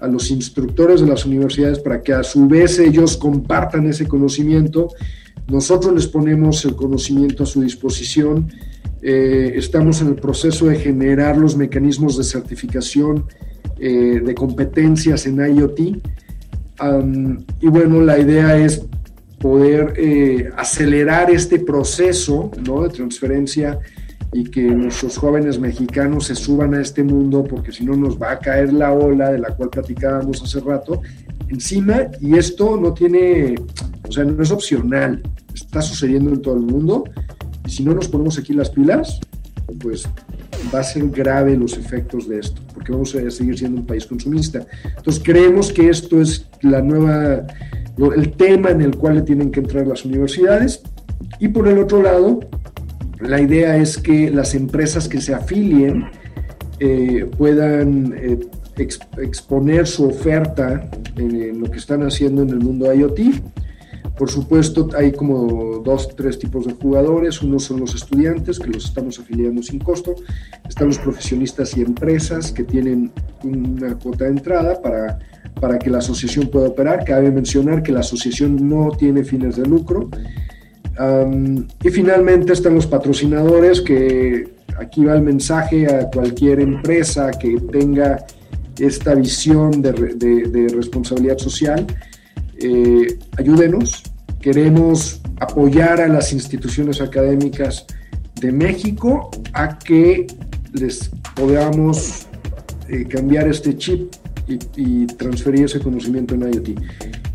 a 0.00 0.06
los 0.06 0.30
instructores 0.30 1.00
de 1.00 1.06
las 1.06 1.24
universidades, 1.26 1.78
para 1.78 2.02
que 2.02 2.12
a 2.12 2.22
su 2.22 2.46
vez 2.46 2.78
ellos 2.78 3.16
compartan 3.16 3.86
ese 3.86 4.06
conocimiento 4.06 4.88
nosotros 5.48 5.94
les 5.94 6.06
ponemos 6.06 6.64
el 6.66 6.76
conocimiento 6.76 7.42
a 7.42 7.46
su 7.46 7.62
disposición. 7.62 8.52
Eh, 9.00 9.52
estamos 9.56 10.02
en 10.02 10.08
el 10.08 10.16
proceso 10.16 10.66
de 10.66 10.78
generar 10.78 11.38
los 11.38 11.56
mecanismos 11.56 12.18
de 12.18 12.24
certificación 12.24 13.24
eh, 13.78 14.20
de 14.22 14.34
competencias 14.34 15.26
en 15.26 15.38
IoT. 15.38 15.80
Y 17.60 17.66
bueno, 17.66 18.02
la 18.02 18.18
idea 18.18 18.58
es 18.58 18.84
poder 19.40 19.94
eh, 19.96 20.50
acelerar 20.56 21.30
este 21.30 21.58
proceso 21.58 22.50
¿no? 22.66 22.82
de 22.82 22.90
transferencia 22.90 23.78
y 24.32 24.44
que 24.44 24.62
nuestros 24.62 25.16
jóvenes 25.16 25.58
mexicanos 25.58 26.26
se 26.26 26.34
suban 26.34 26.74
a 26.74 26.80
este 26.80 27.02
mundo, 27.02 27.44
porque 27.44 27.72
si 27.72 27.84
no 27.84 27.96
nos 27.96 28.20
va 28.20 28.32
a 28.32 28.38
caer 28.38 28.72
la 28.72 28.92
ola 28.92 29.30
de 29.30 29.38
la 29.38 29.54
cual 29.54 29.70
platicábamos 29.70 30.42
hace 30.42 30.60
rato 30.60 31.00
encima 31.48 32.08
y 32.20 32.36
esto 32.36 32.76
no 32.76 32.92
tiene, 32.92 33.54
o 34.06 34.12
sea, 34.12 34.24
no 34.24 34.42
es 34.42 34.50
opcional, 34.50 35.22
está 35.54 35.80
sucediendo 35.80 36.30
en 36.30 36.42
todo 36.42 36.56
el 36.56 36.62
mundo 36.62 37.04
y 37.66 37.70
si 37.70 37.82
no 37.82 37.94
nos 37.94 38.08
ponemos 38.08 38.38
aquí 38.38 38.52
las 38.52 38.70
pilas, 38.70 39.20
pues 39.80 40.08
va 40.74 40.80
a 40.80 40.84
ser 40.84 41.08
grave 41.08 41.56
los 41.56 41.76
efectos 41.76 42.28
de 42.28 42.40
esto, 42.40 42.60
porque 42.74 42.92
vamos 42.92 43.14
a 43.14 43.30
seguir 43.30 43.58
siendo 43.58 43.80
un 43.80 43.86
país 43.86 44.06
consumista. 44.06 44.66
Entonces 44.96 45.22
creemos 45.24 45.72
que 45.72 45.88
esto 45.88 46.20
es 46.20 46.46
la 46.62 46.82
nueva, 46.82 47.46
el 48.16 48.32
tema 48.32 48.70
en 48.70 48.82
el 48.82 48.96
cual 48.96 49.16
le 49.16 49.22
tienen 49.22 49.50
que 49.50 49.60
entrar 49.60 49.86
las 49.86 50.04
universidades 50.04 50.82
y 51.38 51.48
por 51.48 51.68
el 51.68 51.78
otro 51.78 52.02
lado, 52.02 52.40
la 53.20 53.40
idea 53.40 53.76
es 53.76 53.98
que 53.98 54.30
las 54.30 54.54
empresas 54.54 55.08
que 55.08 55.20
se 55.20 55.34
afilien 55.34 56.06
eh, 56.80 57.28
puedan 57.36 58.14
eh, 58.16 58.38
exponer 58.76 59.86
su 59.86 60.06
oferta 60.06 60.88
en, 61.16 61.60
lo 61.60 61.70
que 61.70 61.78
están 61.78 62.02
haciendo 62.04 62.42
en 62.42 62.50
el 62.50 62.60
mundo 62.60 62.92
IoT. 62.92 63.18
Por 64.16 64.30
supuesto, 64.30 64.88
hay 64.96 65.12
como 65.12 65.80
dos, 65.84 66.14
tres 66.16 66.38
tipos 66.38 66.66
de 66.66 66.72
jugadores. 66.74 67.40
Uno 67.42 67.58
son 67.58 67.80
los 67.80 67.94
estudiantes, 67.94 68.58
que 68.58 68.68
los 68.68 68.84
estamos 68.84 69.18
afiliando 69.18 69.62
sin 69.62 69.78
costo. 69.78 70.14
Están 70.68 70.88
los 70.88 70.98
profesionistas 70.98 71.76
y 71.76 71.82
empresas 71.82 72.50
que 72.50 72.64
tienen 72.64 73.12
una 73.44 73.94
cuota 73.94 74.24
de 74.24 74.30
entrada 74.30 74.80
para, 74.82 75.18
para 75.60 75.78
que 75.78 75.90
la 75.90 75.98
asociación 75.98 76.48
pueda 76.48 76.68
operar. 76.68 77.04
Cabe 77.04 77.30
mencionar 77.30 77.82
que 77.82 77.92
la 77.92 78.00
asociación 78.00 78.68
no 78.68 78.90
tiene 78.90 79.22
fines 79.24 79.56
de 79.56 79.66
lucro. 79.66 80.08
Y 81.84 81.90
finalmente 81.90 82.52
están 82.52 82.74
los 82.74 82.86
patrocinadores, 82.86 83.80
que 83.80 84.48
aquí 84.78 85.04
va 85.04 85.14
el 85.14 85.22
mensaje 85.22 85.86
a 85.86 86.10
cualquier 86.10 86.60
empresa 86.60 87.30
que 87.30 87.58
tenga 87.72 88.24
esta 88.78 89.14
visión 89.14 89.82
de 89.82 90.66
responsabilidad 90.74 91.38
social. 91.38 91.86
Eh, 92.60 93.18
ayúdenos, 93.36 94.02
queremos 94.40 95.20
apoyar 95.38 96.00
a 96.00 96.08
las 96.08 96.32
instituciones 96.32 97.00
académicas 97.00 97.86
de 98.40 98.50
México 98.50 99.30
a 99.52 99.78
que 99.78 100.26
les 100.72 101.08
podamos 101.36 102.26
eh, 102.88 103.04
cambiar 103.06 103.46
este 103.46 103.76
chip 103.76 104.12
y, 104.48 104.58
y, 104.76 105.06
transferir 105.06 105.66
ese 105.66 105.78
conocimiento 105.78 106.34
en 106.34 106.52
IoT. 106.52 106.80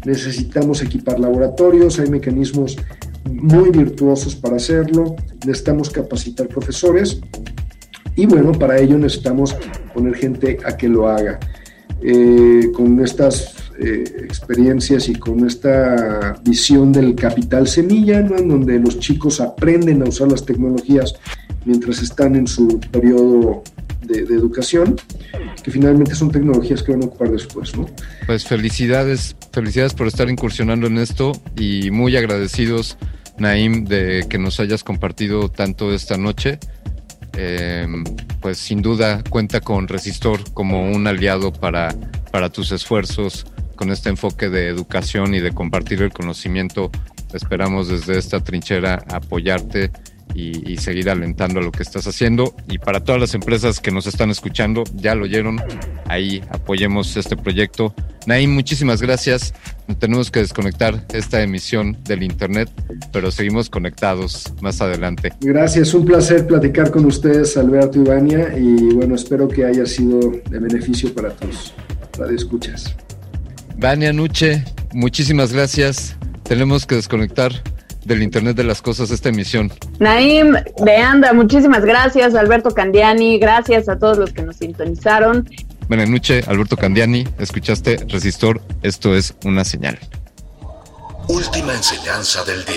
Necesitamos 0.05 0.81
equipar 0.81 1.19
laboratorios, 1.19 1.99
hay 1.99 2.09
mecanismos 2.09 2.75
muy 3.31 3.69
virtuosos 3.69 4.35
para 4.35 4.57
hacerlo, 4.57 5.15
necesitamos 5.45 5.89
capacitar 5.89 6.47
profesores 6.47 7.19
y 8.15 8.25
bueno, 8.25 8.51
para 8.51 8.77
ello 8.77 8.97
necesitamos 8.97 9.55
poner 9.93 10.15
gente 10.15 10.57
a 10.65 10.77
que 10.77 10.87
lo 10.87 11.07
haga. 11.07 11.39
Eh, 12.05 12.69
con 12.73 12.99
estas 13.01 13.55
eh, 13.79 14.03
experiencias 14.25 15.07
y 15.07 15.15
con 15.15 15.47
esta 15.47 16.35
visión 16.43 16.91
del 16.91 17.15
capital 17.15 17.65
semilla, 17.65 18.21
¿no? 18.21 18.37
en 18.37 18.49
donde 18.49 18.77
los 18.77 18.99
chicos 18.99 19.39
aprenden 19.39 20.01
a 20.01 20.09
usar 20.09 20.29
las 20.29 20.45
tecnologías 20.45 21.15
mientras 21.63 22.01
están 22.01 22.35
en 22.35 22.45
su 22.45 22.79
periodo 22.91 23.63
de, 24.05 24.25
de, 24.25 24.35
educación, 24.35 24.97
que 25.63 25.71
finalmente 25.71 26.13
son 26.13 26.31
tecnologías 26.31 26.83
que 26.83 26.91
van 26.91 27.03
a 27.03 27.05
ocupar 27.05 27.31
después. 27.31 27.75
¿no? 27.75 27.87
Pues 28.25 28.45
felicidades, 28.45 29.35
felicidades 29.51 29.93
por 29.93 30.07
estar 30.07 30.29
incursionando 30.29 30.87
en 30.87 30.97
esto 30.97 31.31
y 31.55 31.89
muy 31.91 32.17
agradecidos, 32.17 32.97
Naim, 33.37 33.85
de 33.85 34.25
que 34.29 34.37
nos 34.37 34.59
hayas 34.59 34.83
compartido 34.83 35.49
tanto 35.49 35.93
esta 35.93 36.17
noche 36.17 36.59
eh, 37.35 37.87
pues 38.41 38.59
sin 38.59 38.81
duda 38.81 39.23
cuenta 39.29 39.59
con 39.59 39.87
Resistor 39.87 40.51
como 40.53 40.91
un 40.91 41.07
aliado 41.07 41.51
para, 41.51 41.95
para 42.31 42.49
tus 42.49 42.71
esfuerzos 42.71 43.45
con 43.75 43.91
este 43.91 44.09
enfoque 44.09 44.49
de 44.49 44.67
educación 44.67 45.33
y 45.33 45.39
de 45.39 45.51
compartir 45.51 46.01
el 46.03 46.11
conocimiento. 46.11 46.91
Esperamos 47.33 47.87
desde 47.87 48.19
esta 48.19 48.39
trinchera 48.41 49.03
apoyarte 49.07 49.91
y, 50.33 50.71
y, 50.71 50.77
seguir 50.77 51.09
alentando 51.09 51.59
a 51.59 51.63
lo 51.63 51.71
que 51.71 51.83
estás 51.83 52.07
haciendo. 52.07 52.55
Y 52.69 52.77
para 52.77 53.03
todas 53.03 53.21
las 53.21 53.33
empresas 53.33 53.79
que 53.79 53.91
nos 53.91 54.07
están 54.07 54.29
escuchando, 54.29 54.83
ya 54.95 55.15
lo 55.15 55.25
oyeron, 55.25 55.61
ahí 56.07 56.41
apoyemos 56.49 57.15
este 57.17 57.37
proyecto. 57.37 57.93
Naim, 58.25 58.51
muchísimas 58.51 59.01
gracias. 59.01 59.53
Tenemos 59.99 60.31
que 60.31 60.39
desconectar 60.39 61.05
esta 61.13 61.41
emisión 61.41 61.97
del 62.03 62.23
Internet, 62.23 62.69
pero 63.11 63.31
seguimos 63.31 63.69
conectados 63.69 64.53
más 64.61 64.81
adelante. 64.81 65.33
Gracias, 65.41 65.93
un 65.93 66.05
placer 66.05 66.47
platicar 66.47 66.89
con 66.89 67.05
ustedes, 67.05 67.57
Alberto 67.57 68.01
y 68.01 68.05
Vania, 68.05 68.57
y 68.57 68.93
bueno, 68.93 69.15
espero 69.15 69.47
que 69.47 69.65
haya 69.65 69.85
sido 69.85 70.19
de 70.49 70.59
beneficio 70.59 71.13
para 71.13 71.31
todos. 71.31 71.73
escuchas. 72.33 72.95
Vania 73.77 74.13
Nuche, 74.13 74.63
muchísimas 74.93 75.51
gracias. 75.51 76.15
Tenemos 76.43 76.85
que 76.85 76.95
desconectar 76.95 77.51
del 78.05 78.23
Internet 78.23 78.55
de 78.55 78.63
las 78.63 78.81
Cosas 78.81 79.11
esta 79.11 79.29
emisión. 79.29 79.71
Naim 79.99 80.53
de 80.83 80.97
Anda, 80.97 81.33
muchísimas 81.33 81.83
gracias. 81.83 82.35
Alberto 82.35 82.71
Candiani, 82.71 83.39
gracias 83.39 83.89
a 83.89 83.97
todos 83.97 84.17
los 84.17 84.31
que 84.31 84.41
nos 84.41 84.57
sintonizaron. 84.57 85.49
Benenuche, 85.87 86.43
Alberto 86.47 86.77
Candiani, 86.77 87.27
escuchaste 87.39 87.97
Resistor, 88.07 88.61
esto 88.81 89.15
es 89.15 89.35
una 89.43 89.63
señal. 89.65 89.99
Última 91.27 91.73
enseñanza 91.73 92.43
del 92.43 92.63
día. 92.65 92.75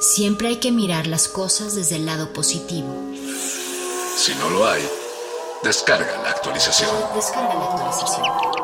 Siempre 0.00 0.48
hay 0.48 0.56
que 0.56 0.72
mirar 0.72 1.06
las 1.06 1.28
cosas 1.28 1.74
desde 1.74 1.96
el 1.96 2.06
lado 2.06 2.32
positivo. 2.32 2.88
Si 4.16 4.34
no 4.36 4.50
lo 4.50 4.66
hay, 4.66 4.82
descarga 5.62 6.22
la 6.22 6.30
actualización. 6.30 6.90
Descarga 7.14 7.54
la 7.54 7.64
actualización. 7.64 8.63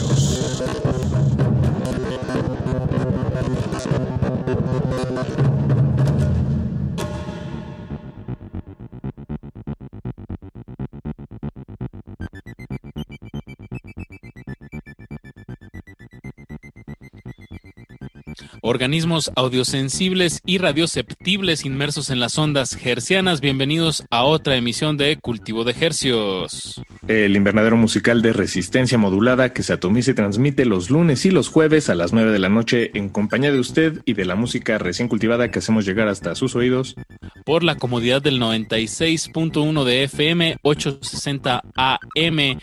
Organismos 18.71 19.31
audiosensibles 19.35 20.39
y 20.45 20.57
radioceptibles 20.57 21.65
inmersos 21.65 22.09
en 22.09 22.21
las 22.21 22.37
ondas 22.37 22.77
hercianas. 22.83 23.41
Bienvenidos 23.41 24.05
a 24.09 24.23
otra 24.23 24.55
emisión 24.55 24.95
de 24.95 25.17
Cultivo 25.17 25.65
de 25.65 25.75
Hercios. 25.77 26.81
El 27.05 27.35
invernadero 27.35 27.75
musical 27.75 28.21
de 28.21 28.31
resistencia 28.31 28.97
modulada 28.97 29.51
que 29.51 29.61
se 29.61 29.73
atomiza 29.73 30.11
y 30.11 30.13
transmite 30.13 30.65
los 30.65 30.89
lunes 30.89 31.25
y 31.25 31.31
los 31.31 31.49
jueves 31.49 31.89
a 31.89 31.95
las 31.95 32.13
9 32.13 32.31
de 32.31 32.39
la 32.39 32.47
noche 32.47 32.91
en 32.93 33.09
compañía 33.09 33.51
de 33.51 33.59
usted 33.59 34.01
y 34.05 34.13
de 34.13 34.23
la 34.23 34.35
música 34.35 34.77
recién 34.77 35.09
cultivada 35.09 35.51
que 35.51 35.59
hacemos 35.59 35.85
llegar 35.85 36.07
hasta 36.07 36.33
sus 36.35 36.55
oídos. 36.55 36.95
Por 37.43 37.63
la 37.63 37.75
comodidad 37.75 38.21
del 38.21 38.39
96.1 38.39 39.83
de 39.83 40.03
FM, 40.05 40.57
860 40.61 41.61
AM. 41.75 42.59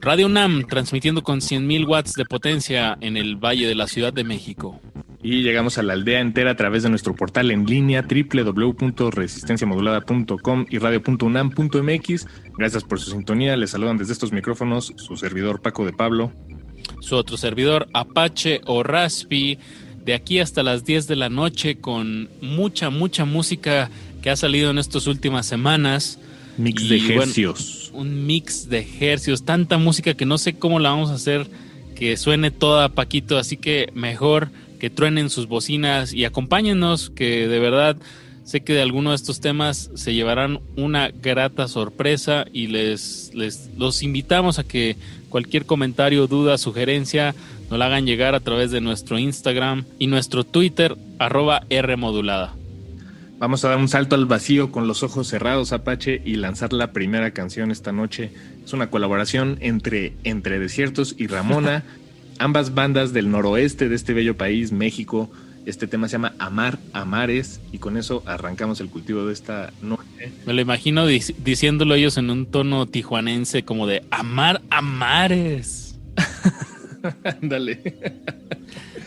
Radio 0.00 0.28
NAM 0.28 0.66
transmitiendo 0.66 1.22
con 1.22 1.38
100.000 1.38 1.86
watts 1.86 2.14
de 2.14 2.24
potencia 2.24 2.98
en 3.00 3.16
el 3.16 3.36
Valle 3.36 3.68
de 3.68 3.76
la 3.76 3.86
Ciudad 3.86 4.12
de 4.12 4.24
México. 4.24 4.80
Y 5.26 5.42
llegamos 5.42 5.76
a 5.76 5.82
la 5.82 5.94
aldea 5.94 6.20
entera 6.20 6.52
a 6.52 6.56
través 6.56 6.84
de 6.84 6.88
nuestro 6.88 7.16
portal 7.16 7.50
en 7.50 7.66
línea 7.66 8.02
www.resistenciamodulada.com 8.02 10.66
y 10.70 10.78
radio.unam.mx. 10.78 12.26
Gracias 12.56 12.84
por 12.84 13.00
su 13.00 13.10
sintonía. 13.10 13.56
Les 13.56 13.70
saludan 13.70 13.98
desde 13.98 14.12
estos 14.12 14.30
micrófonos 14.30 14.92
su 14.94 15.16
servidor 15.16 15.60
Paco 15.60 15.84
de 15.84 15.92
Pablo. 15.92 16.30
Su 17.00 17.16
otro 17.16 17.36
servidor 17.36 17.88
Apache 17.92 18.60
o 18.66 18.84
Raspi. 18.84 19.58
De 20.04 20.14
aquí 20.14 20.38
hasta 20.38 20.62
las 20.62 20.84
10 20.84 21.08
de 21.08 21.16
la 21.16 21.28
noche 21.28 21.80
con 21.80 22.28
mucha, 22.40 22.90
mucha 22.90 23.24
música 23.24 23.90
que 24.22 24.30
ha 24.30 24.36
salido 24.36 24.70
en 24.70 24.78
estas 24.78 25.08
últimas 25.08 25.44
semanas. 25.44 26.20
Mix 26.56 26.84
Y, 26.84 26.88
de 26.88 27.00
bueno, 27.16 27.22
hercios. 27.22 27.90
un 27.94 28.26
mix 28.26 28.68
de 28.68 28.86
hercios. 29.00 29.44
Tanta 29.44 29.76
música 29.76 30.14
que 30.14 30.24
no 30.24 30.38
sé 30.38 30.56
cómo 30.56 30.78
la 30.78 30.90
vamos 30.90 31.10
a 31.10 31.14
hacer 31.14 31.48
que 31.96 32.16
suene 32.16 32.52
toda 32.52 32.90
Paquito. 32.90 33.38
Así 33.38 33.56
que 33.56 33.88
mejor 33.92 34.50
que 34.76 34.90
truenen 34.90 35.30
sus 35.30 35.48
bocinas 35.48 36.12
y 36.12 36.24
acompáñenos, 36.24 37.10
que 37.10 37.48
de 37.48 37.58
verdad 37.58 37.96
sé 38.44 38.60
que 38.60 38.74
de 38.74 38.82
alguno 38.82 39.10
de 39.10 39.16
estos 39.16 39.40
temas 39.40 39.90
se 39.94 40.14
llevarán 40.14 40.60
una 40.76 41.08
grata 41.08 41.66
sorpresa 41.66 42.46
y 42.52 42.68
les, 42.68 43.32
les 43.34 43.70
los 43.76 44.02
invitamos 44.02 44.58
a 44.58 44.64
que 44.64 44.96
cualquier 45.28 45.66
comentario, 45.66 46.26
duda, 46.28 46.56
sugerencia 46.56 47.34
nos 47.70 47.78
la 47.78 47.86
hagan 47.86 48.06
llegar 48.06 48.34
a 48.34 48.40
través 48.40 48.70
de 48.70 48.80
nuestro 48.80 49.18
Instagram 49.18 49.84
y 49.98 50.06
nuestro 50.06 50.44
Twitter 50.44 50.96
arroba 51.18 51.62
Rmodulada. 51.68 52.54
Vamos 53.38 53.64
a 53.64 53.68
dar 53.68 53.78
un 53.78 53.88
salto 53.88 54.14
al 54.14 54.24
vacío 54.24 54.72
con 54.72 54.88
los 54.88 55.02
ojos 55.02 55.28
cerrados, 55.28 55.72
Apache, 55.72 56.22
y 56.24 56.36
lanzar 56.36 56.72
la 56.72 56.92
primera 56.92 57.32
canción 57.32 57.70
esta 57.70 57.92
noche. 57.92 58.30
Es 58.64 58.72
una 58.72 58.88
colaboración 58.88 59.58
entre 59.60 60.14
Entre 60.24 60.58
Desiertos 60.58 61.14
y 61.18 61.26
Ramona, 61.26 61.84
ambas 62.38 62.74
bandas 62.74 63.12
del 63.12 63.30
noroeste 63.30 63.88
de 63.88 63.96
este 63.96 64.12
bello 64.14 64.36
país, 64.36 64.72
México. 64.72 65.30
Este 65.64 65.88
tema 65.88 66.06
se 66.08 66.12
llama 66.12 66.34
Amar 66.38 66.78
Amares, 66.92 67.60
y 67.72 67.78
con 67.78 67.96
eso 67.96 68.22
arrancamos 68.26 68.80
el 68.80 68.88
cultivo 68.88 69.26
de 69.26 69.32
esta 69.32 69.72
noche. 69.82 70.30
Me 70.46 70.52
lo 70.52 70.60
imagino 70.60 71.08
dic- 71.08 71.34
diciéndolo 71.38 71.94
ellos 71.96 72.16
en 72.18 72.30
un 72.30 72.46
tono 72.46 72.86
tijuanense 72.86 73.64
como 73.64 73.86
de 73.88 74.04
amar 74.12 74.62
amares. 74.70 75.96
Ándale. 77.24 77.80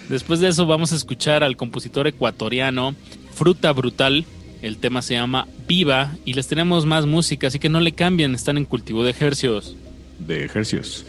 Después 0.10 0.40
de 0.40 0.50
eso 0.50 0.66
vamos 0.66 0.92
a 0.92 0.96
escuchar 0.96 1.44
al 1.44 1.56
compositor 1.56 2.08
ecuatoriano 2.08 2.96
Fruta 3.34 3.72
Brutal. 3.72 4.26
El 4.62 4.78
tema 4.78 5.02
se 5.02 5.14
llama 5.14 5.48
Viva 5.68 6.14
y 6.26 6.34
les 6.34 6.48
tenemos 6.48 6.86
más 6.86 7.06
música, 7.06 7.48
así 7.48 7.60
que 7.60 7.70
no 7.70 7.80
le 7.80 7.94
cambien, 7.94 8.36
están 8.36 8.58
en 8.58 8.66
cultivo 8.66 9.06
de 9.06 9.12
ejercicios. 9.12 9.78
De 10.20 10.44
ejercicios. 10.44 11.06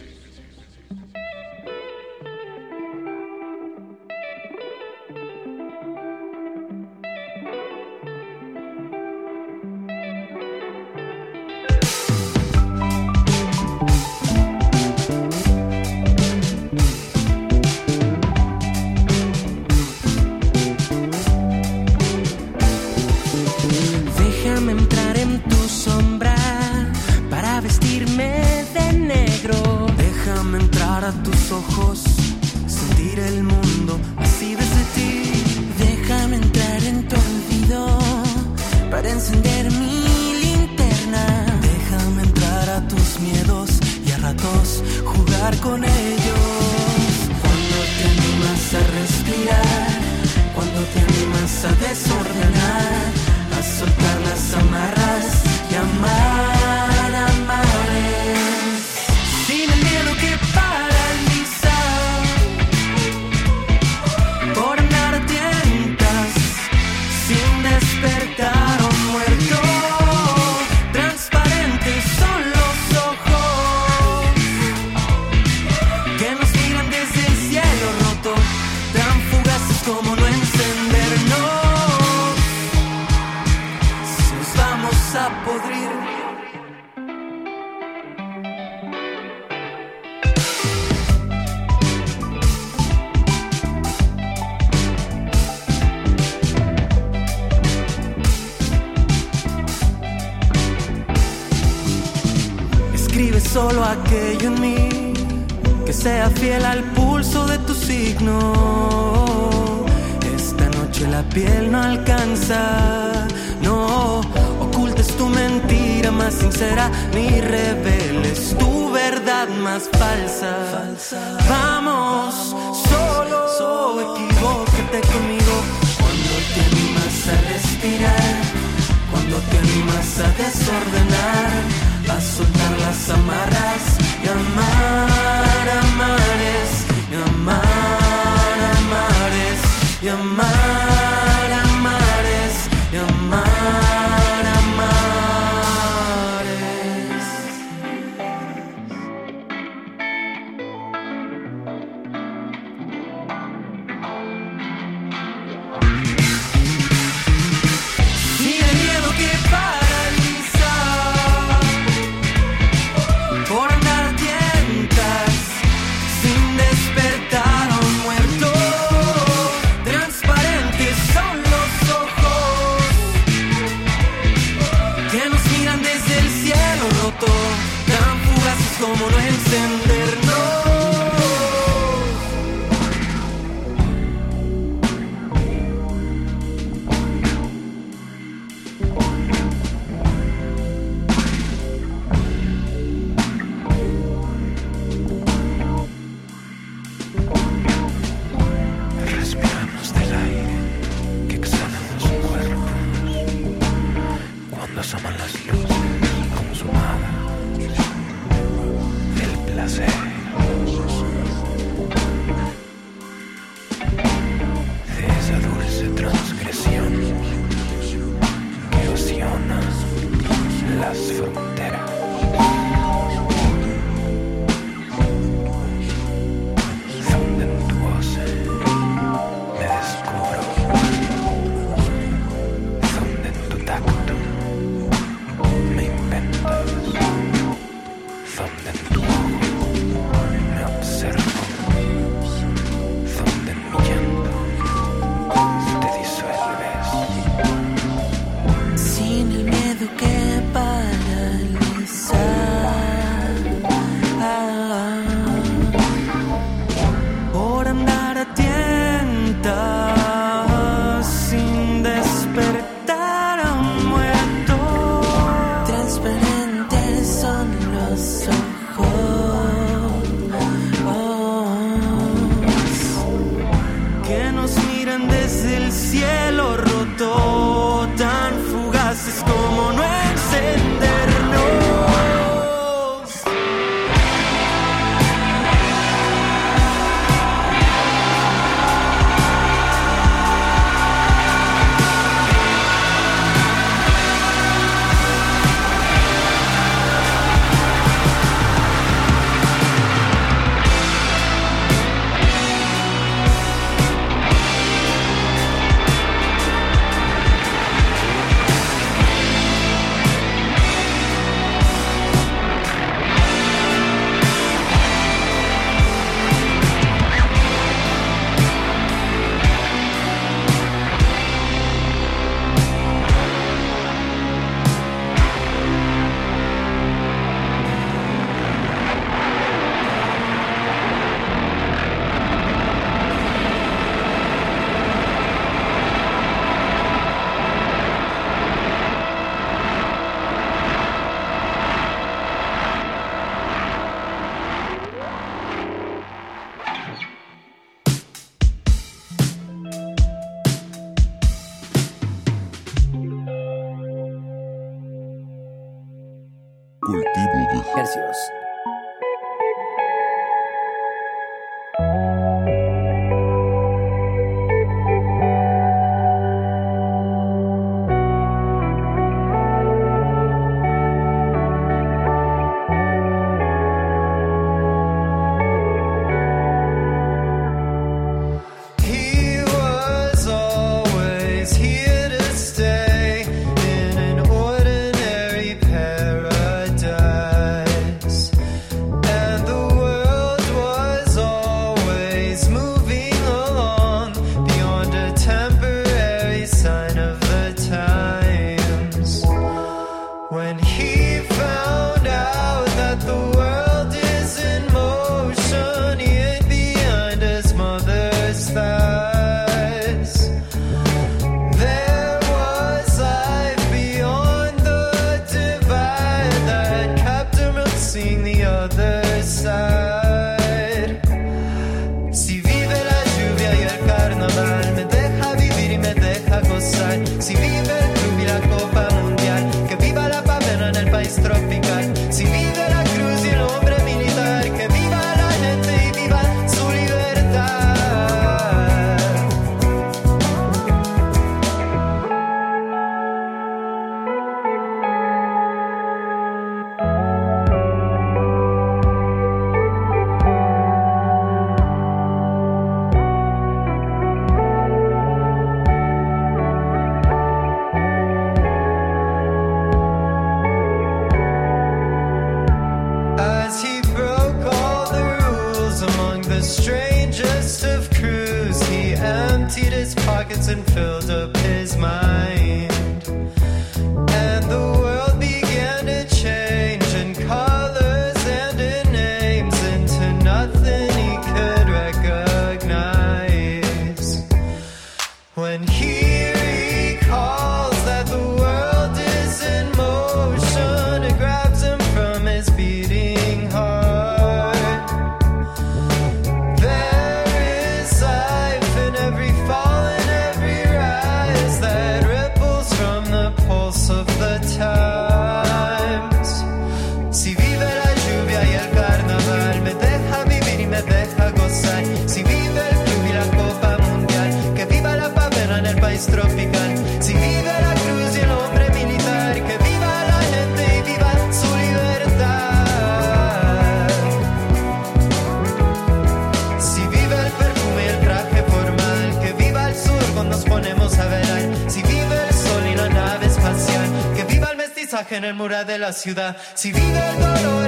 en 535.21 535.25
el 535.25 535.33
mural 535.35 535.67
de 535.67 535.77
la 535.77 535.93
ciudad. 535.93 536.35
Si 536.55 536.71
vive 536.71 537.09
el 537.09 537.19
dolor. 537.19 537.60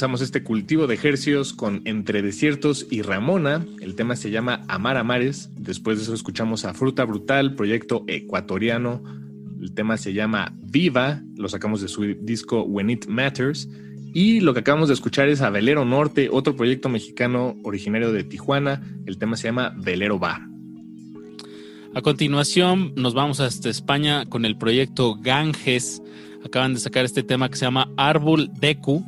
Comenzamos 0.00 0.22
este 0.22 0.42
cultivo 0.42 0.86
de 0.86 0.94
ejercios 0.94 1.52
con 1.52 1.82
Entre 1.84 2.22
Desiertos 2.22 2.86
y 2.90 3.02
Ramona. 3.02 3.66
El 3.82 3.96
tema 3.96 4.16
se 4.16 4.30
llama 4.30 4.64
Amar 4.66 4.96
a 4.96 5.04
Mares. 5.04 5.50
Después 5.56 5.98
de 5.98 6.04
eso 6.04 6.14
escuchamos 6.14 6.64
a 6.64 6.72
Fruta 6.72 7.04
Brutal, 7.04 7.54
proyecto 7.54 8.04
ecuatoriano. 8.06 9.02
El 9.60 9.74
tema 9.74 9.98
se 9.98 10.14
llama 10.14 10.54
Viva. 10.56 11.20
Lo 11.36 11.50
sacamos 11.50 11.82
de 11.82 11.88
su 11.88 12.04
disco 12.18 12.62
When 12.62 12.88
It 12.88 13.08
Matters. 13.08 13.68
Y 14.14 14.40
lo 14.40 14.54
que 14.54 14.60
acabamos 14.60 14.88
de 14.88 14.94
escuchar 14.94 15.28
es 15.28 15.42
a 15.42 15.50
Velero 15.50 15.84
Norte, 15.84 16.30
otro 16.32 16.56
proyecto 16.56 16.88
mexicano 16.88 17.58
originario 17.62 18.10
de 18.10 18.24
Tijuana. 18.24 18.80
El 19.04 19.18
tema 19.18 19.36
se 19.36 19.48
llama 19.48 19.74
Velero 19.76 20.18
Va. 20.18 20.48
A 21.94 22.00
continuación 22.00 22.94
nos 22.96 23.12
vamos 23.12 23.40
hasta 23.40 23.68
España 23.68 24.24
con 24.24 24.46
el 24.46 24.56
proyecto 24.56 25.16
Ganges. 25.20 26.00
Acaban 26.42 26.72
de 26.72 26.80
sacar 26.80 27.04
este 27.04 27.22
tema 27.22 27.50
que 27.50 27.56
se 27.56 27.66
llama 27.66 27.92
Árbol 27.98 28.48
Deku, 28.58 29.04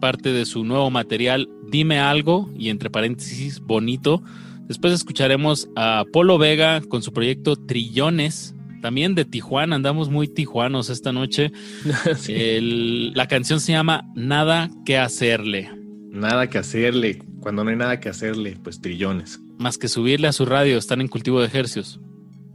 parte 0.00 0.32
de 0.32 0.44
su 0.46 0.64
nuevo 0.64 0.90
material 0.90 1.48
Dime 1.68 2.00
algo 2.00 2.50
y 2.58 2.68
entre 2.70 2.90
paréntesis 2.90 3.60
bonito. 3.60 4.22
Después 4.66 4.92
escucharemos 4.92 5.68
a 5.76 6.04
Polo 6.12 6.38
Vega 6.38 6.80
con 6.80 7.02
su 7.02 7.12
proyecto 7.12 7.54
Trillones, 7.56 8.54
también 8.82 9.14
de 9.14 9.24
Tijuana, 9.24 9.76
andamos 9.76 10.08
muy 10.10 10.26
tijuanos 10.26 10.90
esta 10.90 11.12
noche. 11.12 11.52
El- 12.28 13.12
la 13.12 13.28
canción 13.28 13.60
se 13.60 13.72
llama 13.72 14.04
Nada 14.14 14.70
que 14.84 14.96
hacerle. 14.98 15.70
Nada 16.10 16.48
que 16.48 16.58
hacerle. 16.58 17.22
Cuando 17.40 17.62
no 17.64 17.70
hay 17.70 17.76
nada 17.76 18.00
que 18.00 18.08
hacerle, 18.08 18.58
pues 18.62 18.80
trillones. 18.80 19.40
Más 19.58 19.78
que 19.78 19.88
subirle 19.88 20.28
a 20.28 20.32
su 20.32 20.44
radio, 20.44 20.76
están 20.78 21.00
en 21.00 21.08
cultivo 21.08 21.40
de 21.40 21.46
ejercios. 21.46 22.00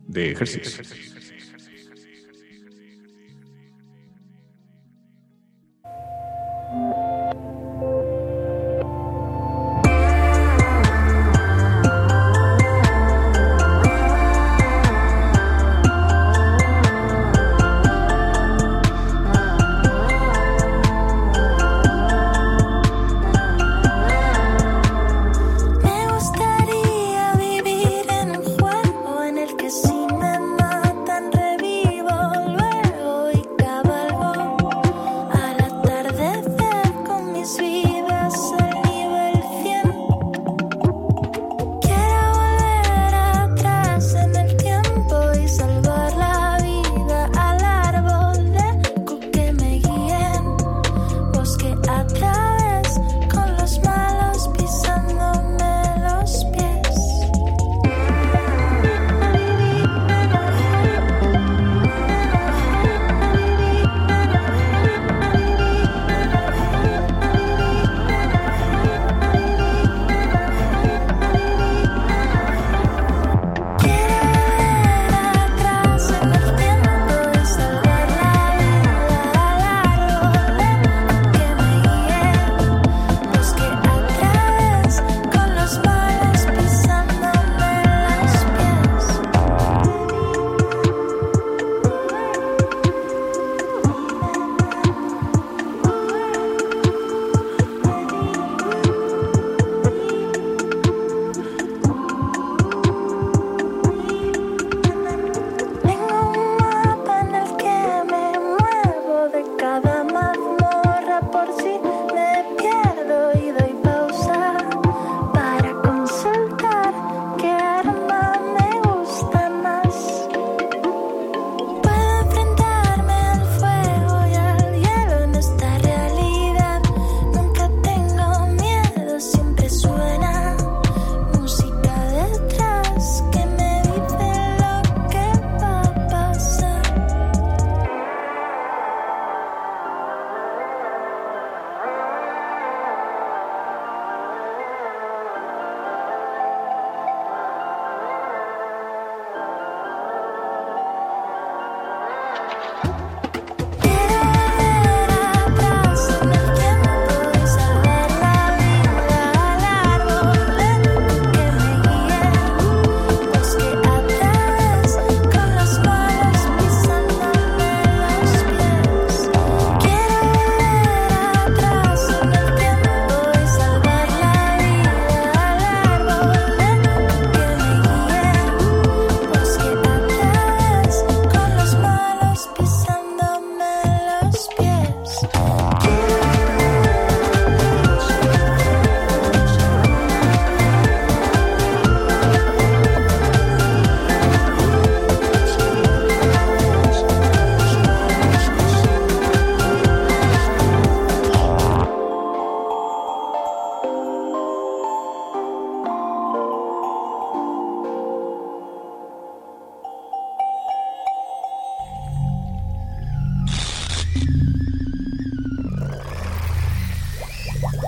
De 0.07 0.31
ejercicios. 0.31 1.14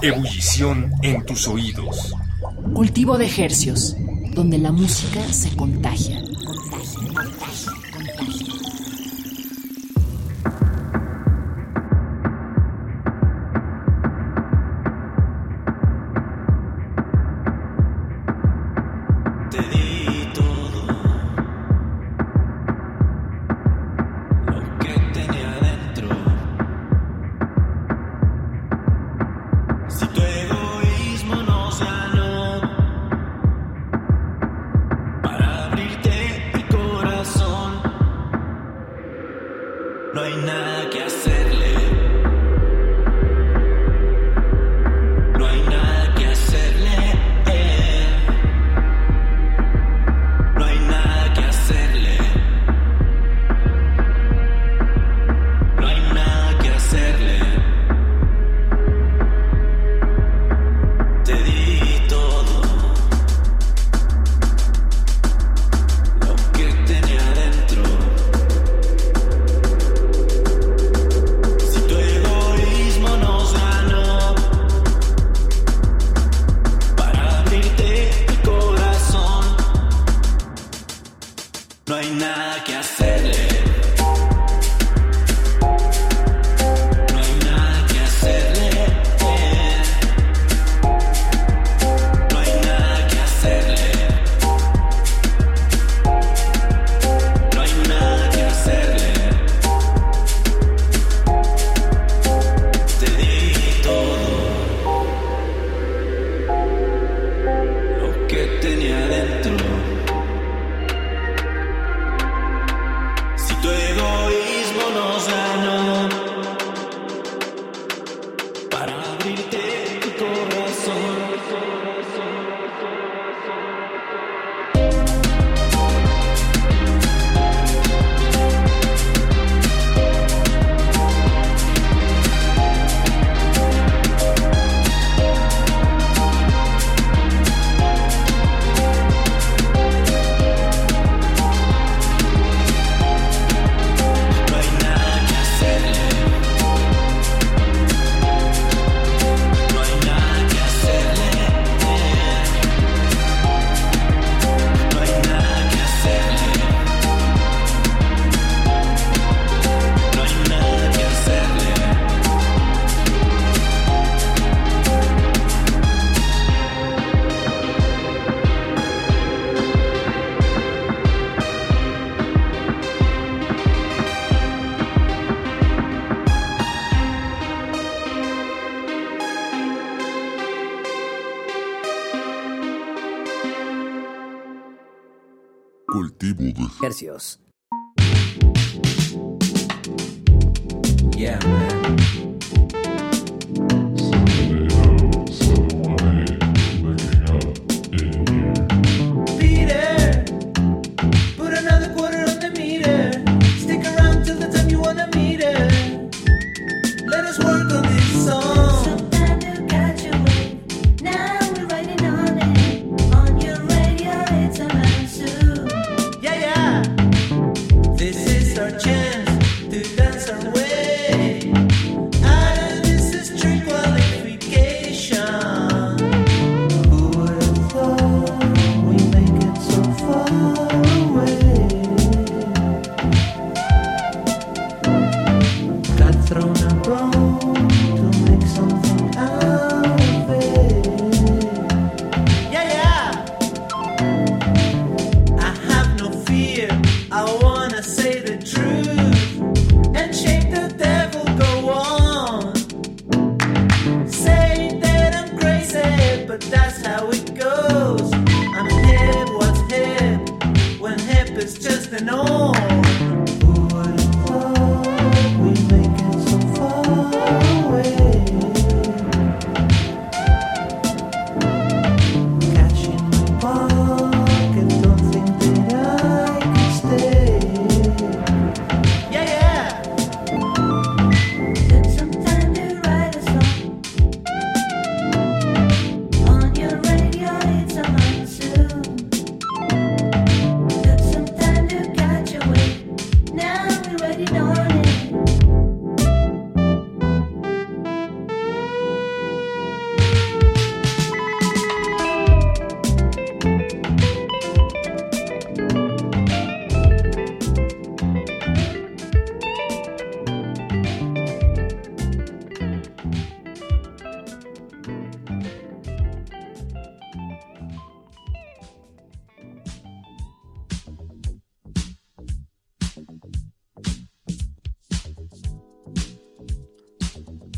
Ebullición 0.07 0.93
en 1.01 1.25
tus 1.25 1.49
oídos. 1.49 2.13
Cultivo 2.73 3.17
de 3.17 3.25
ejercios, 3.25 3.97
donde 4.31 4.57
la 4.57 4.71
música 4.71 5.21
se 5.33 5.49
convierte 5.49 5.66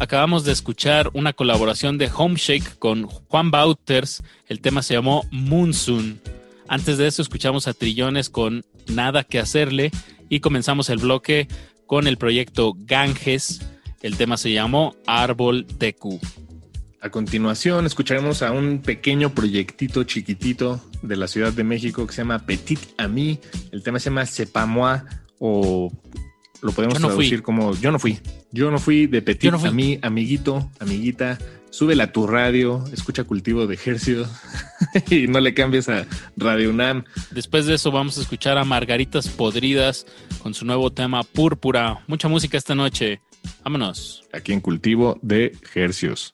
acabamos 0.10 0.44
de 0.44 0.52
escuchar 0.54 1.12
una 1.14 1.34
colaboración 1.34 2.00
de 2.00 2.10
Homeshake 2.12 2.80
con 2.80 3.04
Juan 3.04 3.52
Bauters. 3.52 4.24
El 4.48 4.60
tema 4.60 4.82
se 4.82 4.96
llamó 4.96 5.24
Moonsoon. 5.30 6.20
Antes 6.68 6.98
de 6.98 7.06
eso 7.06 7.22
escuchamos 7.22 7.68
a 7.68 7.76
Trillones 7.76 8.32
con 8.32 8.66
Nada 8.88 9.24
que 9.24 9.38
hacerle 9.38 9.92
y 10.28 10.40
comenzamos 10.40 10.90
el 10.90 10.98
bloque 10.98 11.48
con 11.86 12.08
el 12.08 12.18
proyecto 12.18 12.74
Ganges. 12.76 13.62
El 14.02 14.18
tema 14.18 14.38
se 14.38 14.52
llamó 14.52 14.96
Árbol 15.06 15.68
Q. 16.00 16.20
A 17.02 17.12
continuación 17.12 17.86
escucharemos 17.86 18.42
a 18.42 18.52
un 18.52 18.82
pequeño 18.82 19.36
proyectito 19.36 20.06
chiquitito 20.06 20.82
de 21.04 21.18
la 21.18 21.28
Ciudad 21.28 21.54
de 21.54 21.64
México 21.64 22.08
que 22.08 22.14
se 22.14 22.24
llama 22.24 22.48
Petit 22.48 22.80
Ami. 22.98 23.40
El 23.72 23.84
tema 23.84 24.00
se 24.00 24.10
llama 24.10 24.26
Sepamois 24.26 25.04
o 25.38 25.92
lo 26.62 26.72
podemos 26.72 26.98
fui. 27.00 27.08
traducir 27.08 27.42
como 27.42 27.76
Yo 27.76 27.92
no 27.92 28.00
fui. 28.00 28.20
Yo 28.52 28.72
no 28.72 28.80
fui 28.80 29.08
de 29.08 29.22
Petit 29.22 29.52
no 29.52 29.60
fui. 29.60 29.70
Ami, 29.70 30.00
amiguito, 30.02 30.70
amiguita. 30.80 31.38
Súbela 31.72 32.06
a 32.06 32.12
tu 32.12 32.26
radio, 32.26 32.84
escucha 32.92 33.24
cultivo 33.26 33.68
de 33.68 33.76
ejercicio 33.76 34.28
y 35.12 35.28
no 35.28 35.40
le 35.40 35.54
cambies 35.54 35.88
a 35.88 36.08
Radio 36.36 36.72
UNAM. 36.72 37.04
Después 37.30 37.68
de 37.68 37.76
eso 37.76 37.92
vamos 37.92 38.18
a 38.18 38.22
escuchar 38.22 38.58
a 38.58 38.64
Margaritas 38.64 39.28
Podridas 39.28 40.08
con 40.42 40.56
su 40.56 40.66
nuevo 40.66 40.92
tema 40.92 41.22
Púrpura. 41.24 42.00
Mucha 42.08 42.28
música 42.28 42.58
esta 42.58 42.74
noche. 42.74 43.22
Vámonos. 43.64 44.24
Aquí 44.34 44.52
en 44.52 44.62
cultivo 44.62 45.20
de 45.22 45.54
ejercios. 45.62 46.34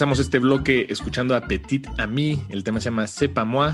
Comenzamos 0.00 0.24
este 0.24 0.38
bloque 0.38 0.86
escuchando 0.88 1.36
a 1.36 1.42
Petit 1.42 1.86
Ami, 1.98 2.42
el 2.48 2.64
tema 2.64 2.80
se 2.80 2.86
llama 2.86 3.06
Sepa 3.06 3.44
Moi, 3.44 3.72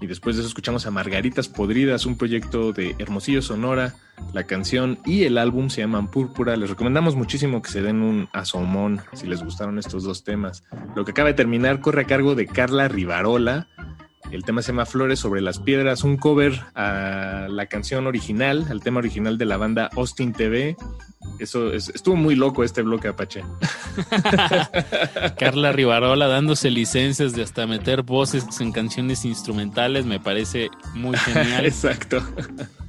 y 0.00 0.06
después 0.06 0.36
de 0.36 0.42
eso 0.42 0.48
escuchamos 0.48 0.86
a 0.86 0.92
Margaritas 0.92 1.48
Podridas, 1.48 2.06
un 2.06 2.16
proyecto 2.16 2.72
de 2.72 2.94
Hermosillo 3.00 3.42
Sonora. 3.42 3.96
La 4.32 4.44
canción 4.44 5.00
y 5.04 5.24
el 5.24 5.36
álbum 5.36 5.70
se 5.70 5.80
llaman 5.80 6.12
Púrpura. 6.12 6.56
Les 6.56 6.70
recomendamos 6.70 7.16
muchísimo 7.16 7.60
que 7.60 7.70
se 7.70 7.82
den 7.82 8.02
un 8.02 8.28
asomón 8.32 9.00
si 9.14 9.26
les 9.26 9.42
gustaron 9.42 9.80
estos 9.80 10.04
dos 10.04 10.22
temas. 10.22 10.62
Lo 10.94 11.04
que 11.04 11.10
acaba 11.10 11.30
de 11.30 11.34
terminar 11.34 11.80
corre 11.80 12.02
a 12.02 12.06
cargo 12.06 12.36
de 12.36 12.46
Carla 12.46 12.86
Rivarola. 12.86 13.66
El 14.34 14.42
tema 14.44 14.62
se 14.62 14.72
llama 14.72 14.84
Flores 14.84 15.20
sobre 15.20 15.40
las 15.40 15.60
Piedras, 15.60 16.02
un 16.02 16.16
cover 16.16 16.60
a 16.74 17.46
la 17.48 17.66
canción 17.66 18.08
original, 18.08 18.66
al 18.68 18.82
tema 18.82 18.98
original 18.98 19.38
de 19.38 19.44
la 19.44 19.56
banda 19.56 19.88
Austin 19.96 20.32
TV. 20.32 20.76
Eso 21.38 21.72
es- 21.72 21.88
estuvo 21.90 22.16
muy 22.16 22.34
loco 22.34 22.64
este 22.64 22.82
bloque 22.82 23.06
Apache. 23.08 23.42
Carla 25.38 25.70
Rivarola 25.72 26.26
dándose 26.26 26.70
licencias 26.70 27.32
de 27.34 27.42
hasta 27.42 27.66
meter 27.68 28.02
voces 28.02 28.44
en 28.60 28.72
canciones 28.72 29.24
instrumentales, 29.24 30.04
me 30.04 30.18
parece 30.18 30.68
muy 30.94 31.16
genial. 31.16 31.64
Exacto. 31.66 32.20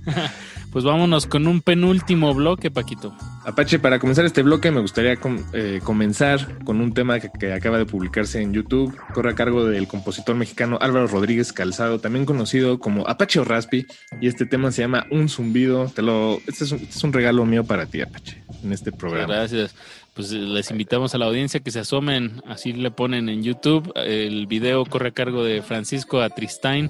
Pues 0.75 0.83
vámonos 0.83 1.25
con 1.25 1.47
un 1.47 1.61
penúltimo 1.61 2.33
bloque, 2.33 2.69
Paquito. 2.69 3.15
Apache, 3.45 3.79
para 3.79 3.97
comenzar 3.97 4.25
este 4.25 4.43
bloque 4.43 4.71
me 4.71 4.81
gustaría 4.81 5.15
com- 5.15 5.39
eh, 5.53 5.79
comenzar 5.81 6.59
con 6.65 6.81
un 6.81 6.93
tema 6.93 7.17
que, 7.21 7.29
que 7.39 7.53
acaba 7.53 7.77
de 7.77 7.85
publicarse 7.85 8.41
en 8.41 8.51
YouTube. 8.51 8.93
Corre 9.13 9.31
a 9.31 9.35
cargo 9.35 9.63
del 9.65 9.87
compositor 9.87 10.35
mexicano 10.35 10.77
Álvaro 10.81 11.07
Rodríguez 11.07 11.53
Calzado, 11.53 11.99
también 11.99 12.25
conocido 12.25 12.77
como 12.77 13.07
Apache 13.07 13.39
o 13.39 13.45
Raspi. 13.45 13.85
Y 14.19 14.27
este 14.27 14.45
tema 14.45 14.69
se 14.73 14.81
llama 14.81 15.05
Un 15.11 15.29
Zumbido. 15.29 15.85
Te 15.95 16.01
lo, 16.01 16.41
este, 16.45 16.65
es 16.65 16.71
un, 16.73 16.79
este 16.79 16.89
es 16.97 17.03
un 17.05 17.13
regalo 17.13 17.45
mío 17.45 17.63
para 17.63 17.85
ti, 17.85 18.01
Apache, 18.01 18.43
en 18.61 18.73
este 18.73 18.91
programa. 18.91 19.33
Gracias. 19.33 19.73
Pues 20.15 20.31
eh, 20.31 20.37
les 20.37 20.71
invitamos 20.71 21.13
a 21.13 21.17
la 21.17 21.25
audiencia 21.25 21.59
que 21.59 21.71
se 21.71 21.81
asomen, 21.81 22.41
así 22.47 22.71
le 22.71 22.89
ponen 22.89 23.27
en 23.27 23.43
YouTube. 23.43 23.91
El 23.95 24.47
video 24.47 24.85
corre 24.85 25.09
a 25.09 25.13
cargo 25.13 25.43
de 25.43 25.61
Francisco 25.61 26.21
Atristain, 26.21 26.89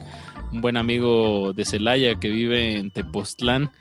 un 0.51 0.61
buen 0.61 0.77
amigo 0.77 1.51
de 1.53 1.65
Celaya 1.65 2.15
que 2.15 2.29
vive 2.29 2.77
en 2.77 2.91
Tepoztlán. 2.91 3.71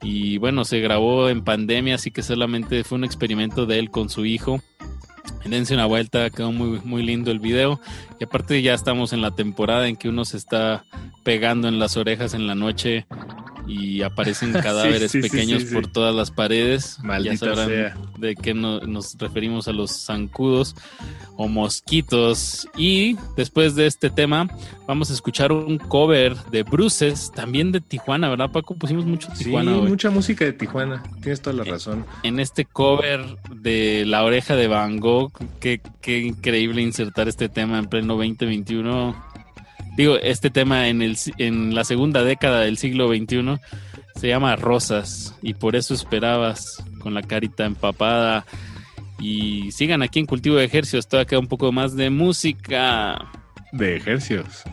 Y 0.00 0.38
bueno, 0.38 0.64
se 0.64 0.80
grabó 0.80 1.28
en 1.28 1.44
pandemia, 1.44 1.96
así 1.96 2.10
que 2.10 2.22
solamente 2.22 2.84
fue 2.84 2.96
un 2.96 3.04
experimento 3.04 3.66
de 3.66 3.78
él 3.78 3.90
con 3.90 4.08
su 4.08 4.24
hijo. 4.24 4.62
Dense 5.44 5.74
una 5.74 5.86
vuelta, 5.86 6.30
quedó 6.30 6.50
muy, 6.50 6.80
muy 6.82 7.02
lindo 7.02 7.30
el 7.30 7.38
video. 7.38 7.80
Y 8.18 8.24
aparte 8.24 8.62
ya 8.62 8.72
estamos 8.72 9.12
en 9.12 9.20
la 9.20 9.32
temporada 9.32 9.88
en 9.88 9.96
que 9.96 10.08
uno 10.08 10.24
se 10.24 10.38
está 10.38 10.84
pegando 11.22 11.68
en 11.68 11.78
las 11.78 11.96
orejas 11.96 12.34
en 12.34 12.46
la 12.46 12.54
noche 12.54 13.06
y 13.66 14.02
aparecen 14.02 14.52
Sí, 14.54 14.60
cadáveres 14.60 15.10
sí, 15.10 15.22
sí, 15.22 15.28
pequeños 15.28 15.62
sí, 15.62 15.68
sí. 15.68 15.74
por 15.74 15.86
todas 15.88 16.14
las 16.14 16.30
paredes. 16.30 16.98
Maldita 17.02 17.34
ya 17.34 17.38
sabrán 17.38 17.68
sea. 17.68 17.96
de 18.18 18.34
qué 18.36 18.54
no- 18.54 18.80
nos 18.80 19.16
referimos 19.18 19.68
a 19.68 19.72
los 19.72 19.90
zancudos 20.04 20.74
o 21.36 21.48
mosquitos. 21.48 22.68
Y 22.76 23.16
después 23.36 23.74
de 23.74 23.86
este 23.86 24.10
tema, 24.10 24.48
vamos 24.86 25.10
a 25.10 25.14
escuchar 25.14 25.52
un 25.52 25.78
cover 25.78 26.34
de 26.50 26.62
Bruces, 26.62 27.30
también 27.34 27.72
de 27.72 27.80
Tijuana, 27.80 28.28
¿verdad, 28.28 28.50
Paco? 28.50 28.74
Pusimos 28.76 29.04
mucho 29.04 29.28
Sí, 29.34 29.44
Tijuana 29.44 29.76
hoy. 29.76 29.88
mucha 29.88 30.10
música 30.10 30.44
de 30.44 30.52
Tijuana. 30.52 31.02
Tienes 31.22 31.42
toda 31.42 31.56
la 31.56 31.64
razón. 31.64 32.06
En 32.22 32.40
este 32.40 32.64
cover 32.64 33.22
de 33.50 34.04
La 34.06 34.22
Oreja 34.24 34.56
de 34.56 34.68
Van 34.68 34.98
Gogh, 34.98 35.32
qué, 35.60 35.80
qué 36.00 36.20
increíble 36.20 36.80
insertar 36.82 37.28
este 37.28 37.48
tema 37.48 37.78
en 37.78 37.86
pleno 37.86 38.14
2021. 38.14 39.25
Digo, 39.96 40.16
este 40.16 40.50
tema 40.50 40.88
en, 40.88 41.00
el, 41.00 41.16
en 41.38 41.74
la 41.74 41.84
segunda 41.84 42.22
década 42.22 42.60
del 42.60 42.76
siglo 42.76 43.08
XXI 43.08 43.58
se 44.14 44.28
llama 44.28 44.56
Rosas 44.56 45.34
y 45.42 45.54
por 45.54 45.76
eso 45.76 45.94
esperabas 45.94 46.82
con 47.00 47.14
la 47.14 47.22
carita 47.22 47.64
empapada. 47.64 48.44
Y 49.18 49.72
sigan 49.72 50.02
aquí 50.02 50.18
en 50.18 50.26
Cultivo 50.26 50.56
de 50.56 50.64
Ejercicios, 50.64 51.08
todavía 51.08 51.28
queda 51.28 51.40
un 51.40 51.48
poco 51.48 51.72
más 51.72 51.96
de 51.96 52.10
música. 52.10 53.26
De 53.72 53.96
ejercicios. 53.96 54.64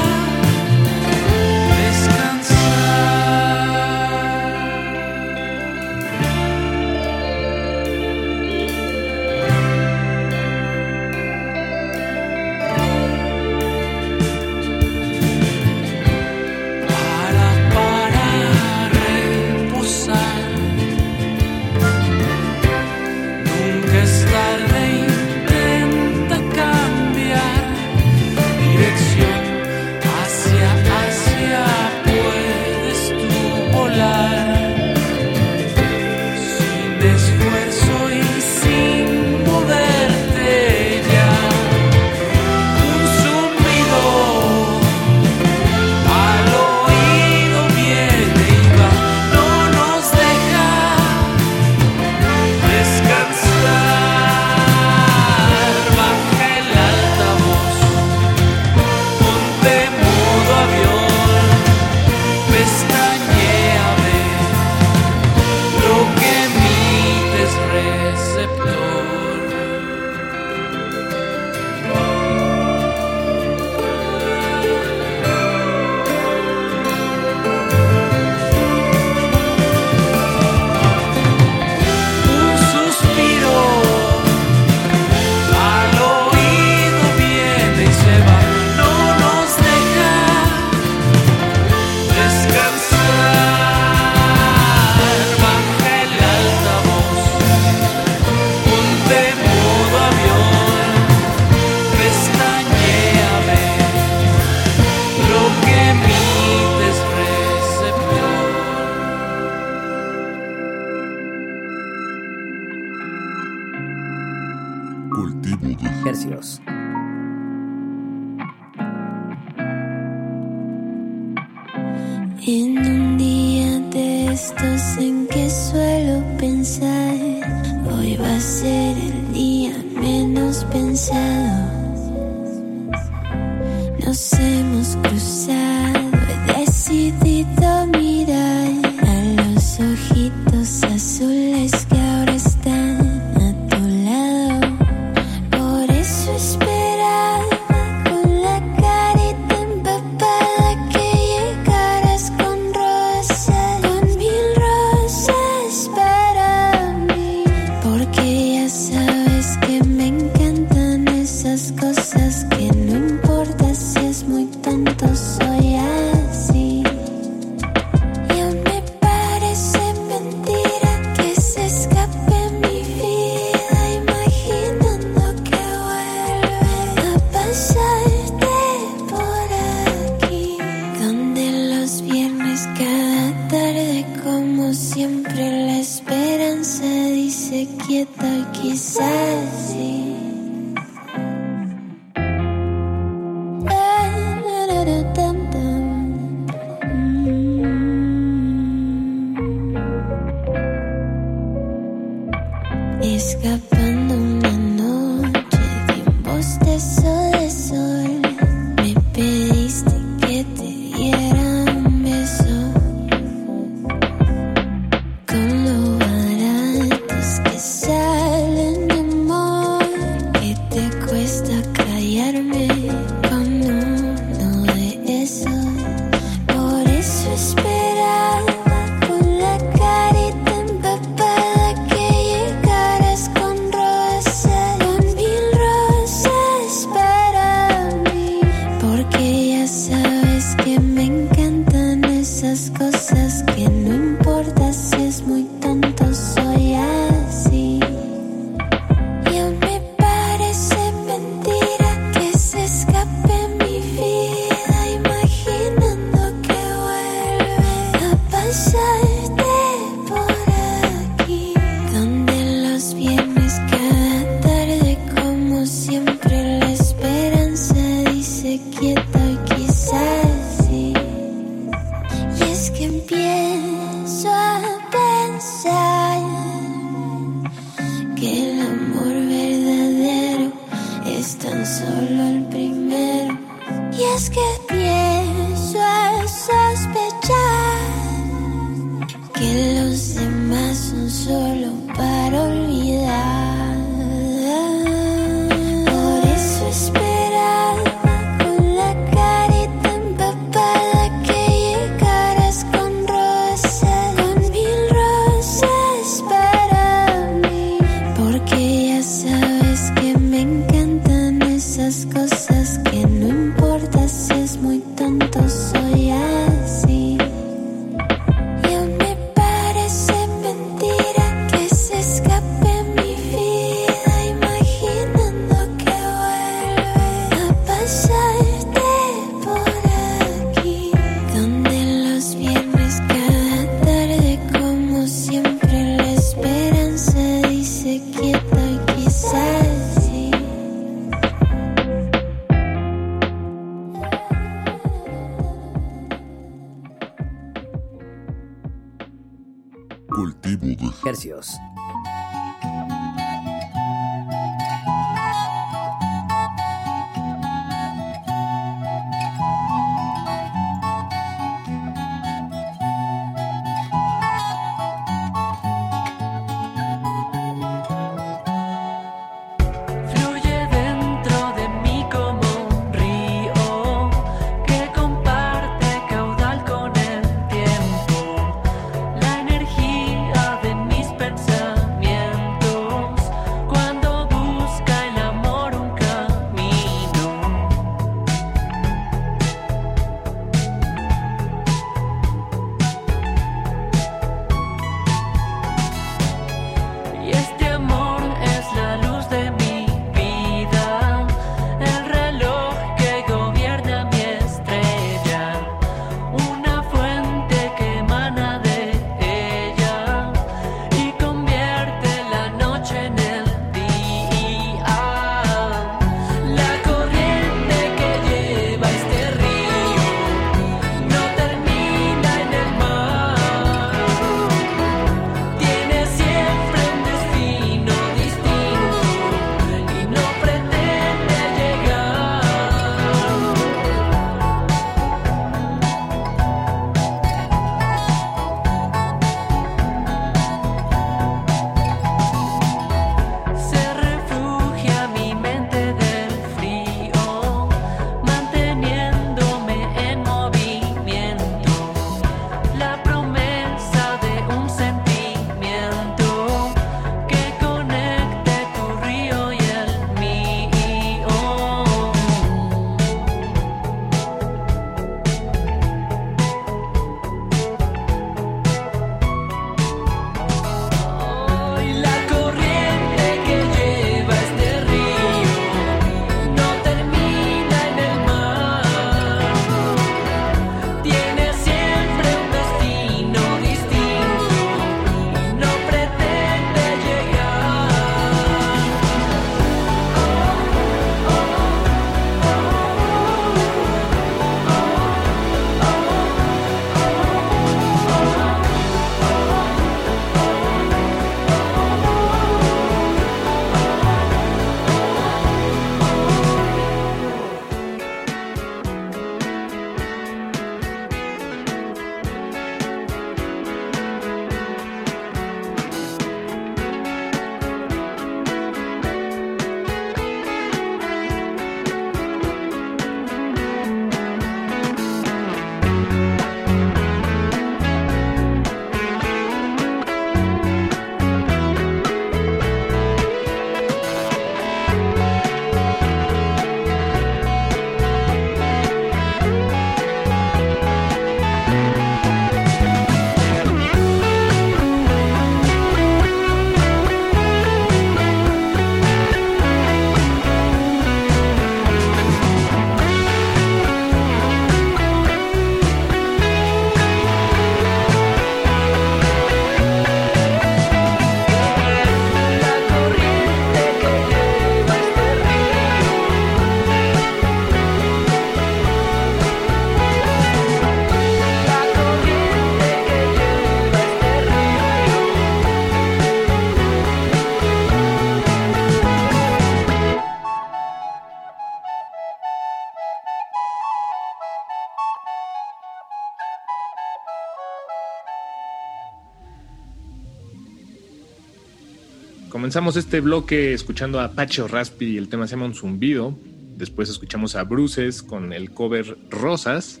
Comenzamos 592.70 592.94
este 592.94 593.18
bloque 593.18 593.72
escuchando 593.72 594.20
a 594.20 594.26
Apache 594.26 594.64
Raspi 594.64 595.06
y 595.06 595.18
el 595.18 595.28
tema 595.28 595.48
se 595.48 595.56
llama 595.56 595.66
Un 595.66 595.74
Zumbido. 595.74 596.38
Después 596.76 597.08
escuchamos 597.08 597.56
a 597.56 597.64
Bruces 597.64 598.22
con 598.22 598.52
el 598.52 598.70
cover 598.70 599.18
Rosas. 599.28 600.00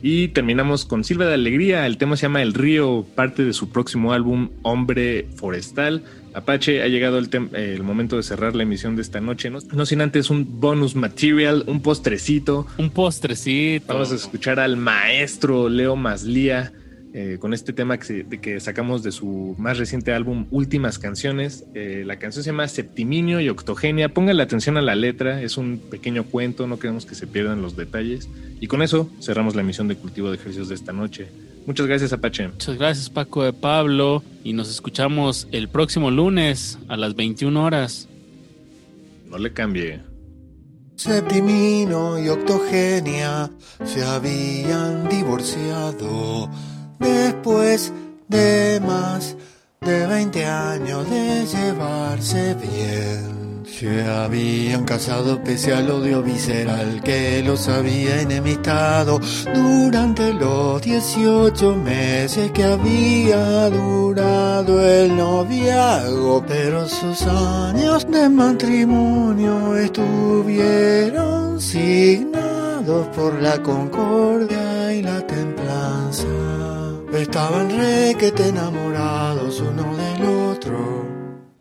Y 0.00 0.28
terminamos 0.28 0.84
con 0.84 1.02
Silva 1.02 1.26
de 1.26 1.34
Alegría. 1.34 1.88
El 1.88 1.98
tema 1.98 2.16
se 2.16 2.22
llama 2.22 2.40
El 2.40 2.54
Río, 2.54 3.04
parte 3.16 3.42
de 3.44 3.52
su 3.52 3.70
próximo 3.70 4.12
álbum 4.12 4.50
Hombre 4.62 5.26
Forestal. 5.34 6.04
Apache, 6.34 6.82
ha 6.82 6.86
llegado 6.86 7.18
el, 7.18 7.28
el 7.54 7.82
momento 7.82 8.16
de 8.16 8.22
cerrar 8.22 8.54
la 8.54 8.62
emisión 8.62 8.94
de 8.94 9.02
esta 9.02 9.20
noche. 9.20 9.50
No, 9.50 9.58
no 9.72 9.84
sin 9.84 10.00
antes 10.00 10.30
un 10.30 10.60
bonus 10.60 10.94
material, 10.94 11.64
un 11.66 11.82
postrecito. 11.82 12.64
Un 12.78 12.90
postrecito. 12.90 13.92
Vamos 13.92 14.12
a 14.12 14.14
escuchar 14.14 14.60
al 14.60 14.76
maestro 14.76 15.68
Leo 15.68 15.96
Maslía 15.96 16.72
eh, 17.14 17.38
con 17.40 17.54
este 17.54 17.72
tema 17.72 17.96
que, 17.98 18.04
se- 18.04 18.22
de 18.24 18.40
que 18.40 18.60
sacamos 18.60 19.02
de 19.02 19.12
su 19.12 19.54
más 19.58 19.78
reciente 19.78 20.12
álbum 20.12 20.46
Últimas 20.50 20.98
Canciones. 20.98 21.64
Eh, 21.74 22.02
la 22.06 22.18
canción 22.18 22.44
se 22.44 22.50
llama 22.50 22.68
Septiminio 22.68 23.40
y 23.40 23.48
Octogenia. 23.48 24.12
Póngale 24.12 24.42
atención 24.42 24.76
a 24.76 24.82
la 24.82 24.94
letra, 24.94 25.40
es 25.42 25.56
un 25.56 25.78
pequeño 25.90 26.24
cuento, 26.24 26.66
no 26.66 26.78
queremos 26.78 27.06
que 27.06 27.14
se 27.14 27.26
pierdan 27.26 27.62
los 27.62 27.76
detalles. 27.76 28.28
Y 28.60 28.66
con 28.66 28.82
eso 28.82 29.10
cerramos 29.20 29.54
la 29.54 29.62
emisión 29.62 29.88
de 29.88 29.96
Cultivo 29.96 30.28
de 30.30 30.36
Ejercicios 30.36 30.68
de 30.68 30.74
esta 30.74 30.92
noche. 30.92 31.28
Muchas 31.66 31.86
gracias, 31.86 32.12
Apache. 32.12 32.48
Muchas 32.48 32.78
gracias 32.78 33.10
Paco 33.10 33.44
de 33.44 33.52
Pablo 33.52 34.22
y 34.42 34.52
nos 34.54 34.70
escuchamos 34.70 35.48
el 35.52 35.68
próximo 35.68 36.10
lunes 36.10 36.78
a 36.88 36.96
las 36.96 37.14
21 37.14 37.62
horas. 37.64 38.08
No 39.28 39.36
le 39.38 39.52
cambie. 39.52 40.00
Septimino 40.96 42.18
y 42.18 42.28
Octogenia 42.28 43.50
se 43.84 44.02
habían 44.04 45.08
divorciado 45.08 46.50
después 46.98 47.92
de 48.28 48.80
más 48.86 49.36
de 49.80 50.06
20 50.06 50.44
años 50.44 51.08
de 51.10 51.46
llevarse 51.46 52.54
bien. 52.54 53.38
Se 53.78 54.04
habían 54.04 54.84
casado 54.84 55.40
pese 55.44 55.72
al 55.72 55.88
odio 55.88 56.20
visceral 56.20 57.00
que 57.04 57.42
los 57.44 57.68
había 57.68 58.22
enemistado 58.22 59.20
durante 59.54 60.34
los 60.34 60.82
18 60.82 61.76
meses 61.76 62.50
que 62.50 62.64
había 62.64 63.70
durado 63.70 64.84
el 64.84 65.16
noviazgo. 65.16 66.44
Pero 66.48 66.88
sus 66.88 67.22
años 67.22 68.04
de 68.10 68.28
matrimonio 68.28 69.76
estuvieron 69.76 71.60
signados 71.60 73.06
por 73.14 73.40
la 73.40 73.62
concordia 73.62 74.92
y 74.92 75.02
la 75.02 75.24
templanza. 75.24 76.57
Estaban 77.12 77.70
requete 77.70 78.48
enamorados 78.48 79.60
uno 79.60 79.96
del 79.96 80.24
otro. 80.50 81.06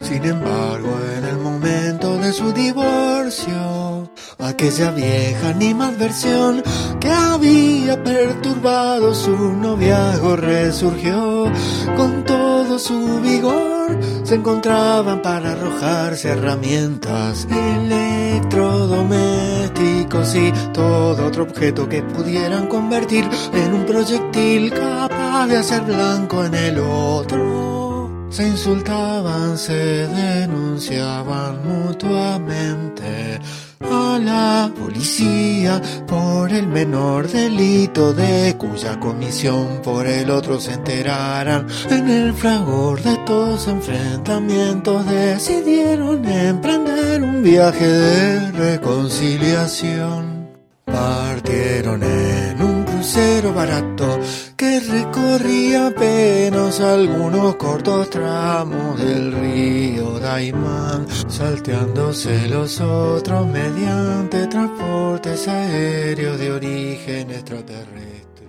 Sin 0.01 0.25
embargo, 0.25 0.89
en 1.17 1.23
el 1.25 1.37
momento 1.37 2.17
de 2.17 2.33
su 2.33 2.51
divorcio, 2.51 4.11
aquella 4.39 4.91
vieja 4.91 5.49
animadversión 5.49 6.61
que 6.99 7.09
había 7.09 8.03
perturbado 8.03 9.15
su 9.15 9.53
noviazgo 9.53 10.35
resurgió 10.35 11.49
con 11.95 12.25
todo 12.25 12.77
su 12.77 13.21
vigor. 13.21 13.97
Se 14.23 14.35
encontraban 14.35 15.21
para 15.21 15.53
arrojarse 15.53 16.27
herramientas, 16.29 17.47
electrodomésticos 17.49 20.35
y 20.35 20.51
todo 20.73 21.25
otro 21.25 21.43
objeto 21.43 21.87
que 21.87 22.03
pudieran 22.03 22.67
convertir 22.67 23.25
en 23.53 23.73
un 23.73 23.85
proyectil 23.85 24.71
capaz 24.71 25.26
de 25.45 25.57
hacer 25.57 25.83
blanco 25.83 26.43
en 26.45 26.55
el 26.55 26.79
otro. 26.79 28.27
Se 28.29 28.47
insultaban, 28.47 29.57
se 29.57 30.07
denunciaban 30.07 31.59
mutuamente 31.63 33.39
a 33.79 34.19
la 34.19 34.71
policía 34.75 35.79
por 36.07 36.51
el 36.51 36.67
menor 36.67 37.27
delito 37.29 38.13
de 38.13 38.55
cuya 38.57 38.99
comisión 38.99 39.81
por 39.83 40.07
el 40.07 40.31
otro 40.31 40.59
se 40.59 40.73
enteraran. 40.73 41.67
En 41.89 42.09
el 42.09 42.33
fragor 42.33 43.01
de 43.03 43.13
estos 43.13 43.67
enfrentamientos 43.67 45.05
decidieron 45.05 46.25
emprender 46.25 47.21
un 47.21 47.43
viaje 47.43 47.87
de 47.87 48.51
reconciliación. 48.53 50.47
Partieron 50.83 52.01
en 52.01 52.61
un 52.61 52.83
crucero 52.83 53.53
barato 53.53 54.19
que 54.57 54.79
recorría 54.79 55.87
apenas 55.87 56.79
algunos 56.79 57.55
cortos 57.57 58.09
tramos 58.09 58.99
del 58.99 59.31
río 59.31 60.19
Daimán, 60.19 61.05
salteándose 61.29 62.47
los 62.49 62.81
otros 62.81 63.45
mediante 63.47 64.47
transportes 64.47 65.47
aéreos 65.47 66.39
de 66.39 66.51
origen 66.51 67.29
extraterrestre. 67.29 68.47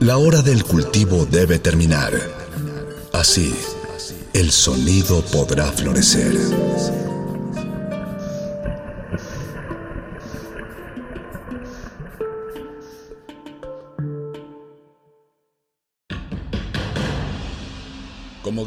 La 0.00 0.18
hora 0.18 0.42
del 0.42 0.64
cultivo 0.64 1.24
debe 1.24 1.58
terminar. 1.58 2.12
Así, 3.14 3.54
el 4.34 4.50
sonido 4.50 5.22
podrá 5.22 5.72
florecer. 5.72 6.36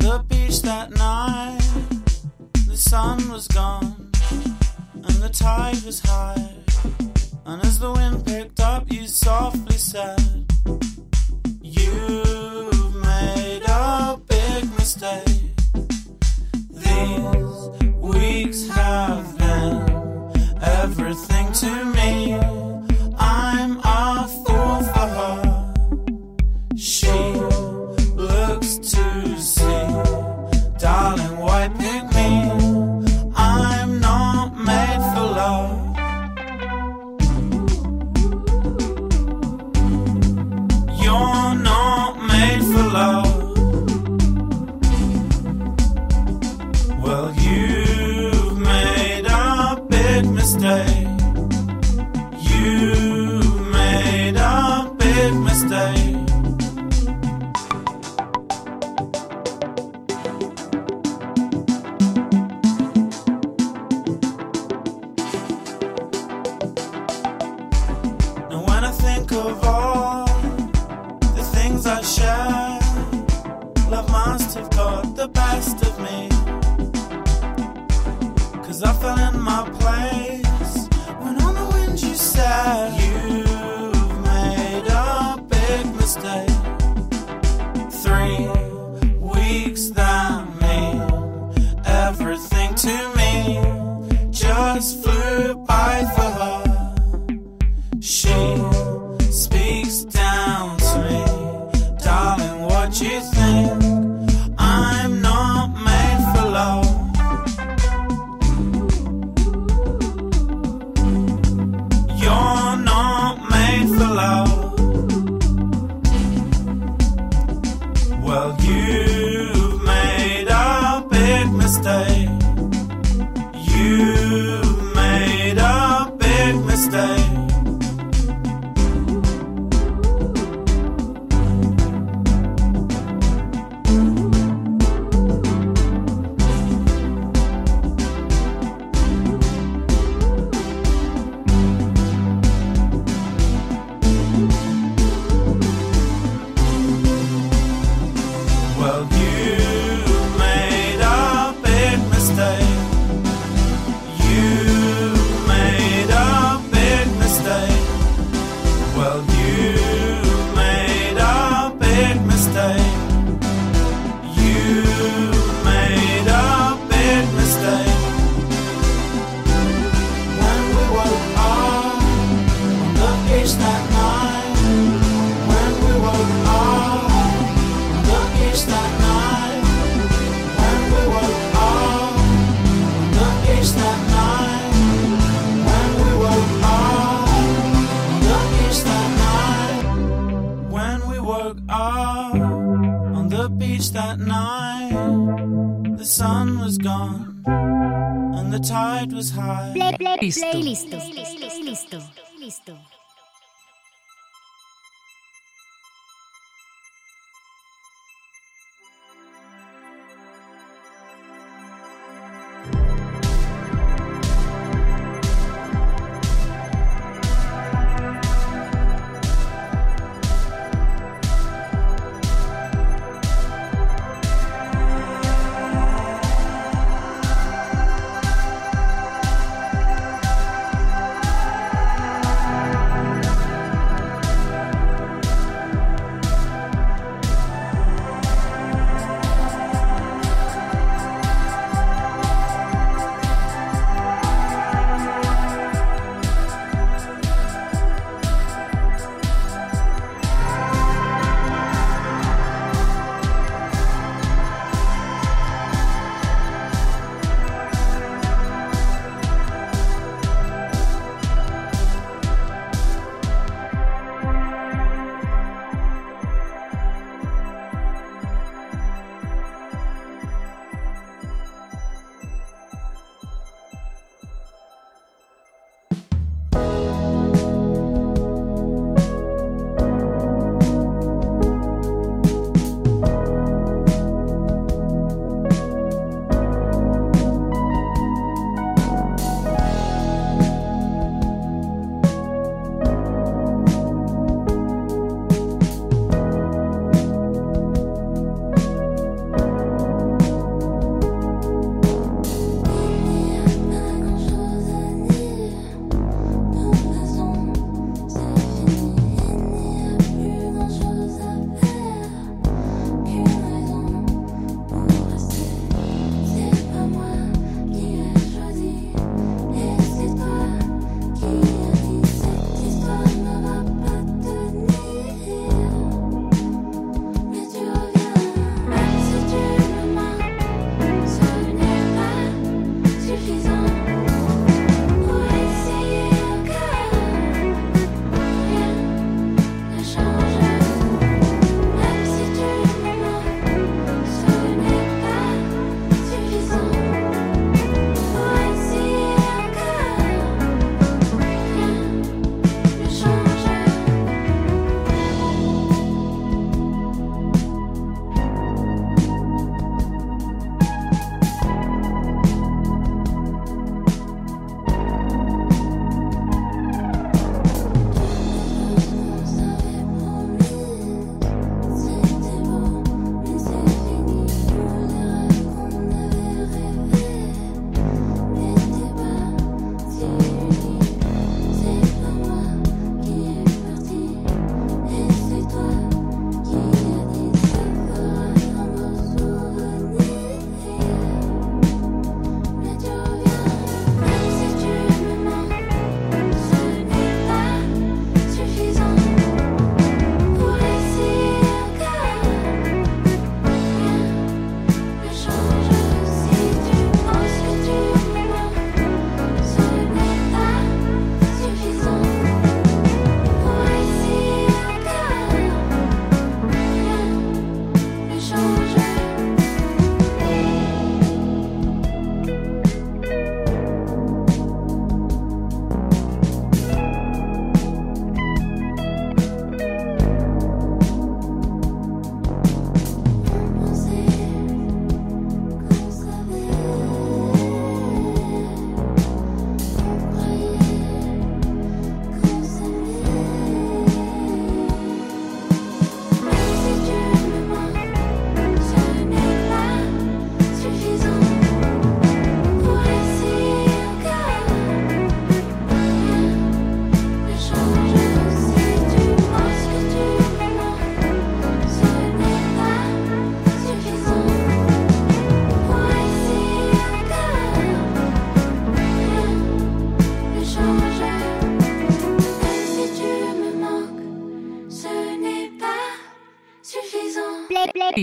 The 0.00 0.18
beach 0.28 0.62
that 0.62 0.90
night, 0.90 1.60
the 2.66 2.76
sun 2.76 3.30
was 3.30 3.46
gone 3.48 4.10
and 4.94 5.16
the 5.22 5.28
tide 5.28 5.80
was 5.84 6.00
high. 6.00 6.49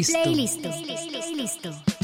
Playlisto. 0.04 0.70
Playlisto. 0.70 0.70
Playlisto. 1.10 1.97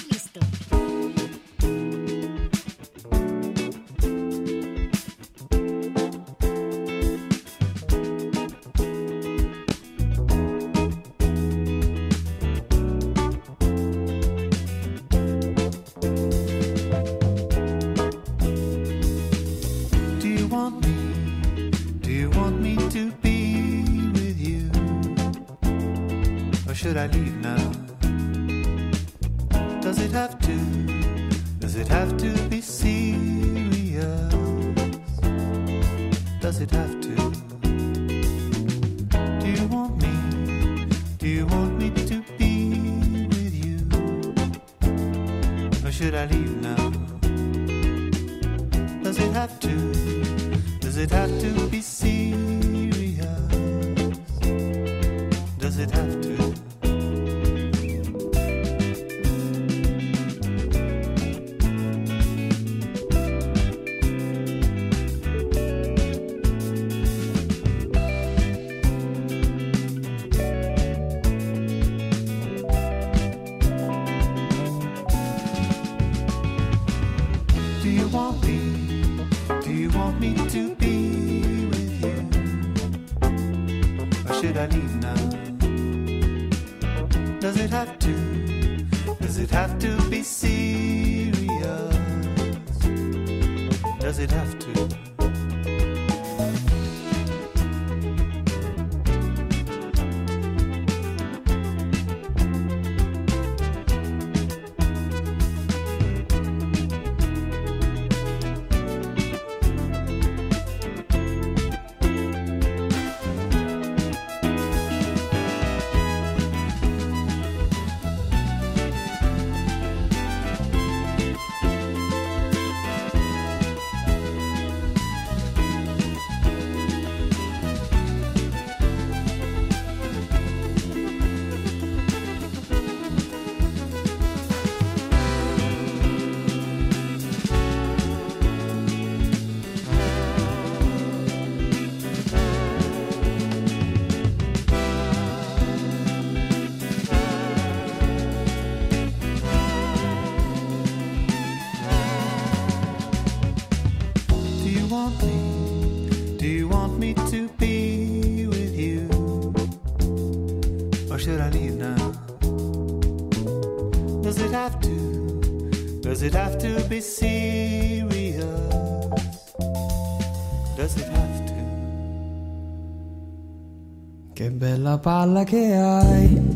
palla 174.98 175.44
che 175.44 175.74
hai. 175.76 176.53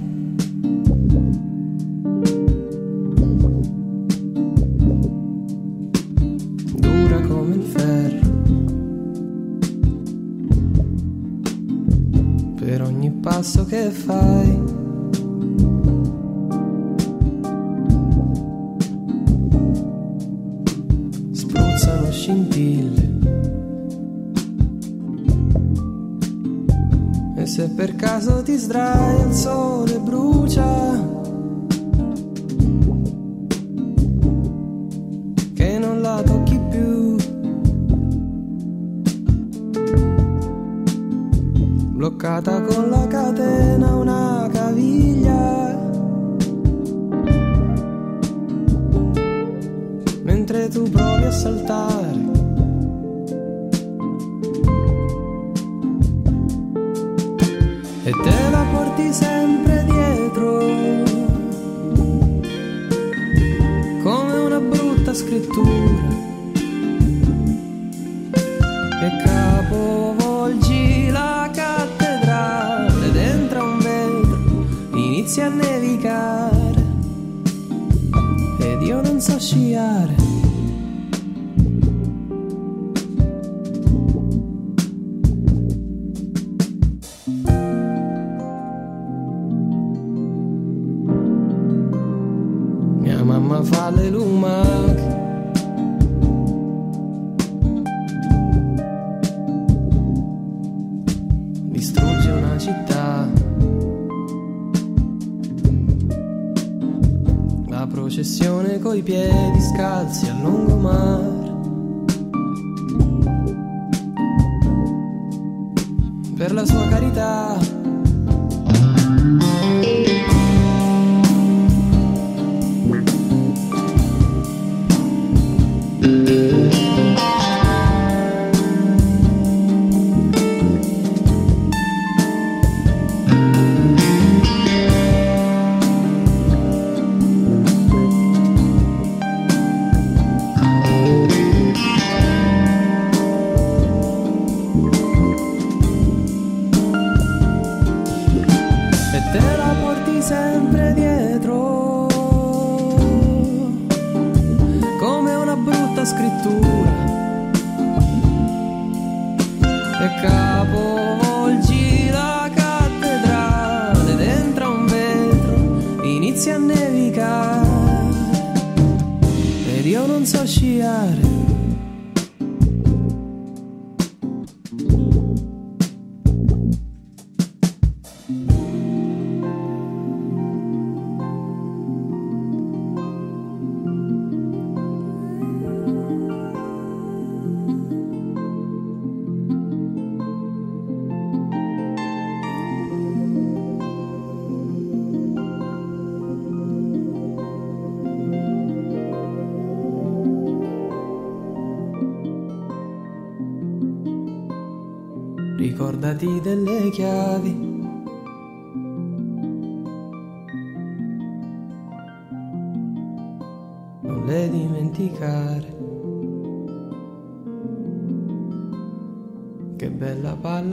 per 116.37 116.53
la 116.53 116.65
sua 116.65 116.87
carità. 116.87 117.57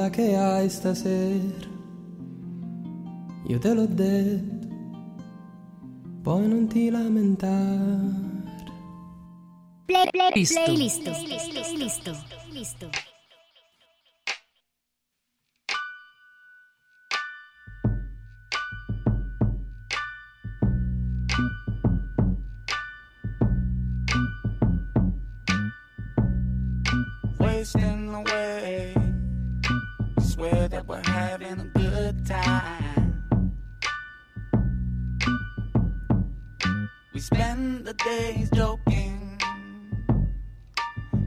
parola 0.05 0.11
che 0.11 0.37
hai 0.37 0.69
stasera. 0.69 1.73
Io 3.47 3.59
te 3.59 3.75
l'ho 3.75 3.87
detto, 3.87 4.67
poi 6.23 6.49
non 6.49 6.67
ti 6.67 6.91
lamentare. 6.91 8.33
Play, 9.87 10.09
play, 10.11 10.31
play, 10.33 10.77
listo. 10.77 11.11
listo. 11.11 11.11
listo. 11.77 12.13
listo. 12.51 13.14
the 37.65 37.95
days 37.95 38.51
joking. 38.51 39.41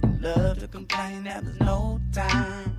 You 0.03 0.17
love 0.21 0.59
to 0.59 0.67
complain 0.67 1.23
that 1.23 1.43
there's 1.43 1.59
no 1.59 1.99
time. 2.11 2.75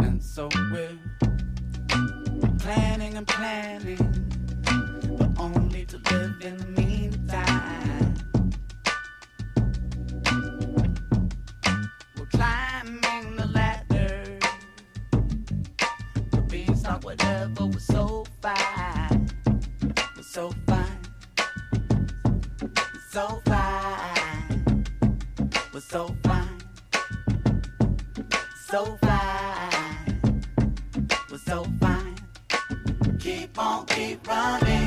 And 0.00 0.20
so 0.22 0.48
we're 0.72 0.98
planning 2.58 3.16
and 3.16 3.26
planning, 3.26 3.98
but 5.18 5.30
only 5.38 5.84
to 5.86 5.98
live 6.10 6.34
in 6.42 6.56
the 6.56 6.66
meantime. 6.80 8.14
We're 12.18 12.26
climbing 12.26 13.36
the 13.36 13.46
ladder, 13.46 14.38
we're 16.32 16.40
being 16.42 16.74
stuck 16.74 17.04
whatever 17.04 17.66
was 17.66 17.84
so 17.84 18.24
far 18.40 18.81
so 20.32 20.50
fine, 20.66 20.98
so 23.10 23.42
fine, 23.44 24.84
we're 25.74 25.80
so 25.80 26.16
fine, 26.22 26.58
so 28.66 28.98
fine, 29.02 30.40
we're 31.30 31.36
so 31.36 31.66
fine. 31.78 32.16
Keep 33.18 33.58
on, 33.58 33.84
keep 33.84 34.26
running. 34.26 34.81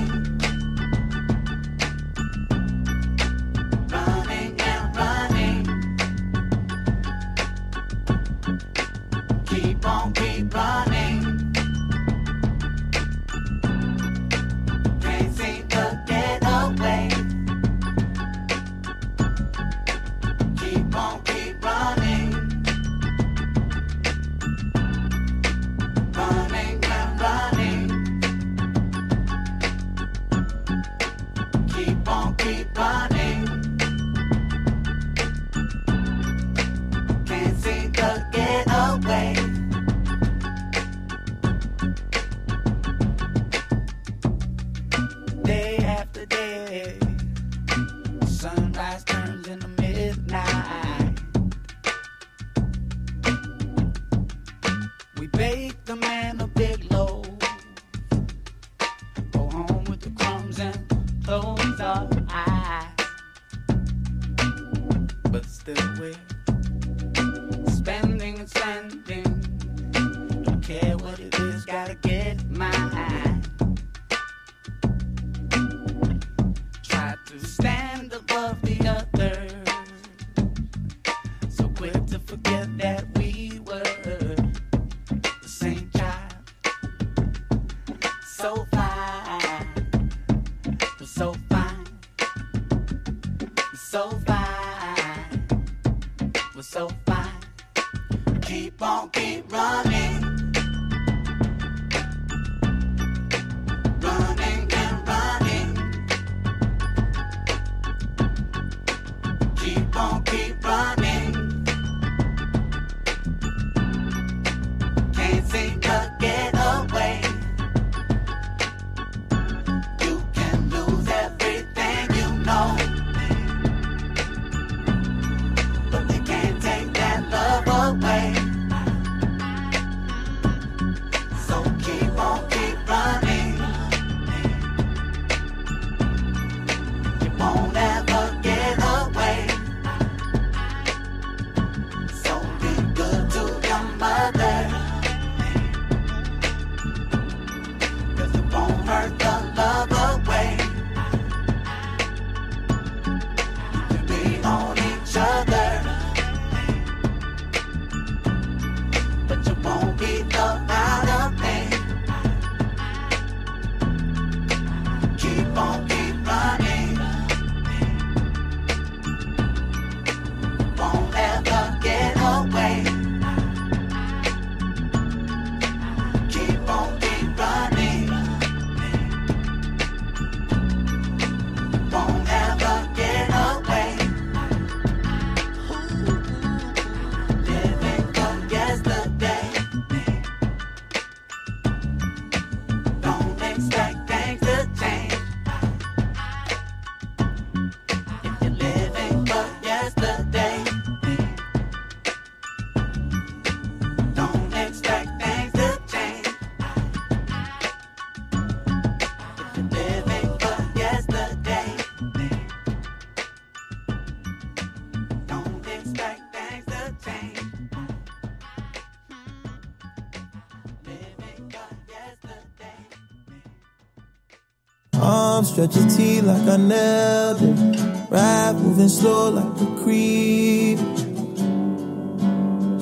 Stretch 225.56 225.78
your 225.78 225.88
T 225.90 226.20
like 226.20 226.50
I 226.50 226.58
nailed 226.58 227.42
it. 227.42 227.80
Rap 228.12 228.56
moving 228.56 228.90
slow 228.90 229.30
like 229.30 229.56
a 229.62 229.84
creep. 229.84 230.78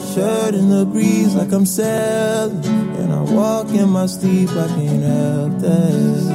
Shirt 0.09 0.55
in 0.55 0.69
the 0.69 0.83
breeze 0.91 1.35
like 1.35 1.51
I'm 1.51 1.67
sailing. 1.67 2.65
And 2.97 3.13
I 3.13 3.21
walk 3.21 3.67
in 3.69 3.89
my 3.89 4.07
sleep, 4.07 4.49
I 4.49 4.67
can't 4.69 5.03
help 5.03 5.59
that. 5.59 6.33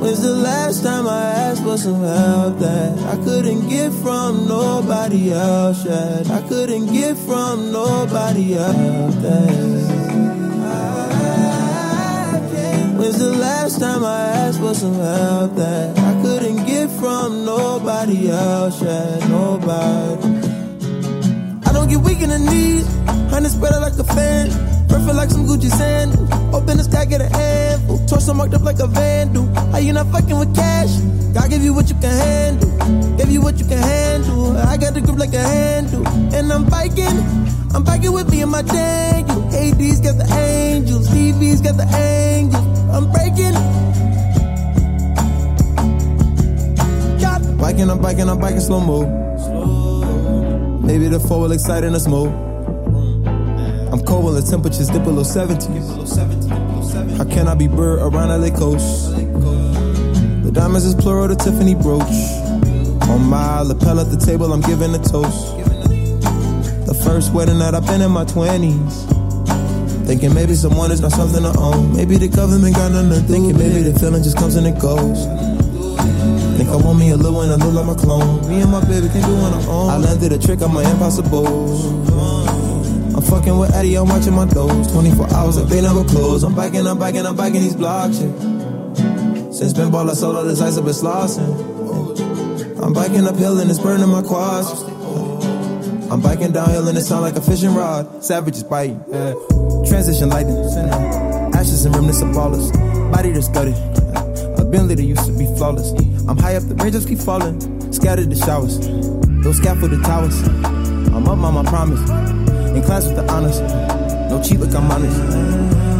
When's 0.00 0.22
the 0.22 0.34
last 0.34 0.82
time 0.82 1.06
I 1.06 1.22
asked 1.46 1.62
for 1.62 1.78
some 1.78 2.02
help 2.02 2.58
that 2.58 2.98
I 3.06 3.22
couldn't 3.22 3.68
get 3.68 3.92
from 3.92 4.48
nobody 4.48 5.32
else 5.32 5.84
yet? 5.84 6.28
I 6.28 6.42
couldn't 6.48 6.92
get 6.92 7.16
from 7.16 7.70
nobody 7.70 8.56
else. 8.56 9.14
That. 9.22 10.07
When's 13.08 13.20
the 13.20 13.32
last 13.38 13.80
time 13.80 14.04
I 14.04 14.20
asked 14.20 14.60
for 14.60 14.74
some 14.74 14.92
help 14.92 15.54
that 15.54 15.98
I 15.98 16.12
couldn't 16.20 16.66
get 16.66 16.90
from 17.00 17.42
nobody 17.46 18.28
else 18.28 18.82
yet? 18.82 19.26
Nobody. 19.30 20.28
I 21.64 21.72
don't 21.72 21.88
get 21.88 22.00
weak 22.04 22.20
in 22.20 22.28
the 22.28 22.38
knees, 22.38 22.84
honey 23.32 23.48
spread 23.48 23.72
out 23.72 23.80
like 23.80 23.96
a 23.96 24.04
fan. 24.04 24.50
Perfect 24.90 25.14
like 25.14 25.30
some 25.30 25.46
Gucci 25.46 25.70
sandals. 25.70 26.28
Open 26.52 26.76
the 26.76 26.84
sky, 26.84 27.06
get 27.06 27.22
a 27.22 27.30
handful. 27.34 27.96
Torso 28.04 28.34
marked 28.34 28.52
up 28.52 28.60
like 28.60 28.78
a 28.78 28.86
vandal. 28.86 29.46
How 29.72 29.78
you 29.78 29.94
not 29.94 30.12
fucking 30.12 30.38
with 30.38 30.54
cash? 30.54 30.92
God 31.32 31.48
give 31.48 31.62
you 31.62 31.72
what 31.72 31.88
you 31.88 31.94
can 31.94 32.12
handle. 32.12 33.16
Give 33.16 33.30
you 33.30 33.40
what 33.40 33.58
you 33.58 33.64
can 33.64 33.78
handle. 33.78 34.54
I 34.58 34.76
got 34.76 34.92
the 34.92 35.00
grip 35.00 35.16
like 35.16 35.32
a 35.32 35.40
handle. 35.40 36.06
And 36.36 36.52
I'm 36.52 36.68
biking. 36.68 37.16
I'm 37.72 37.84
biking 37.84 38.12
with 38.12 38.28
me 38.28 38.42
and 38.42 38.50
my 38.50 38.60
Daniel. 38.60 39.48
AD's 39.48 40.00
got 40.00 40.18
the 40.18 40.28
angels. 40.36 41.08
TV's 41.08 41.62
got 41.62 41.78
the 41.78 41.88
angles. 41.88 42.67
I'm 42.98 43.12
breaking. 43.12 43.52
God. 47.20 47.58
Biking, 47.60 47.90
I'm 47.90 48.02
biking, 48.02 48.28
I'm 48.28 48.40
biking 48.40 48.58
slow 48.58 48.80
mo. 48.80 49.06
Maybe 50.80 51.06
the 51.06 51.20
four 51.20 51.42
will 51.42 51.52
excite 51.52 51.84
in 51.84 51.94
us 51.94 52.08
more. 52.08 52.26
I'm 53.92 54.04
cold 54.04 54.24
when 54.24 54.34
the 54.34 54.42
temperatures 54.42 54.88
dip 54.88 55.04
below 55.04 55.22
70. 55.22 55.68
How 57.16 57.24
can 57.24 57.46
I 57.46 57.54
be 57.54 57.68
bird 57.68 58.00
around 58.00 58.30
LA 58.30 58.50
coast? 58.50 59.14
The 59.14 60.50
diamonds 60.52 60.84
is 60.84 60.96
plural, 60.96 61.28
the 61.28 61.36
Tiffany 61.36 61.76
brooch. 61.76 62.02
On 63.08 63.22
my 63.22 63.60
lapel 63.60 64.00
at 64.00 64.10
the 64.10 64.16
table, 64.16 64.52
I'm 64.52 64.62
giving 64.62 64.92
a 64.92 64.98
toast. 64.98 65.56
The 66.84 67.00
first 67.04 67.32
wedding 67.32 67.60
that 67.60 67.76
I've 67.76 67.86
been 67.86 68.02
in 68.02 68.10
my 68.10 68.24
20s. 68.24 69.07
Thinking 70.08 70.32
maybe 70.32 70.54
someone 70.54 70.90
is 70.90 71.02
not 71.02 71.12
something 71.12 71.42
to 71.42 71.52
own. 71.60 71.94
Maybe 71.94 72.16
the 72.16 72.28
government 72.28 72.74
got 72.74 72.90
nothing. 72.90 73.28
Thinking 73.28 73.58
maybe 73.58 73.82
the 73.82 73.92
feeling 74.00 74.22
just 74.22 74.38
comes 74.38 74.56
and 74.56 74.66
it 74.66 74.80
goes. 74.80 75.28
Think 76.56 76.70
I 76.70 76.76
want 76.76 76.98
me 76.98 77.10
a 77.10 77.16
little 77.16 77.34
one, 77.34 77.50
I 77.50 77.56
look 77.56 77.74
like 77.74 77.84
my 77.84 77.94
clone. 77.94 78.40
Me 78.48 78.62
and 78.62 78.72
my 78.72 78.80
baby 78.88 79.12
can 79.12 79.20
do 79.20 79.36
on 79.36 79.52
our 79.52 79.68
own. 79.68 79.90
I 79.90 79.98
landed 79.98 80.32
a 80.32 80.38
trick 80.38 80.62
on 80.62 80.72
my 80.72 80.80
impossible. 80.90 81.44
I'm 83.14 83.20
fucking 83.20 83.58
with 83.58 83.74
Eddie, 83.74 83.96
I'm 83.96 84.08
watching 84.08 84.32
my 84.32 84.46
doors. 84.46 84.90
24 84.90 85.34
hours, 85.34 85.60
like 85.60 85.68
they 85.68 85.82
never 85.82 86.02
close. 86.04 86.42
I'm 86.42 86.54
biking, 86.54 86.86
I'm 86.86 86.98
biking, 86.98 87.26
I'm 87.26 87.36
biking 87.36 87.60
these 87.60 87.76
blocks. 87.76 88.22
Yeah. 88.22 88.32
Since 89.52 89.74
been 89.74 89.90
ball, 89.90 90.08
I 90.10 90.14
solo 90.14 90.42
this 90.42 90.62
ice, 90.62 90.78
I've 90.78 90.86
been 90.86 90.94
slossing. 90.94 91.52
I'm 92.82 92.94
biking 92.94 93.28
uphill 93.28 93.60
and 93.60 93.68
it's 93.68 93.78
burning 93.78 94.08
my 94.08 94.22
quads. 94.22 94.72
I'm 96.10 96.22
biking 96.22 96.52
downhill 96.52 96.88
and 96.88 96.96
it 96.96 97.02
sound 97.02 97.20
like 97.20 97.36
a 97.36 97.42
fishing 97.42 97.74
rod. 97.74 98.24
Savages 98.24 98.64
biting. 98.64 99.04
Yeah. 99.12 99.34
Transition 99.88 100.28
lightning. 100.28 100.58
Ashes 101.54 101.86
and 101.86 101.94
remnants 101.94 102.20
of 102.20 102.28
ballers. 102.28 102.70
Body 103.10 103.30
that's 103.30 103.48
gutted. 103.48 103.74
Ability 104.58 104.94
that 104.96 105.02
used 105.02 105.24
to 105.24 105.32
be 105.32 105.46
flawless. 105.56 105.92
I'm 106.28 106.36
high 106.36 106.56
up, 106.56 106.62
the 106.68 106.74
raindrops 106.74 107.06
keep 107.06 107.18
falling. 107.18 107.58
Scattered 107.90 108.30
the 108.30 108.36
showers. 108.36 108.78
Those 109.42 109.56
scaffolded 109.56 110.04
towers. 110.04 110.40
I'm 110.42 111.26
up 111.26 111.38
on 111.38 111.54
my 111.54 111.64
promise. 111.64 112.00
In 112.76 112.82
class 112.82 113.06
with 113.06 113.16
the 113.16 113.26
honors. 113.32 113.60
No 114.30 114.42
cheat, 114.44 114.60
look, 114.60 114.74
I'm 114.74 114.90
honest. 114.90 115.18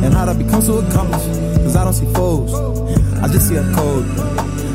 And 0.05 0.13
how'd 0.13 0.29
I 0.29 0.35
become 0.35 0.61
so 0.61 0.79
accomplished? 0.79 1.27
Cause 1.65 1.75
I 1.75 1.85
don't 1.85 1.95
see 1.95 2.13
foes. 2.13 2.53
I 3.23 3.29
just 3.29 3.49
see 3.49 3.57
a 3.57 3.65
code. 3.73 4.07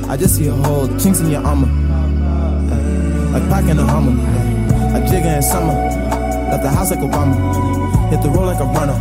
I 0.10 0.18
just 0.18 0.35
see 0.38 0.48
a 0.48 0.52
hole. 0.52 0.88
The 0.88 0.99
chinks 0.99 1.19
in 1.19 1.30
your 1.30 1.45
armor. 1.45 1.68
Like 3.31 3.48
packing 3.49 3.77
a 3.77 3.85
hummer. 3.85 4.11
Like 4.91 5.03
Jigga 5.03 5.38
in 5.38 5.44
summer. 5.44 5.73
Left 6.49 6.64
the 6.64 6.69
house 6.72 6.90
like 6.90 6.99
Obama. 6.99 7.93
Hit 8.09 8.21
the 8.21 8.30
road 8.30 8.45
like 8.45 8.59
a 8.59 8.65
runner. 8.65 8.97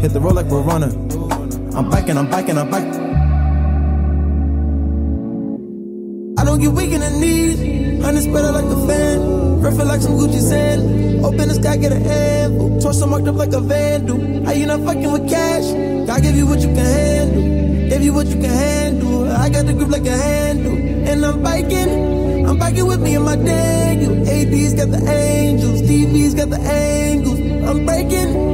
Hit 0.00 0.12
the 0.12 0.20
road 0.20 0.34
like 0.34 0.46
we're 0.46 0.62
runner. 0.62 0.90
I'm 1.76 1.90
biking, 1.90 2.16
I'm 2.16 2.30
biking, 2.30 2.58
I'm 2.58 2.70
biking. 2.70 3.04
I 6.38 6.44
don't 6.44 6.60
get 6.60 6.72
weak 6.72 6.92
in 6.92 7.00
the 7.00 7.10
knees. 7.10 8.02
Honey 8.04 8.28
out 8.28 8.54
like 8.54 8.64
a 8.64 8.86
fan. 8.86 9.60
Perfect 9.62 9.86
like 9.86 10.00
some 10.02 10.12
Gucci 10.12 10.40
sand. 10.40 11.24
Open 11.24 11.48
the 11.48 11.54
sky, 11.54 11.76
get 11.78 11.90
a 11.90 11.98
handful. 11.98 12.78
Torso 12.80 13.06
marked 13.06 13.26
up 13.26 13.36
like 13.36 13.52
a 13.54 13.60
vandal. 13.60 14.44
How 14.44 14.52
you 14.52 14.66
not 14.66 14.80
fucking 14.80 15.10
with 15.10 15.28
cash? 15.28 15.64
God 16.06 16.22
give 16.22 16.36
you 16.36 16.46
what 16.46 16.60
you 16.60 16.68
can 16.68 16.76
handle. 16.76 17.88
Give 17.88 18.02
you 18.02 18.12
what 18.12 18.26
you 18.26 18.34
can 18.34 18.50
handle. 18.50 19.32
I 19.32 19.48
got 19.48 19.64
the 19.64 19.72
grip 19.72 19.88
like 19.88 20.06
a 20.06 20.16
handle. 20.16 20.76
And 20.76 21.24
I'm 21.24 21.42
biking. 21.42 22.33
I'm 22.54 22.60
biking 22.60 22.86
with 22.86 23.00
me 23.00 23.16
and 23.16 23.24
my 23.24 23.34
Daniel. 23.34 24.12
AD's 24.28 24.74
got 24.74 24.88
the 24.88 25.10
angels. 25.10 25.82
TV's 25.82 26.34
got 26.34 26.50
the 26.50 26.60
angles. 26.60 27.40
I'm 27.40 27.84
breaking. 27.84 28.53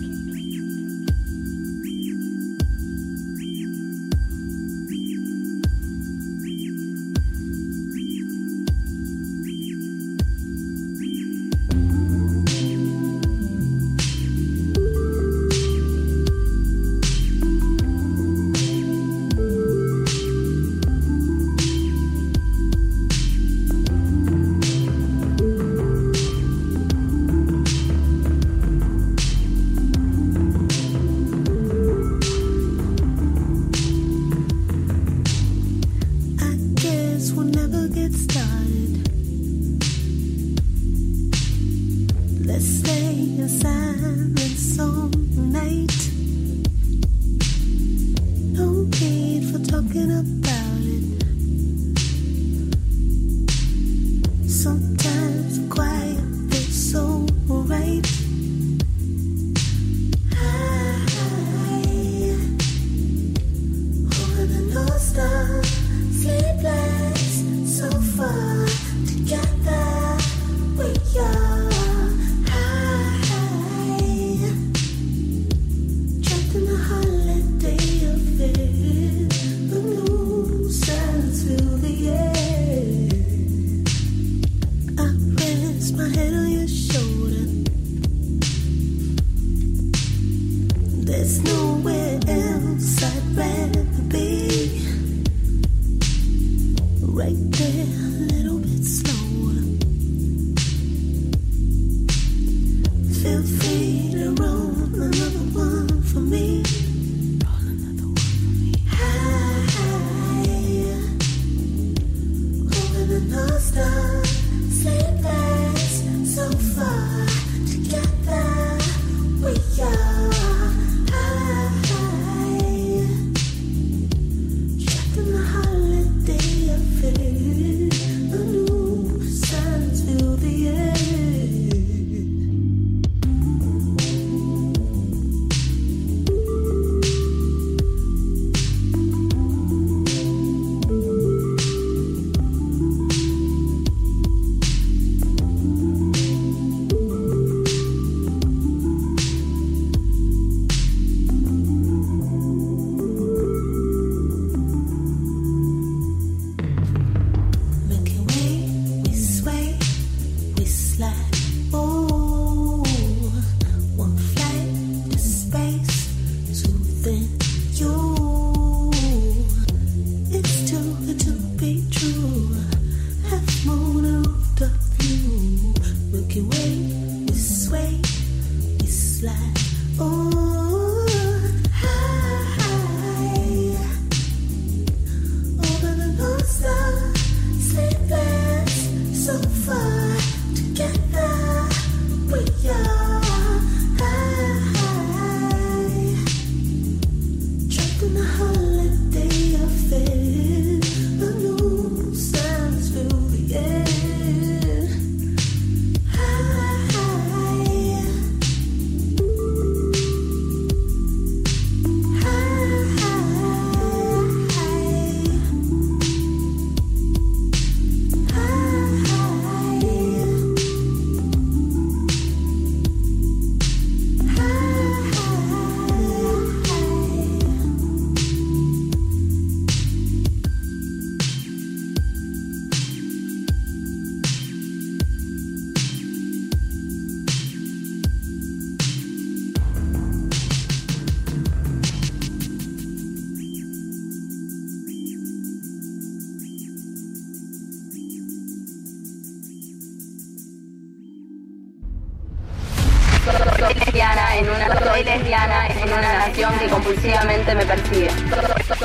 Que 256.61 256.69
compulsivamente 256.69 257.55
me 257.55 257.65
persigue. 257.65 258.11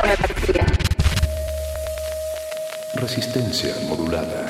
Me 0.04 0.16
persigue. 0.16 0.64
Resistencia 2.94 3.74
modulada. 3.86 4.45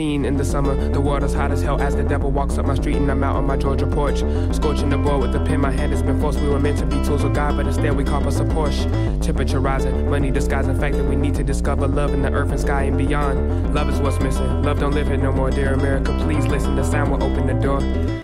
19 0.00 0.24
in 0.24 0.36
the 0.38 0.44
summer. 0.44 0.74
The 0.88 1.00
world 1.00 1.22
is 1.24 1.34
hot 1.34 1.52
as 1.52 1.60
hell 1.60 1.78
as 1.78 1.94
the 1.94 2.02
devil 2.02 2.30
walks 2.30 2.56
up 2.56 2.64
my 2.64 2.74
street 2.74 2.96
and 2.96 3.10
I'm 3.10 3.22
out 3.22 3.36
on 3.36 3.44
my 3.44 3.58
Georgia 3.58 3.86
porch. 3.86 4.20
Scorching 4.50 4.88
the 4.88 4.96
board 4.96 5.20
with 5.20 5.32
the 5.32 5.40
pen, 5.40 5.60
my 5.60 5.70
hand 5.70 5.92
has 5.92 6.02
been 6.02 6.18
forced. 6.18 6.40
We 6.40 6.48
were 6.48 6.58
meant 6.58 6.78
to 6.78 6.86
be 6.86 6.96
tools 7.04 7.22
of 7.22 7.34
God, 7.34 7.58
but 7.58 7.66
instead 7.66 7.94
we 7.94 8.04
cop 8.04 8.24
us 8.24 8.40
a 8.40 8.44
Porsche. 8.44 9.19
Temperature 9.30 9.60
rising, 9.60 10.10
money 10.10 10.28
disguising 10.32 10.76
fact 10.80 10.96
that 10.96 11.04
we 11.04 11.14
need 11.14 11.36
to 11.36 11.44
discover 11.44 11.86
love 11.86 12.12
in 12.12 12.20
the 12.20 12.32
earth 12.32 12.50
and 12.50 12.58
sky 12.58 12.82
and 12.82 12.98
beyond. 12.98 13.72
Love 13.72 13.88
is 13.88 14.00
what's 14.00 14.18
missing. 14.18 14.64
Love 14.64 14.80
don't 14.80 14.92
live 14.92 15.06
here 15.06 15.18
no 15.18 15.30
more, 15.30 15.52
dear 15.52 15.72
America. 15.74 16.12
Please 16.22 16.44
listen, 16.48 16.74
the 16.74 16.82
sound 16.82 17.12
will 17.12 17.22
open 17.22 17.46
the 17.46 17.54
door 17.54 17.78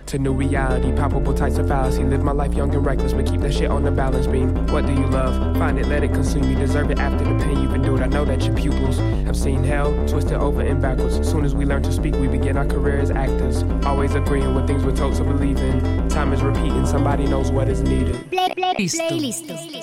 to 0.07 0.19
new 0.19 0.33
reality. 0.33 0.91
Palpable 0.91 1.33
types 1.33 1.59
of 1.59 1.69
fallacy. 1.69 2.03
Live 2.03 2.23
my 2.23 2.33
life 2.33 2.53
young 2.53 2.75
and 2.75 2.85
reckless, 2.85 3.13
but 3.13 3.25
keep 3.25 3.39
that 3.39 3.53
shit 3.53 3.71
on 3.71 3.83
the 3.83 3.91
balance 3.91 4.27
beam. 4.27 4.67
What 4.67 4.85
do 4.85 4.91
you 4.91 5.07
love? 5.07 5.55
Find 5.57 5.79
it, 5.79 5.87
let 5.87 6.03
it 6.03 6.11
consume 6.11 6.43
you. 6.43 6.57
Deserve 6.57 6.91
it 6.91 6.99
after 6.99 7.23
the 7.23 7.41
pain 7.41 7.57
you've 7.61 7.73
endured. 7.73 8.01
I 8.01 8.07
know 8.07 8.25
that 8.25 8.43
your 8.43 8.57
pupils 8.57 8.97
have 8.97 9.37
seen 9.37 9.63
hell 9.63 9.93
twisted 10.09 10.33
over 10.33 10.59
and 10.61 10.81
backwards. 10.81 11.19
As 11.19 11.31
soon 11.31 11.45
as 11.45 11.55
we 11.55 11.63
learn 11.63 11.83
to 11.83 11.91
speak, 11.93 12.15
we 12.15 12.27
begin 12.27 12.57
our 12.57 12.65
career 12.65 12.99
as 12.99 13.11
actors. 13.11 13.63
Always 13.85 14.13
agreeing 14.13 14.53
with 14.55 14.67
things 14.67 14.83
we're 14.83 14.93
told 14.93 15.15
to 15.15 15.23
believe 15.23 15.57
in. 15.57 16.09
Time 16.09 16.33
is 16.33 16.41
repeating, 16.41 16.85
somebody 16.85 17.27
knows 17.27 17.49
what 17.49 17.69
is 17.69 17.81
needed. 17.81 18.29
Play, 18.29 18.49
play, 18.53 18.75
Listo. 18.75 19.76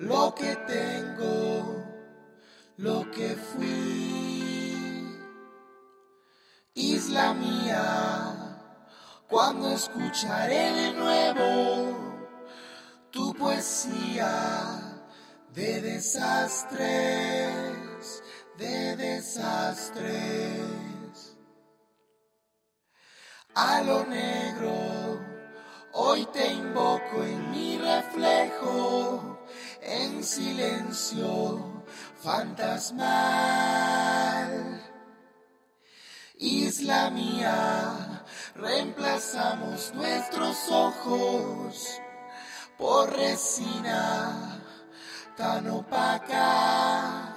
lo 0.00 0.34
que 0.34 0.56
tengo, 0.66 1.84
lo 2.78 3.10
que 3.10 3.36
fui. 3.36 5.18
Isla 6.72 7.34
mía, 7.34 8.56
cuando 9.28 9.68
escucharé 9.70 10.72
de 10.72 10.92
nuevo 10.94 12.16
tu 13.10 13.34
poesía 13.34 15.04
de 15.52 15.82
desastres, 15.82 16.80
de 18.56 18.96
desastres. 18.96 20.16
A 23.54 23.82
lo 23.82 24.06
negro, 24.06 25.20
hoy 25.92 26.24
te 26.32 26.46
invoco 26.52 27.22
en 27.22 27.50
mi 27.50 27.76
reflejo 27.76 29.39
en 29.82 30.22
silencio 30.22 31.84
fantasmal. 32.22 33.00
Isla 36.38 37.10
mía, 37.10 38.24
reemplazamos 38.54 39.92
nuestros 39.94 40.70
ojos 40.70 42.00
por 42.78 43.14
resina 43.14 44.60
tan 45.36 45.68
opaca 45.70 47.34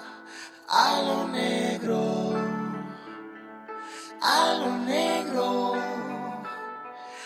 a 0.68 1.02
lo 1.02 1.28
negro, 1.28 2.34
a 4.22 4.54
lo 4.54 4.78
negro, 4.78 5.74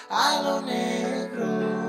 a 0.09 0.41
lo 0.41 0.61
negro 0.61 1.86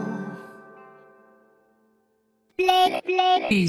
play, 2.59 3.01
play. 3.05 3.69